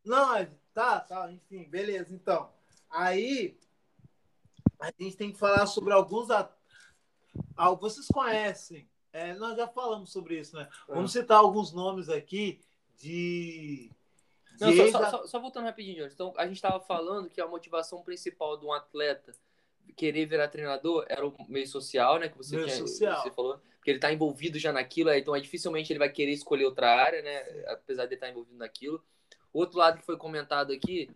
Não, 0.06 0.36
é- 0.36 0.50
tá, 0.74 1.00
tá, 1.00 1.32
enfim, 1.32 1.64
beleza. 1.64 2.14
Então, 2.14 2.50
aí 2.90 3.58
a 4.80 4.92
gente 5.00 5.16
tem 5.18 5.32
que 5.32 5.38
falar 5.38 5.66
sobre 5.68 5.94
alguns. 5.94 6.30
at- 6.30 6.52
Ah, 7.58 7.72
vocês 7.72 8.08
conhecem, 8.08 8.88
é, 9.12 9.34
nós 9.34 9.58
já 9.58 9.68
falamos 9.68 10.12
sobre 10.12 10.40
isso, 10.40 10.56
né? 10.56 10.70
Vamos 10.88 11.12
citar 11.12 11.38
alguns 11.38 11.72
nomes 11.74 12.10
aqui 12.10 12.62
de. 12.98 13.90
de 14.58 14.64
Não, 14.66 14.74
só, 14.74 14.84
ex- 14.84 14.92
só- 15.12 15.28
só- 15.28 15.40
voltando 15.40 15.66
rapidinho, 15.66 15.98
Jorge. 16.00 16.14
Então, 16.14 16.34
a 16.38 16.46
gente 16.48 16.56
estava 16.58 16.80
falando 16.80 17.30
que 17.30 17.42
a 17.42 17.48
motivação 17.48 18.02
principal 18.04 18.58
de 18.58 18.66
um 18.66 18.72
atleta 18.72 19.34
querer 19.98 20.26
virar 20.26 20.48
treinador 20.50 21.06
era 21.10 21.26
o 21.26 21.34
meio 21.50 21.68
social, 21.68 22.20
né? 22.20 22.30
Que 22.30 22.38
você, 22.38 22.56
Meio 22.56 22.68
tinha- 22.68 22.78
social. 22.80 23.22
você 23.24 23.32
falou. 23.32 23.60
Porque 23.78 23.92
ele 23.92 23.98
está 23.98 24.12
envolvido 24.12 24.58
já 24.58 24.72
naquilo, 24.74 25.10
aí, 25.10 25.20
então 25.22 25.36
é, 25.36 25.40
dificilmente 25.40 25.92
ele 25.94 26.00
vai 26.00 26.10
querer 26.10 26.32
escolher 26.32 26.66
outra 26.66 26.90
área, 26.90 27.22
né? 27.22 27.38
Apesar 27.68 28.04
de 28.06 28.10
ele 28.10 28.16
estar 28.16 28.30
envolvido 28.30 28.58
naquilo. 28.58 29.04
Outro 29.56 29.78
lado 29.78 30.00
que 30.00 30.06
foi 30.06 30.18
comentado 30.18 30.74
aqui 30.74 31.10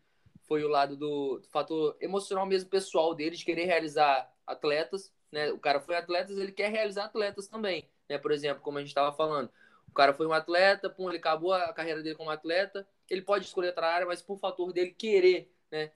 foi 0.48 0.64
o 0.64 0.70
lado 0.70 0.96
do, 0.96 1.40
do 1.40 1.48
fator 1.50 1.98
emocional 2.00 2.46
mesmo 2.46 2.70
pessoal 2.70 3.14
dele, 3.14 3.36
de 3.36 3.44
querer 3.44 3.66
realizar 3.66 4.34
atletas, 4.48 5.14
né? 5.30 5.52
O 5.52 5.60
cara 5.60 5.82
foi 5.82 5.98
atleta, 5.98 6.32
ele 6.32 6.54
quer 6.54 6.72
realizar 6.72 7.04
atletas 7.04 7.50
também, 7.50 7.90
né? 8.08 8.18
Por 8.18 8.32
exemplo, 8.32 8.64
como 8.64 8.78
a 8.78 8.82
gente 8.82 8.92
estava 8.92 9.12
falando. 9.12 9.52
O 9.90 9.92
cara 9.92 10.14
foi 10.14 10.26
um 10.26 10.32
atleta, 10.32 10.90
pum, 10.90 11.10
ele 11.10 11.18
acabou 11.18 11.52
a 11.52 11.74
carreira 11.74 12.02
dele 12.02 12.16
como 12.16 12.30
atleta, 12.30 12.88
ele 13.10 13.22
pode 13.22 13.44
escolher 13.44 13.68
outra 13.68 13.88
área, 13.88 14.08
mas 14.08 14.22
por 14.22 14.40
fator 14.40 14.72
dele 14.72 14.92
querer, 14.92 15.54
né, 15.70 15.92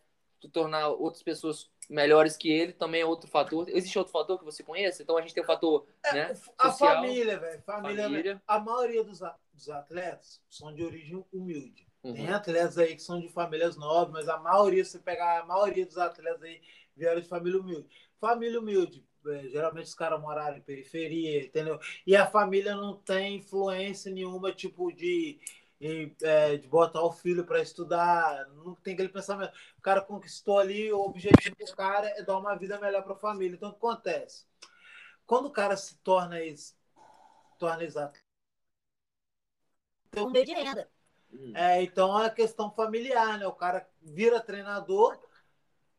tornar 0.51 0.89
outras 0.89 1.23
pessoas 1.23 1.71
melhores 1.89 2.35
que 2.35 2.51
ele, 2.51 2.73
também 2.73 2.99
é 2.99 3.05
outro 3.05 3.29
fator. 3.29 3.69
Existe 3.69 3.97
outro 3.97 4.11
fator 4.11 4.37
que 4.37 4.43
você 4.43 4.61
conhece? 4.63 5.01
Então 5.01 5.17
a 5.17 5.21
gente 5.21 5.33
tem 5.33 5.43
o 5.43 5.47
fator, 5.47 5.87
É, 6.03 6.13
né, 6.13 6.31
a 6.57 6.69
social, 6.71 6.95
família, 6.95 7.39
velho. 7.39 7.61
Família, 7.61 8.03
família. 8.03 8.41
A 8.45 8.59
maioria 8.59 9.01
dos 9.01 9.69
atletas 9.69 10.41
são 10.49 10.75
de 10.75 10.83
origem 10.83 11.25
humilde. 11.31 11.92
Uhum. 12.03 12.13
Tem 12.13 12.29
atletas 12.29 12.77
aí 12.77 12.95
que 12.95 13.01
são 13.01 13.19
de 13.19 13.29
famílias 13.29 13.77
nobres, 13.77 14.11
mas 14.11 14.27
a 14.27 14.37
maioria, 14.37 14.83
se 14.83 14.91
você 14.91 14.99
pegar 14.99 15.39
a 15.39 15.45
maioria 15.45 15.85
dos 15.85 15.97
atletas 15.97 16.43
aí, 16.43 16.61
vieram 16.95 17.21
de 17.21 17.27
família 17.27 17.59
humilde. 17.59 17.87
Família 18.19 18.59
humilde, 18.59 19.05
é, 19.25 19.47
geralmente 19.47 19.85
os 19.85 19.95
caras 19.95 20.21
moraram 20.21 20.57
em 20.57 20.61
periferia, 20.61 21.45
entendeu? 21.45 21.79
E 22.05 22.15
a 22.15 22.27
família 22.27 22.75
não 22.75 22.97
tem 22.97 23.37
influência 23.37 24.11
nenhuma, 24.11 24.51
tipo, 24.51 24.91
de, 24.91 25.39
de, 25.79 26.13
é, 26.23 26.57
de 26.57 26.67
botar 26.67 27.01
o 27.01 27.11
filho 27.11 27.45
para 27.45 27.61
estudar, 27.61 28.47
não 28.49 28.75
tem 28.75 28.93
aquele 28.95 29.09
pensamento. 29.09 29.53
O 29.77 29.81
cara 29.81 30.01
conquistou 30.01 30.59
ali, 30.59 30.91
o 30.91 30.99
objetivo 30.99 31.55
do 31.55 31.75
cara 31.75 32.07
é 32.17 32.23
dar 32.23 32.37
uma 32.37 32.55
vida 32.55 32.77
melhor 32.79 33.03
para 33.03 33.13
a 33.13 33.17
família. 33.17 33.55
Então, 33.55 33.69
o 33.69 33.71
que 33.71 33.77
acontece? 33.77 34.45
Quando 35.25 35.45
o 35.45 35.51
cara 35.51 35.77
se 35.77 35.95
torna 35.99 36.41
ex, 36.41 36.77
torna 37.57 37.83
ex-atleta, 37.83 38.19
tem 40.11 40.23
um 40.23 40.29
meio 40.29 40.45
de 40.45 40.53
renda. 40.53 40.89
Uhum. 41.33 41.53
É, 41.55 41.81
então 41.81 42.21
é 42.21 42.29
questão 42.29 42.71
familiar, 42.71 43.37
né? 43.37 43.47
O 43.47 43.53
cara 43.53 43.87
vira 44.01 44.39
treinador 44.39 45.17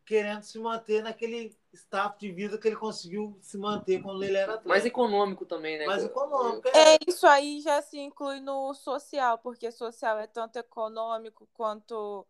querendo 0.05 0.43
se 0.43 0.59
manter 0.59 1.01
naquele 1.01 1.57
status 1.73 2.19
de 2.19 2.31
vida 2.31 2.57
que 2.57 2.67
ele 2.67 2.75
conseguiu 2.75 3.37
se 3.41 3.57
manter 3.57 4.01
quando 4.01 4.23
ele 4.23 4.37
era 4.37 4.53
atleta. 4.53 4.69
Mais 4.69 4.85
econômico 4.85 5.45
também, 5.45 5.77
né? 5.79 5.85
Mais 5.87 6.03
econômico, 6.03 6.67
É, 6.69 6.93
é. 6.93 6.97
isso 7.07 7.25
aí 7.25 7.59
já 7.61 7.81
se 7.81 7.97
inclui 7.99 8.39
no 8.39 8.73
social, 8.73 9.39
porque 9.39 9.71
social 9.71 10.19
é 10.19 10.27
tanto 10.27 10.57
econômico 10.57 11.49
quanto 11.53 12.25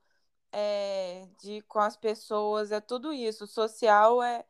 é, 0.51 1.27
de 1.43 1.61
com 1.63 1.79
as 1.79 1.97
pessoas, 1.97 2.71
é 2.71 2.79
tudo 2.79 3.11
isso. 3.11 3.45
Social 3.45 4.23
é, 4.23 4.45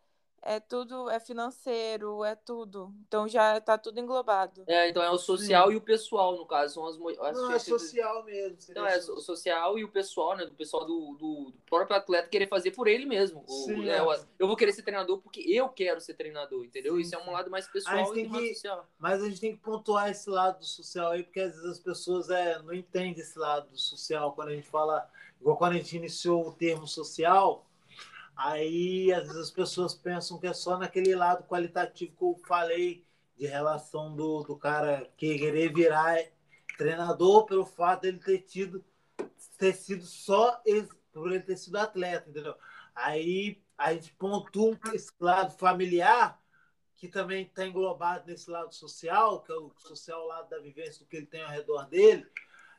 é 0.45 0.59
tudo, 0.59 1.09
é 1.09 1.19
financeiro, 1.19 2.23
é 2.23 2.35
tudo. 2.35 2.93
Então 3.07 3.27
já 3.27 3.57
está 3.57 3.79
tudo 3.79 3.99
englobado. 3.99 4.63
É, 4.67 4.87
então 4.87 5.01
é 5.01 5.09
o 5.09 5.17
social 5.17 5.67
Sim. 5.67 5.73
e 5.73 5.75
o 5.75 5.81
pessoal, 5.81 6.37
no 6.37 6.45
caso. 6.45 6.75
São 6.75 6.85
as, 6.85 6.95
as 7.19 7.35
Não, 7.35 7.51
é 7.51 7.57
social 7.57 8.23
mesmo. 8.23 8.57
Não, 8.75 8.85
é 8.85 8.97
o 8.97 9.19
social 9.19 9.79
e 9.79 9.83
o 9.83 9.89
pessoal, 9.89 10.37
né? 10.37 10.45
Do 10.45 10.53
pessoal 10.53 10.85
do, 10.85 11.15
do, 11.15 11.51
do, 11.51 11.53
próprio 11.65 11.97
atleta 11.97 12.29
querer 12.29 12.47
fazer 12.47 12.71
por 12.71 12.87
ele 12.87 13.05
mesmo. 13.05 13.43
Sim, 13.47 13.73
o, 13.73 13.81
né, 13.83 13.97
é. 13.97 14.25
eu 14.37 14.45
vou 14.45 14.55
querer 14.55 14.71
ser 14.71 14.83
treinador 14.83 15.17
porque 15.17 15.41
eu 15.41 15.67
quero 15.67 15.99
ser 15.99 16.13
treinador, 16.13 16.63
entendeu? 16.63 16.93
Sim, 16.95 17.01
Isso 17.01 17.15
é 17.15 17.17
um 17.17 17.31
lado 17.31 17.49
mais 17.49 17.67
pessoal 17.67 18.15
e 18.15 18.27
mais 18.27 18.49
social. 18.49 18.87
Mas 18.99 19.23
a 19.23 19.27
gente 19.27 19.41
tem 19.41 19.55
que 19.55 19.63
pontuar 19.63 20.11
esse 20.11 20.29
lado 20.29 20.59
do 20.59 20.65
social 20.65 21.11
aí, 21.11 21.23
porque 21.23 21.39
às 21.39 21.53
vezes 21.53 21.65
as 21.65 21.79
pessoas 21.79 22.29
é, 22.29 22.61
não 22.61 22.73
entendem 22.73 23.19
esse 23.19 23.39
lado 23.39 23.67
do 23.71 23.79
social 23.79 24.31
quando 24.33 24.49
a 24.49 24.55
gente 24.55 24.69
fala. 24.69 25.09
Igual 25.41 25.57
quando 25.57 25.73
a 25.73 25.77
gente 25.77 25.97
iniciou 25.97 26.47
o 26.47 26.53
termo 26.53 26.87
social 26.87 27.64
Aí, 28.35 29.13
às 29.13 29.27
vezes, 29.27 29.43
as 29.43 29.51
pessoas 29.51 29.93
pensam 29.93 30.39
que 30.39 30.47
é 30.47 30.53
só 30.53 30.77
naquele 30.77 31.15
lado 31.15 31.47
qualitativo 31.47 32.15
que 32.15 32.23
eu 32.23 32.35
falei, 32.47 33.05
de 33.37 33.47
relação 33.47 34.15
do, 34.15 34.43
do 34.43 34.55
cara 34.55 35.09
querer 35.17 35.73
virar 35.73 36.17
treinador 36.77 37.45
pelo 37.45 37.65
fato 37.65 38.03
dele 38.03 38.19
ter 38.19 38.39
tido 38.39 38.83
ter 39.57 39.73
sido 39.73 40.05
só 40.05 40.61
por 41.13 41.31
ele 41.31 41.41
ter 41.41 41.57
sido 41.57 41.77
atleta, 41.77 42.29
entendeu? 42.29 42.55
Aí 42.93 43.61
a 43.77 43.93
gente 43.93 44.13
pontua 44.13 44.77
esse 44.93 45.11
lado 45.19 45.57
familiar, 45.57 46.41
que 46.95 47.07
também 47.07 47.43
está 47.43 47.65
englobado 47.65 48.25
nesse 48.27 48.49
lado 48.49 48.73
social, 48.73 49.41
que 49.41 49.51
é 49.51 49.55
o 49.55 49.71
social 49.77 50.25
lado 50.27 50.49
da 50.49 50.59
vivência 50.59 50.99
do 50.99 51.07
que 51.07 51.17
ele 51.17 51.25
tem 51.25 51.41
ao 51.41 51.49
redor 51.49 51.85
dele, 51.87 52.25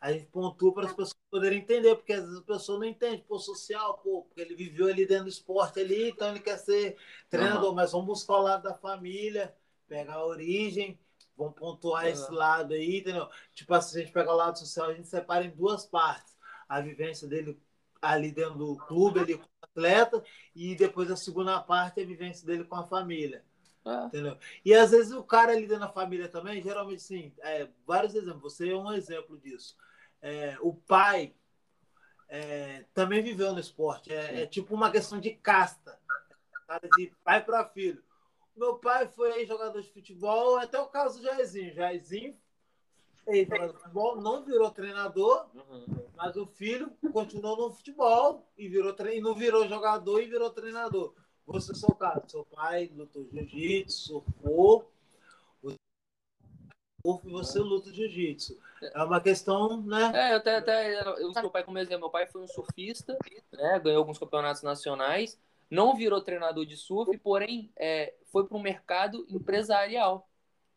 a 0.01 0.13
gente 0.13 0.27
pontua 0.27 0.73
para 0.73 0.87
as 0.87 0.93
pessoas 0.93 1.17
poderem 1.31 1.59
entender, 1.59 1.95
porque 1.97 2.13
às 2.13 2.23
vezes 2.23 2.39
a 2.39 2.43
pessoa 2.43 2.79
não 2.79 2.87
entende, 2.87 3.25
pô, 3.27 3.39
social, 3.39 3.99
pô, 3.99 4.23
porque 4.23 4.41
ele 4.41 4.55
viveu 4.55 4.87
ali 4.87 5.07
dentro 5.07 5.25
do 5.25 5.31
esporte 5.31 5.81
ali, 5.81 6.11
então 6.11 6.31
ele 6.31 6.41
quer 6.41 6.59
ser 6.59 6.97
treinador, 7.29 7.71
uhum. 7.71 7.75
mas 7.75 7.93
vamos 7.93 8.07
buscar 8.07 8.35
o 8.35 8.43
lado 8.43 8.63
da 8.63 8.75
família, 8.75 9.55
pegar 9.89 10.15
a 10.15 10.27
origem, 10.27 10.99
vamos 11.37 11.55
pontuar 11.55 12.05
uhum. 12.05 12.11
esse 12.11 12.33
lado 12.33 12.75
aí, 12.75 12.99
entendeu? 12.99 13.29
Tipo, 13.53 13.81
se 13.81 13.99
a 13.99 14.01
gente 14.01 14.13
pegar 14.13 14.33
o 14.33 14.37
lado 14.37 14.59
social, 14.59 14.91
a 14.91 14.95
gente 14.95 15.09
separa 15.09 15.45
em 15.45 15.51
duas 15.51 15.85
partes. 15.87 16.35
A 16.69 16.81
vivência 16.81 17.29
dele 17.29 17.61
ali 18.01 18.31
dentro 18.33 18.55
do 18.55 18.77
clube, 18.77 19.21
ali 19.21 19.37
com 19.37 19.45
o 19.45 19.49
atleta, 19.63 20.23
e 20.55 20.75
depois 20.75 21.11
a 21.11 21.17
segunda 21.17 21.61
parte, 21.61 22.01
a 22.01 22.05
vivência 22.07 22.47
dele 22.47 22.65
com 22.65 22.77
a 22.77 22.85
família. 22.85 23.45
É. 23.87 24.07
Entendeu? 24.07 24.37
E 24.65 24.75
às 24.75 24.91
vezes 24.91 25.13
o 25.13 25.23
cara 25.23 25.53
ali 25.53 25.67
dentro 25.67 25.87
da 25.87 25.89
família 25.89 26.29
também, 26.29 26.61
geralmente 26.63 27.03
sim, 27.03 27.33
é, 27.39 27.69
vários 27.87 28.15
exemplos, 28.15 28.55
você 28.55 28.71
é 28.71 28.77
um 28.77 28.93
exemplo 28.93 29.39
disso 29.39 29.77
é, 30.27 30.57
o 30.61 30.75
pai 30.75 31.35
é, 32.29 32.85
também 32.93 33.23
viveu 33.23 33.53
no 33.53 33.61
esporte. 33.61 34.13
É, 34.13 34.43
é, 34.43 34.47
tipo 34.47 34.75
uma 34.75 34.91
questão 34.91 35.21
de 35.21 35.31
casta, 35.31 35.99
de 36.97 37.13
pai 37.23 37.45
para 37.45 37.65
filho. 37.69 38.03
Meu 38.57 38.77
pai 38.77 39.07
foi 39.07 39.47
jogador 39.47 39.81
de 39.81 39.93
futebol, 39.93 40.57
até 40.57 40.81
o 40.81 40.87
caso 40.87 41.19
do 41.19 41.25
Jairzinho. 41.25 41.75
Jairzinho 41.75 42.37
fez 43.25 43.47
jogador 43.47 43.73
de 43.73 43.79
futebol, 43.79 44.21
não 44.21 44.45
virou 44.45 44.71
treinador, 44.71 45.47
uhum. 45.55 46.09
mas 46.17 46.37
o 46.37 46.47
filho 46.47 46.91
continuou 47.13 47.57
no 47.57 47.71
futebol 47.71 48.51
e 48.57 48.69
virou 48.69 48.95
tre... 48.95 49.21
não 49.21 49.35
virou 49.35 49.69
jogador 49.69 50.21
e 50.21 50.27
virou 50.27 50.51
treinador. 50.51 51.15
Você, 51.47 51.73
caso, 51.99 52.23
seu 52.29 52.45
pai 52.45 52.91
lutou 52.95 53.25
jiu-jitsu, 53.25 53.97
surfou, 53.97 54.91
e 57.25 57.31
você 57.31 57.61
luta 57.61 57.93
jiu-jitsu. 57.93 58.59
É 58.83 59.03
uma 59.03 59.21
questão, 59.21 59.81
né? 59.83 60.11
É, 60.13 60.35
até, 60.35 60.57
até 60.57 61.01
eu 61.21 61.29
uso 61.29 61.41
meu 61.41 61.51
pai 61.51 61.63
como 61.63 61.79
exemplo. 61.79 62.01
Meu 62.01 62.11
pai 62.11 62.27
foi 62.27 62.43
um 62.43 62.49
surfista, 62.49 63.17
né? 63.53 63.79
Ganhou 63.79 63.99
alguns 63.99 64.19
campeonatos 64.19 64.63
nacionais, 64.63 65.39
não 65.71 65.95
virou 65.95 66.21
treinador 66.21 66.67
de 66.67 66.77
surf, 66.77 67.17
porém 67.19 67.71
é, 67.77 68.13
foi 68.33 68.47
para 68.47 68.57
o 68.57 68.61
mercado 68.61 69.25
empresarial 69.29 70.29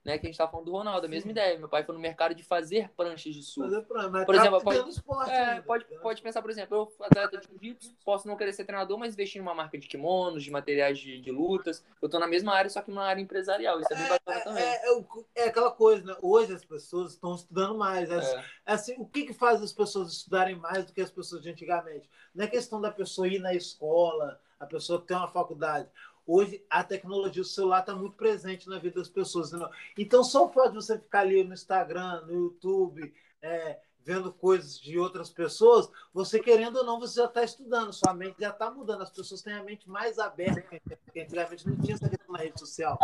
né? 0.04 0.18
Que 0.18 0.28
a 0.28 0.30
gente 0.30 0.38
tá 0.38 0.48
falando 0.48 0.66
do 0.66 0.72
Ronaldo, 0.72 1.06
a 1.06 1.10
mesma 1.10 1.32
ideia. 1.32 1.58
Meu 1.58 1.70
pai 1.70 1.84
foi 1.84 1.94
no 1.94 2.02
mercado 2.02 2.34
de 2.34 2.44
fazer 2.44 2.90
pranchas 2.96 3.34
de 3.34 3.44
surf. 3.44 3.70
Fazer 3.70 3.86
prancha, 3.86 4.10
mas 4.10 4.26
por 4.26 4.36
tá 4.36 4.42
exemplo, 4.42 4.62
pode, 4.62 4.90
esporte 4.90 5.32
é, 5.32 5.44
ainda, 5.44 5.64
pode, 5.64 5.86
pode 6.02 6.22
pensar, 6.22 6.42
por 6.42 6.52
exemplo, 6.52 6.78
eu 6.78 7.06
atleta 7.06 7.38
de 7.38 7.48
jiu-jitsu, 7.48 7.96
posso 8.04 8.28
não 8.28 8.38
querer 8.38 8.54
ser 8.54 8.66
treinador, 8.66 8.98
mas 8.98 9.14
investir 9.14 9.42
numa 9.42 9.54
marca 9.54 9.78
de 9.78 9.88
kimonos, 9.88 10.44
de 10.44 10.52
materiais 10.52 10.98
de, 11.00 11.20
de 11.20 11.32
lutas. 11.32 11.84
Eu 12.02 12.10
tô 12.10 12.20
na 12.20 12.28
mesma 12.28 12.54
área, 12.54 12.70
só 12.70 12.82
que 12.82 12.90
numa 12.90 13.06
área 13.06 13.22
empresarial. 13.22 13.80
Isso 13.80 13.94
é 13.94 13.96
bem 13.96 14.06
é, 14.06 14.10
bacana 14.10 14.38
é, 14.38 14.44
também. 14.44 14.64
É, 14.64 14.94
é, 14.94 15.04
é, 15.36 15.44
aquela 15.48 15.72
coisa, 15.72 16.04
né? 16.06 16.16
Hoje 16.22 16.54
as 16.54 16.64
pessoas 16.64 17.14
estão 17.14 17.36
estudando 17.36 17.78
mais. 17.78 18.10
Assim, 18.12 18.38
assim, 18.66 18.96
o 18.98 19.06
que, 19.06 19.26
que 19.26 19.34
faz 19.34 19.62
as 19.62 19.74
pessoas 19.74 20.12
estudarem 20.12 20.56
mais 20.56 20.86
do 20.86 20.94
que 20.94 21.02
as 21.02 21.12
pessoas 21.12 21.42
de 21.42 21.50
antigamente? 21.50 22.10
Não 22.34 22.46
é 22.46 22.48
questão 22.48 22.80
da 22.80 22.92
pessoa 22.92 23.28
ir 23.28 23.40
na 23.40 23.54
escola, 23.54 24.40
a 24.60 24.66
pessoa 24.66 25.02
ter 25.02 25.14
uma 25.14 25.28
faculdade. 25.28 25.90
Hoje 26.32 26.64
a 26.70 26.84
tecnologia, 26.84 27.42
o 27.42 27.46
celular 27.46 27.80
está 27.80 27.96
muito 27.96 28.16
presente 28.16 28.70
na 28.70 28.78
vida 28.78 29.00
das 29.00 29.10
pessoas. 29.10 29.52
Né? 29.52 29.68
Então, 29.98 30.24
só 30.24 30.46
o 30.46 30.50
fato 30.54 30.70
de 30.70 30.76
você 30.76 30.96
ficar 31.00 31.22
ali 31.22 31.44
no 31.44 31.56
Instagram, 31.56 32.22
no 32.28 32.32
YouTube, 32.32 33.12
é, 33.42 33.80
vendo 34.06 34.32
coisas 34.32 34.80
de 34.80 35.00
outras 35.00 35.32
pessoas, 35.32 35.90
você 36.14 36.40
querendo 36.40 36.76
ou 36.78 36.86
não, 36.86 37.00
você 37.00 37.20
já 37.20 37.26
está 37.26 37.44
estudando, 37.44 37.92
sua 37.92 38.14
mente 38.14 38.42
já 38.42 38.52
está 38.52 38.70
mudando. 38.70 39.02
As 39.02 39.10
pessoas 39.10 39.42
têm 39.42 39.54
a 39.54 39.64
mente 39.64 39.90
mais 39.90 40.20
aberta, 40.20 40.62
porque 41.04 41.22
antigamente 41.22 41.68
não 41.68 41.76
tinha 41.80 41.96
essa 41.96 42.08
questão 42.08 42.32
na 42.32 42.44
rede 42.44 42.60
social. 42.60 43.00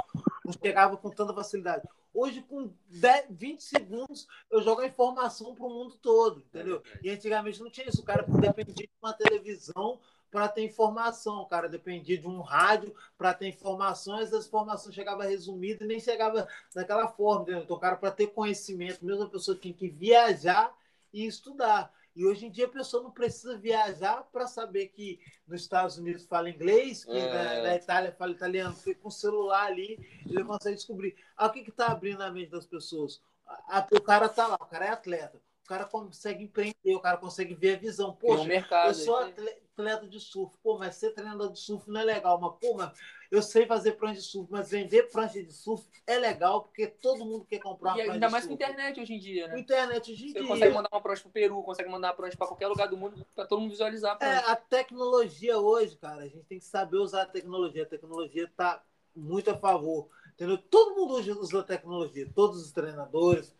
Não 0.46 0.54
chegava 0.54 0.96
com 0.96 1.10
tanta 1.10 1.34
facilidade. 1.34 1.82
Hoje, 2.14 2.44
com 2.44 2.72
10, 2.92 3.26
20 3.32 3.64
segundos, 3.64 4.28
eu 4.52 4.62
jogo 4.62 4.82
a 4.82 4.86
informação 4.86 5.56
para 5.56 5.66
o 5.66 5.70
mundo 5.70 5.98
todo, 6.00 6.42
entendeu? 6.42 6.84
E 7.02 7.10
antigamente 7.10 7.60
não 7.60 7.72
tinha 7.72 7.90
isso. 7.90 8.02
O 8.02 8.06
cara 8.06 8.24
dependia 8.24 8.86
de 8.86 8.90
uma 9.02 9.14
televisão 9.14 10.00
para 10.36 10.50
ter 10.50 10.66
informação. 10.66 11.38
O 11.38 11.46
cara 11.46 11.70
dependia 11.70 12.18
de 12.18 12.28
um 12.28 12.42
rádio 12.42 12.94
para 13.18 13.34
ter 13.34 13.48
informações, 13.48 14.34
as 14.34 14.48
informações 14.48 14.94
chegavam 14.94 15.26
resumidas 15.26 15.80
e 15.80 15.88
nem 15.88 15.98
chegava 15.98 16.46
daquela 16.76 17.08
forma. 17.08 17.44
Entendeu? 17.44 17.64
Então, 17.64 17.80
cara, 17.80 17.96
para 17.96 18.12
ter 18.12 18.28
conhecimento, 18.28 19.06
mesmo 19.06 19.24
a 19.24 19.30
pessoa 19.30 19.58
tinha 19.58 19.74
que 19.74 19.88
viajar 19.88 20.76
e 21.14 21.26
estudar. 21.26 21.90
E 22.14 22.26
hoje 22.26 22.48
em 22.48 22.52
dia 22.52 22.66
a 22.66 22.70
pessoa 22.70 23.02
não 23.02 23.12
precisa 23.12 23.58
viajar 23.58 24.24
para 24.30 24.46
saber 24.46 24.88
que 24.90 25.22
nos 25.48 25.62
Estados 25.62 25.98
Unidos 25.98 26.26
fala 26.26 26.50
inglês, 26.50 27.06
que 27.06 27.12
é. 27.18 27.34
na, 27.34 27.64
na, 27.64 27.76
Itália 27.76 28.12
fala 28.12 28.34
italiano, 28.34 28.76
porque 28.76 28.94
com 28.94 29.08
o 29.08 29.12
celular 29.12 29.68
ali 29.68 29.98
ele 30.26 30.44
consegue 30.44 30.76
descobrir. 30.76 31.16
Ah, 31.38 31.48
o 31.48 31.52
que 31.52 31.62
está 31.62 31.88
abrindo 31.88 32.22
a 32.22 32.30
mente 32.30 32.52
das 32.52 32.66
pessoas? 32.66 33.22
A, 33.46 33.88
o 33.90 34.02
cara 34.02 34.26
está 34.26 34.48
lá, 34.48 34.56
o 34.56 34.66
cara 34.66 34.86
é 34.86 34.90
atleta 34.90 35.45
o 35.66 35.68
cara 35.68 35.86
consegue 35.86 36.43
empreender, 36.43 36.95
o 36.95 36.99
cara 36.99 37.18
consegue 37.18 37.55
ver 37.55 37.76
a 37.76 37.80
visão. 37.80 38.13
Poxa, 38.13 38.43
um 38.43 38.45
mercado, 38.45 38.89
eu 38.89 38.93
sou 38.93 39.16
atleta 39.16 40.07
de 40.07 40.20
surf, 40.20 40.55
pô, 40.61 40.78
mas 40.78 40.95
ser 40.95 41.11
treinador 41.11 41.51
de 41.51 41.59
surf 41.59 41.89
não 41.89 41.99
é 41.99 42.03
legal, 42.03 42.39
mas, 42.39 42.53
pô, 42.61 42.78
mas 42.78 42.91
eu 43.32 43.41
sei 43.41 43.66
fazer 43.66 43.93
prancha 43.93 44.22
de 44.22 44.28
surf, 44.28 44.49
mas 44.51 44.70
vender 44.70 45.09
prancha 45.09 45.41
de 45.43 45.51
surf 45.51 45.84
é 46.05 46.20
legal, 46.20 46.61
porque 46.61 46.86
todo 46.86 47.26
mundo 47.26 47.45
quer 47.45 47.57
comprar 47.57 47.95
uma 47.95 47.97
e 47.97 48.09
ainda 48.11 48.30
mais 48.30 48.45
com 48.45 48.53
internet 48.53 49.01
hoje 49.01 49.16
em 49.16 49.20
dia, 49.20 49.47
né? 49.47 49.59
Internet 49.59 50.11
hoje 50.11 50.26
em 50.26 50.28
Você 50.34 50.39
dia. 50.39 50.47
consegue 50.47 50.76
mandar 50.76 50.89
uma 50.91 51.01
prancha 51.01 51.24
pro 51.24 51.32
Peru, 51.32 51.63
consegue 51.63 51.89
mandar 51.89 52.09
uma 52.09 52.13
prancha 52.13 52.38
para 52.38 52.47
qualquer 52.47 52.68
lugar 52.68 52.88
do 52.88 52.95
mundo, 52.95 53.26
para 53.34 53.47
todo 53.47 53.59
mundo 53.59 53.72
visualizar. 53.72 54.20
A 54.22 54.26
é, 54.26 54.38
a 54.51 54.55
tecnologia 54.55 55.57
hoje, 55.57 55.97
cara, 55.97 56.22
a 56.22 56.28
gente 56.28 56.45
tem 56.45 56.59
que 56.59 56.66
saber 56.66 56.97
usar 56.97 57.24
a 57.24 57.26
tecnologia. 57.26 57.84
A 57.84 57.88
tecnologia 57.88 58.43
está 58.43 58.84
muito 59.16 59.49
a 59.49 59.57
favor, 59.57 60.09
entendeu? 60.36 60.59
Todo 60.59 60.95
mundo 60.95 61.16
hoje 61.16 61.32
usa 61.32 61.61
a 61.61 61.63
tecnologia, 61.63 62.30
todos 62.36 62.61
os 62.61 62.72
treinadores, 62.72 63.55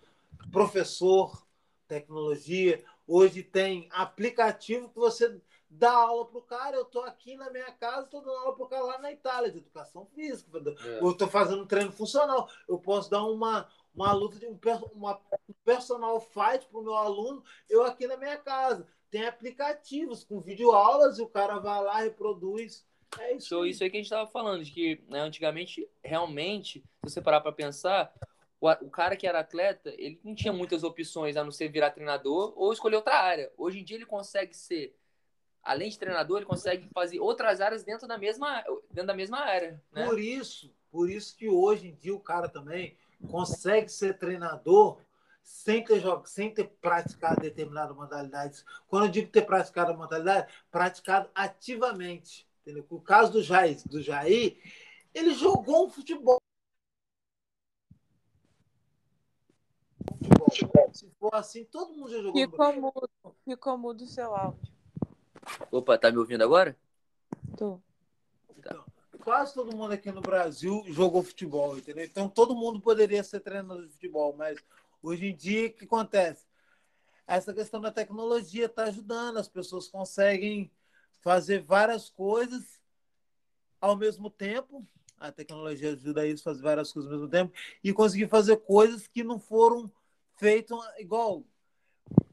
professor, 0.52 1.45
tecnologia. 1.88 2.84
Hoje 3.08 3.44
tem 3.44 3.88
aplicativo 3.92 4.90
que 4.90 4.96
você 4.96 5.40
dá 5.70 5.92
aula 5.92 6.26
para 6.26 6.38
o 6.38 6.42
cara. 6.42 6.76
Eu 6.78 6.84
estou 6.84 7.04
aqui 7.04 7.36
na 7.36 7.50
minha 7.50 7.72
casa, 7.72 8.06
estou 8.06 8.22
dando 8.22 8.38
aula 8.38 8.56
para 8.56 8.66
o 8.66 8.70
cara 8.70 8.84
lá 8.84 8.98
na 9.00 9.12
Itália, 9.12 9.52
de 9.52 9.58
educação 9.58 10.06
física. 10.06 10.52
É. 10.58 11.00
Eu 11.02 11.12
estou 11.12 11.28
fazendo 11.28 11.66
treino 11.66 11.92
funcional. 11.92 12.50
Eu 12.68 12.80
posso 12.80 13.10
dar 13.10 13.24
uma, 13.24 13.68
uma 13.94 14.12
luta 14.14 14.38
de 14.40 14.48
um, 14.48 14.58
uma, 14.94 15.20
um 15.48 15.54
personal 15.64 16.20
fight 16.20 16.66
para 16.70 16.80
o 16.80 16.84
meu 16.84 16.96
aluno, 16.96 17.44
eu 17.70 17.84
aqui 17.84 18.08
na 18.08 18.18
minha 18.18 18.38
casa. 18.38 18.88
Tem 19.10 19.26
aplicativos 19.26 20.24
com 20.24 20.42
videoaulas 20.42 21.20
e 21.20 21.22
o 21.22 21.28
cara 21.28 21.60
vai 21.60 21.82
lá, 21.82 22.00
reproduz. 22.00 22.86
É 23.20 23.34
isso. 23.34 23.48
Então, 23.48 23.66
isso 23.66 23.84
aí 23.84 23.90
que 23.90 23.98
a 23.98 24.00
gente 24.00 24.08
estava 24.08 24.30
falando, 24.30 24.64
de 24.64 24.72
que 24.72 25.02
né, 25.08 25.20
antigamente, 25.20 25.88
realmente, 26.04 26.84
se 27.06 27.14
você 27.14 27.22
parar 27.22 27.40
para 27.40 27.52
pensar, 27.52 28.14
o, 28.60 28.70
o 28.70 28.90
cara 28.90 29.16
que 29.16 29.28
era 29.28 29.40
atleta, 29.40 29.90
ele 29.98 30.20
não 30.24 30.34
tinha 30.34 30.54
muitas 30.54 30.84
opções 30.84 31.36
a 31.36 31.44
não 31.44 31.52
ser 31.52 31.70
virar 31.70 31.92
treinador 31.92 32.54
ou 32.56 32.72
escolher 32.72 32.98
outra 32.98 33.16
área. 33.16 33.52
Hoje 33.58 33.80
em 33.80 33.84
dia 33.84 33.98
ele 33.98 34.06
consegue 34.06 34.56
ser, 34.56 34.96
além 35.64 35.90
de 35.90 36.00
treinador, 36.00 36.38
ele 36.38 36.46
consegue 36.46 36.90
fazer 36.94 37.20
outras 37.20 37.62
áreas 37.62 37.84
dentro 37.84 38.08
da 38.08 38.18
mesma, 38.18 38.64
dentro 38.90 39.08
da 39.08 39.14
mesma 39.14 39.40
área. 39.40 39.82
Né? 39.92 40.06
Por 40.06 40.20
isso, 40.20 40.74
por 40.92 41.10
isso 41.10 41.36
que 41.36 41.48
hoje 41.48 41.90
em 41.90 41.96
dia 41.96 42.16
o 42.16 42.20
cara 42.20 42.48
também 42.48 42.98
consegue 43.30 43.90
ser 43.90 44.18
treinador 44.18 45.00
sem 45.44 45.84
ter, 45.84 46.02
sem 46.26 46.52
ter 46.52 46.66
praticado 46.82 47.42
determinada 47.42 47.94
modalidade. 47.94 48.64
Quando 48.88 49.06
eu 49.06 49.12
digo 49.12 49.30
ter 49.30 49.44
praticado 49.44 49.92
a 49.92 49.96
modalidade, 49.96 50.52
praticado 50.72 51.30
ativamente. 51.36 52.48
Entendeu? 52.62 52.86
O 52.90 53.00
caso 53.00 53.32
do 53.32 53.44
Jair, 53.44 53.78
do 53.86 54.02
Jair, 54.02 54.58
ele 55.14 55.36
jogou 55.36 55.86
um 55.86 55.90
futebol 55.90 56.42
futebol. 60.46 60.90
Se 60.94 61.10
for 61.20 61.34
assim, 61.34 61.66
todo 61.66 61.94
mundo 61.94 62.10
já 62.10 62.22
jogou 62.22 62.42
Ficou 62.42 62.74
mudo, 62.74 63.10
ficou 63.44 63.78
mudo 63.78 64.04
o 64.04 64.08
seu 64.08 64.34
áudio. 64.34 64.74
Opa, 65.72 65.98
tá 65.98 66.12
me 66.12 66.18
ouvindo 66.18 66.44
agora? 66.44 66.78
Tô. 67.58 67.80
Então, 68.58 68.84
quase 69.24 69.54
todo 69.54 69.76
mundo 69.76 69.92
aqui 69.92 70.12
no 70.12 70.22
Brasil 70.22 70.84
jogou 70.88 71.24
futebol, 71.24 71.78
entendeu? 71.78 72.06
Então 72.06 72.30
todo 72.30 72.56
mundo 72.56 72.80
poderia 72.80 73.24
ser 73.24 73.40
treinador 73.40 73.86
de 73.86 73.94
futebol, 73.94 74.36
mas 74.38 74.58
hoje 75.02 75.28
em 75.28 75.36
dia 75.36 75.68
o 75.68 75.74
que 75.74 75.86
acontece? 75.86 76.46
Essa 77.28 77.54
questão 77.54 77.82
da 77.82 77.92
tecnologia 77.92 78.66
está 78.66 78.84
ajudando, 78.84 79.38
as 79.38 79.48
pessoas 79.48 79.88
conseguem 79.88 80.72
fazer 81.22 81.64
várias 81.64 82.10
coisas 82.10 82.80
ao 83.82 83.96
mesmo 83.96 84.30
tempo. 84.30 84.86
A 85.18 85.32
tecnologia 85.32 85.94
ajuda 85.94 86.28
isso 86.28 86.42
a 86.42 86.52
fazer 86.52 86.62
várias 86.62 86.92
coisas 86.92 87.12
ao 87.12 87.18
mesmo 87.18 87.32
tempo 87.32 87.54
e 87.84 87.94
conseguir 87.94 88.28
fazer 88.28 88.58
coisas 88.58 89.08
que 89.08 89.24
não 89.24 89.40
foram 89.40 89.92
feitas 90.38 90.78
igual. 90.98 91.44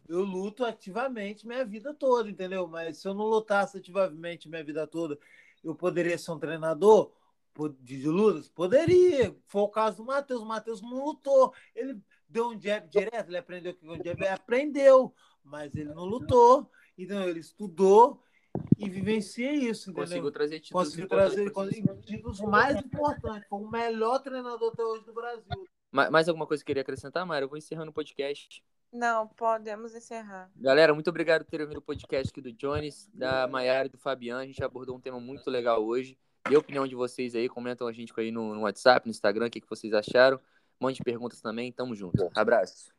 Eu 0.09 0.23
luto 0.23 0.65
ativamente 0.65 1.47
minha 1.47 1.65
vida 1.65 1.95
toda, 1.95 2.29
entendeu? 2.29 2.67
Mas 2.67 2.99
se 2.99 3.09
eu 3.09 3.15
não 3.15 3.25
lutasse 3.25 3.79
ativamente 3.79 4.49
minha 4.49 4.63
vida 4.63 4.87
toda, 4.87 5.19
eu 5.63 5.75
poderia 5.75 6.19
ser 6.19 6.33
um 6.33 6.39
treinador 6.39 7.13
de 7.81 8.09
lutas? 8.09 8.49
Poderia. 8.49 9.35
Foi 9.47 9.63
o 9.63 9.69
caso 9.69 9.99
do 9.99 10.05
Matheus. 10.05 10.43
O 10.43 10.47
Matheus 10.47 10.83
não 10.83 11.05
lutou. 11.05 11.55
Ele 11.75 12.01
deu 12.29 12.49
um 12.49 12.61
jab 12.61 12.89
direto, 12.89 13.29
ele 13.29 13.39
aprendeu 13.39 13.75
que 13.75 13.87
um 13.87 14.03
jab 14.03 14.27
aprendeu, 14.27 15.15
mas 15.45 15.75
ele 15.75 15.95
não 15.95 16.05
lutou. 16.05 16.71
Então 16.99 17.23
ele 17.29 17.41
estudou 17.41 18.23
e 18.79 18.89
vivencia 18.89 19.53
isso, 19.53 19.91
entendeu? 19.91 20.09
Conseguiu 20.09 20.31
trazer 20.33 20.61
títulos 20.61 20.89
Conseguiu 20.89 21.09
trazer 21.09 21.53
títulos 22.03 22.41
mais 22.41 22.77
importantes. 22.77 23.49
Foi 23.49 23.61
o 23.61 23.71
melhor 23.71 24.19
treinador 24.21 24.73
até 24.73 24.83
hoje 24.83 25.05
do 25.05 25.13
Brasil. 25.13 25.69
Mais 25.91 26.29
alguma 26.29 26.47
coisa 26.47 26.63
que 26.63 26.67
queria 26.67 26.83
acrescentar, 26.83 27.25
Mário? 27.25 27.45
Eu 27.45 27.49
vou 27.49 27.59
encerrando 27.59 27.91
o 27.91 27.95
podcast. 27.95 28.65
Não, 28.93 29.27
podemos 29.29 29.95
encerrar. 29.95 30.51
Galera, 30.57 30.93
muito 30.93 31.09
obrigado 31.09 31.45
por 31.45 31.51
ter 31.51 31.61
ouvido 31.61 31.79
o 31.79 31.83
podcast 31.83 32.31
aqui 32.31 32.41
do 32.41 32.53
Jones, 32.53 33.09
da 33.15 33.47
Maiara 33.47 33.87
e 33.87 33.91
do 33.91 33.99
Fabiano. 33.99 34.41
A 34.41 34.47
gente 34.47 34.63
abordou 34.63 34.97
um 34.97 35.01
tema 35.01 35.19
muito 35.19 35.51
legal 35.51 35.83
hoje. 35.83 36.19
Dê 36.49 36.57
a 36.57 36.59
opinião 36.59 36.87
de 36.87 36.95
vocês 36.95 37.35
aí, 37.35 37.49
comentam 37.49 37.87
a 37.87 37.93
gente 37.93 38.13
aí 38.17 38.31
no, 38.31 38.55
no 38.55 38.63
WhatsApp, 38.63 39.07
no 39.07 39.11
Instagram, 39.11 39.47
o 39.47 39.51
que, 39.51 39.61
que 39.61 39.69
vocês 39.69 39.95
acharam. 39.95 40.39
Um 40.81 40.87
monte 40.87 40.97
de 40.97 41.05
perguntas 41.05 41.41
também. 41.41 41.71
Tamo 41.71 41.95
junto. 41.95 42.31
Abraço. 42.35 42.93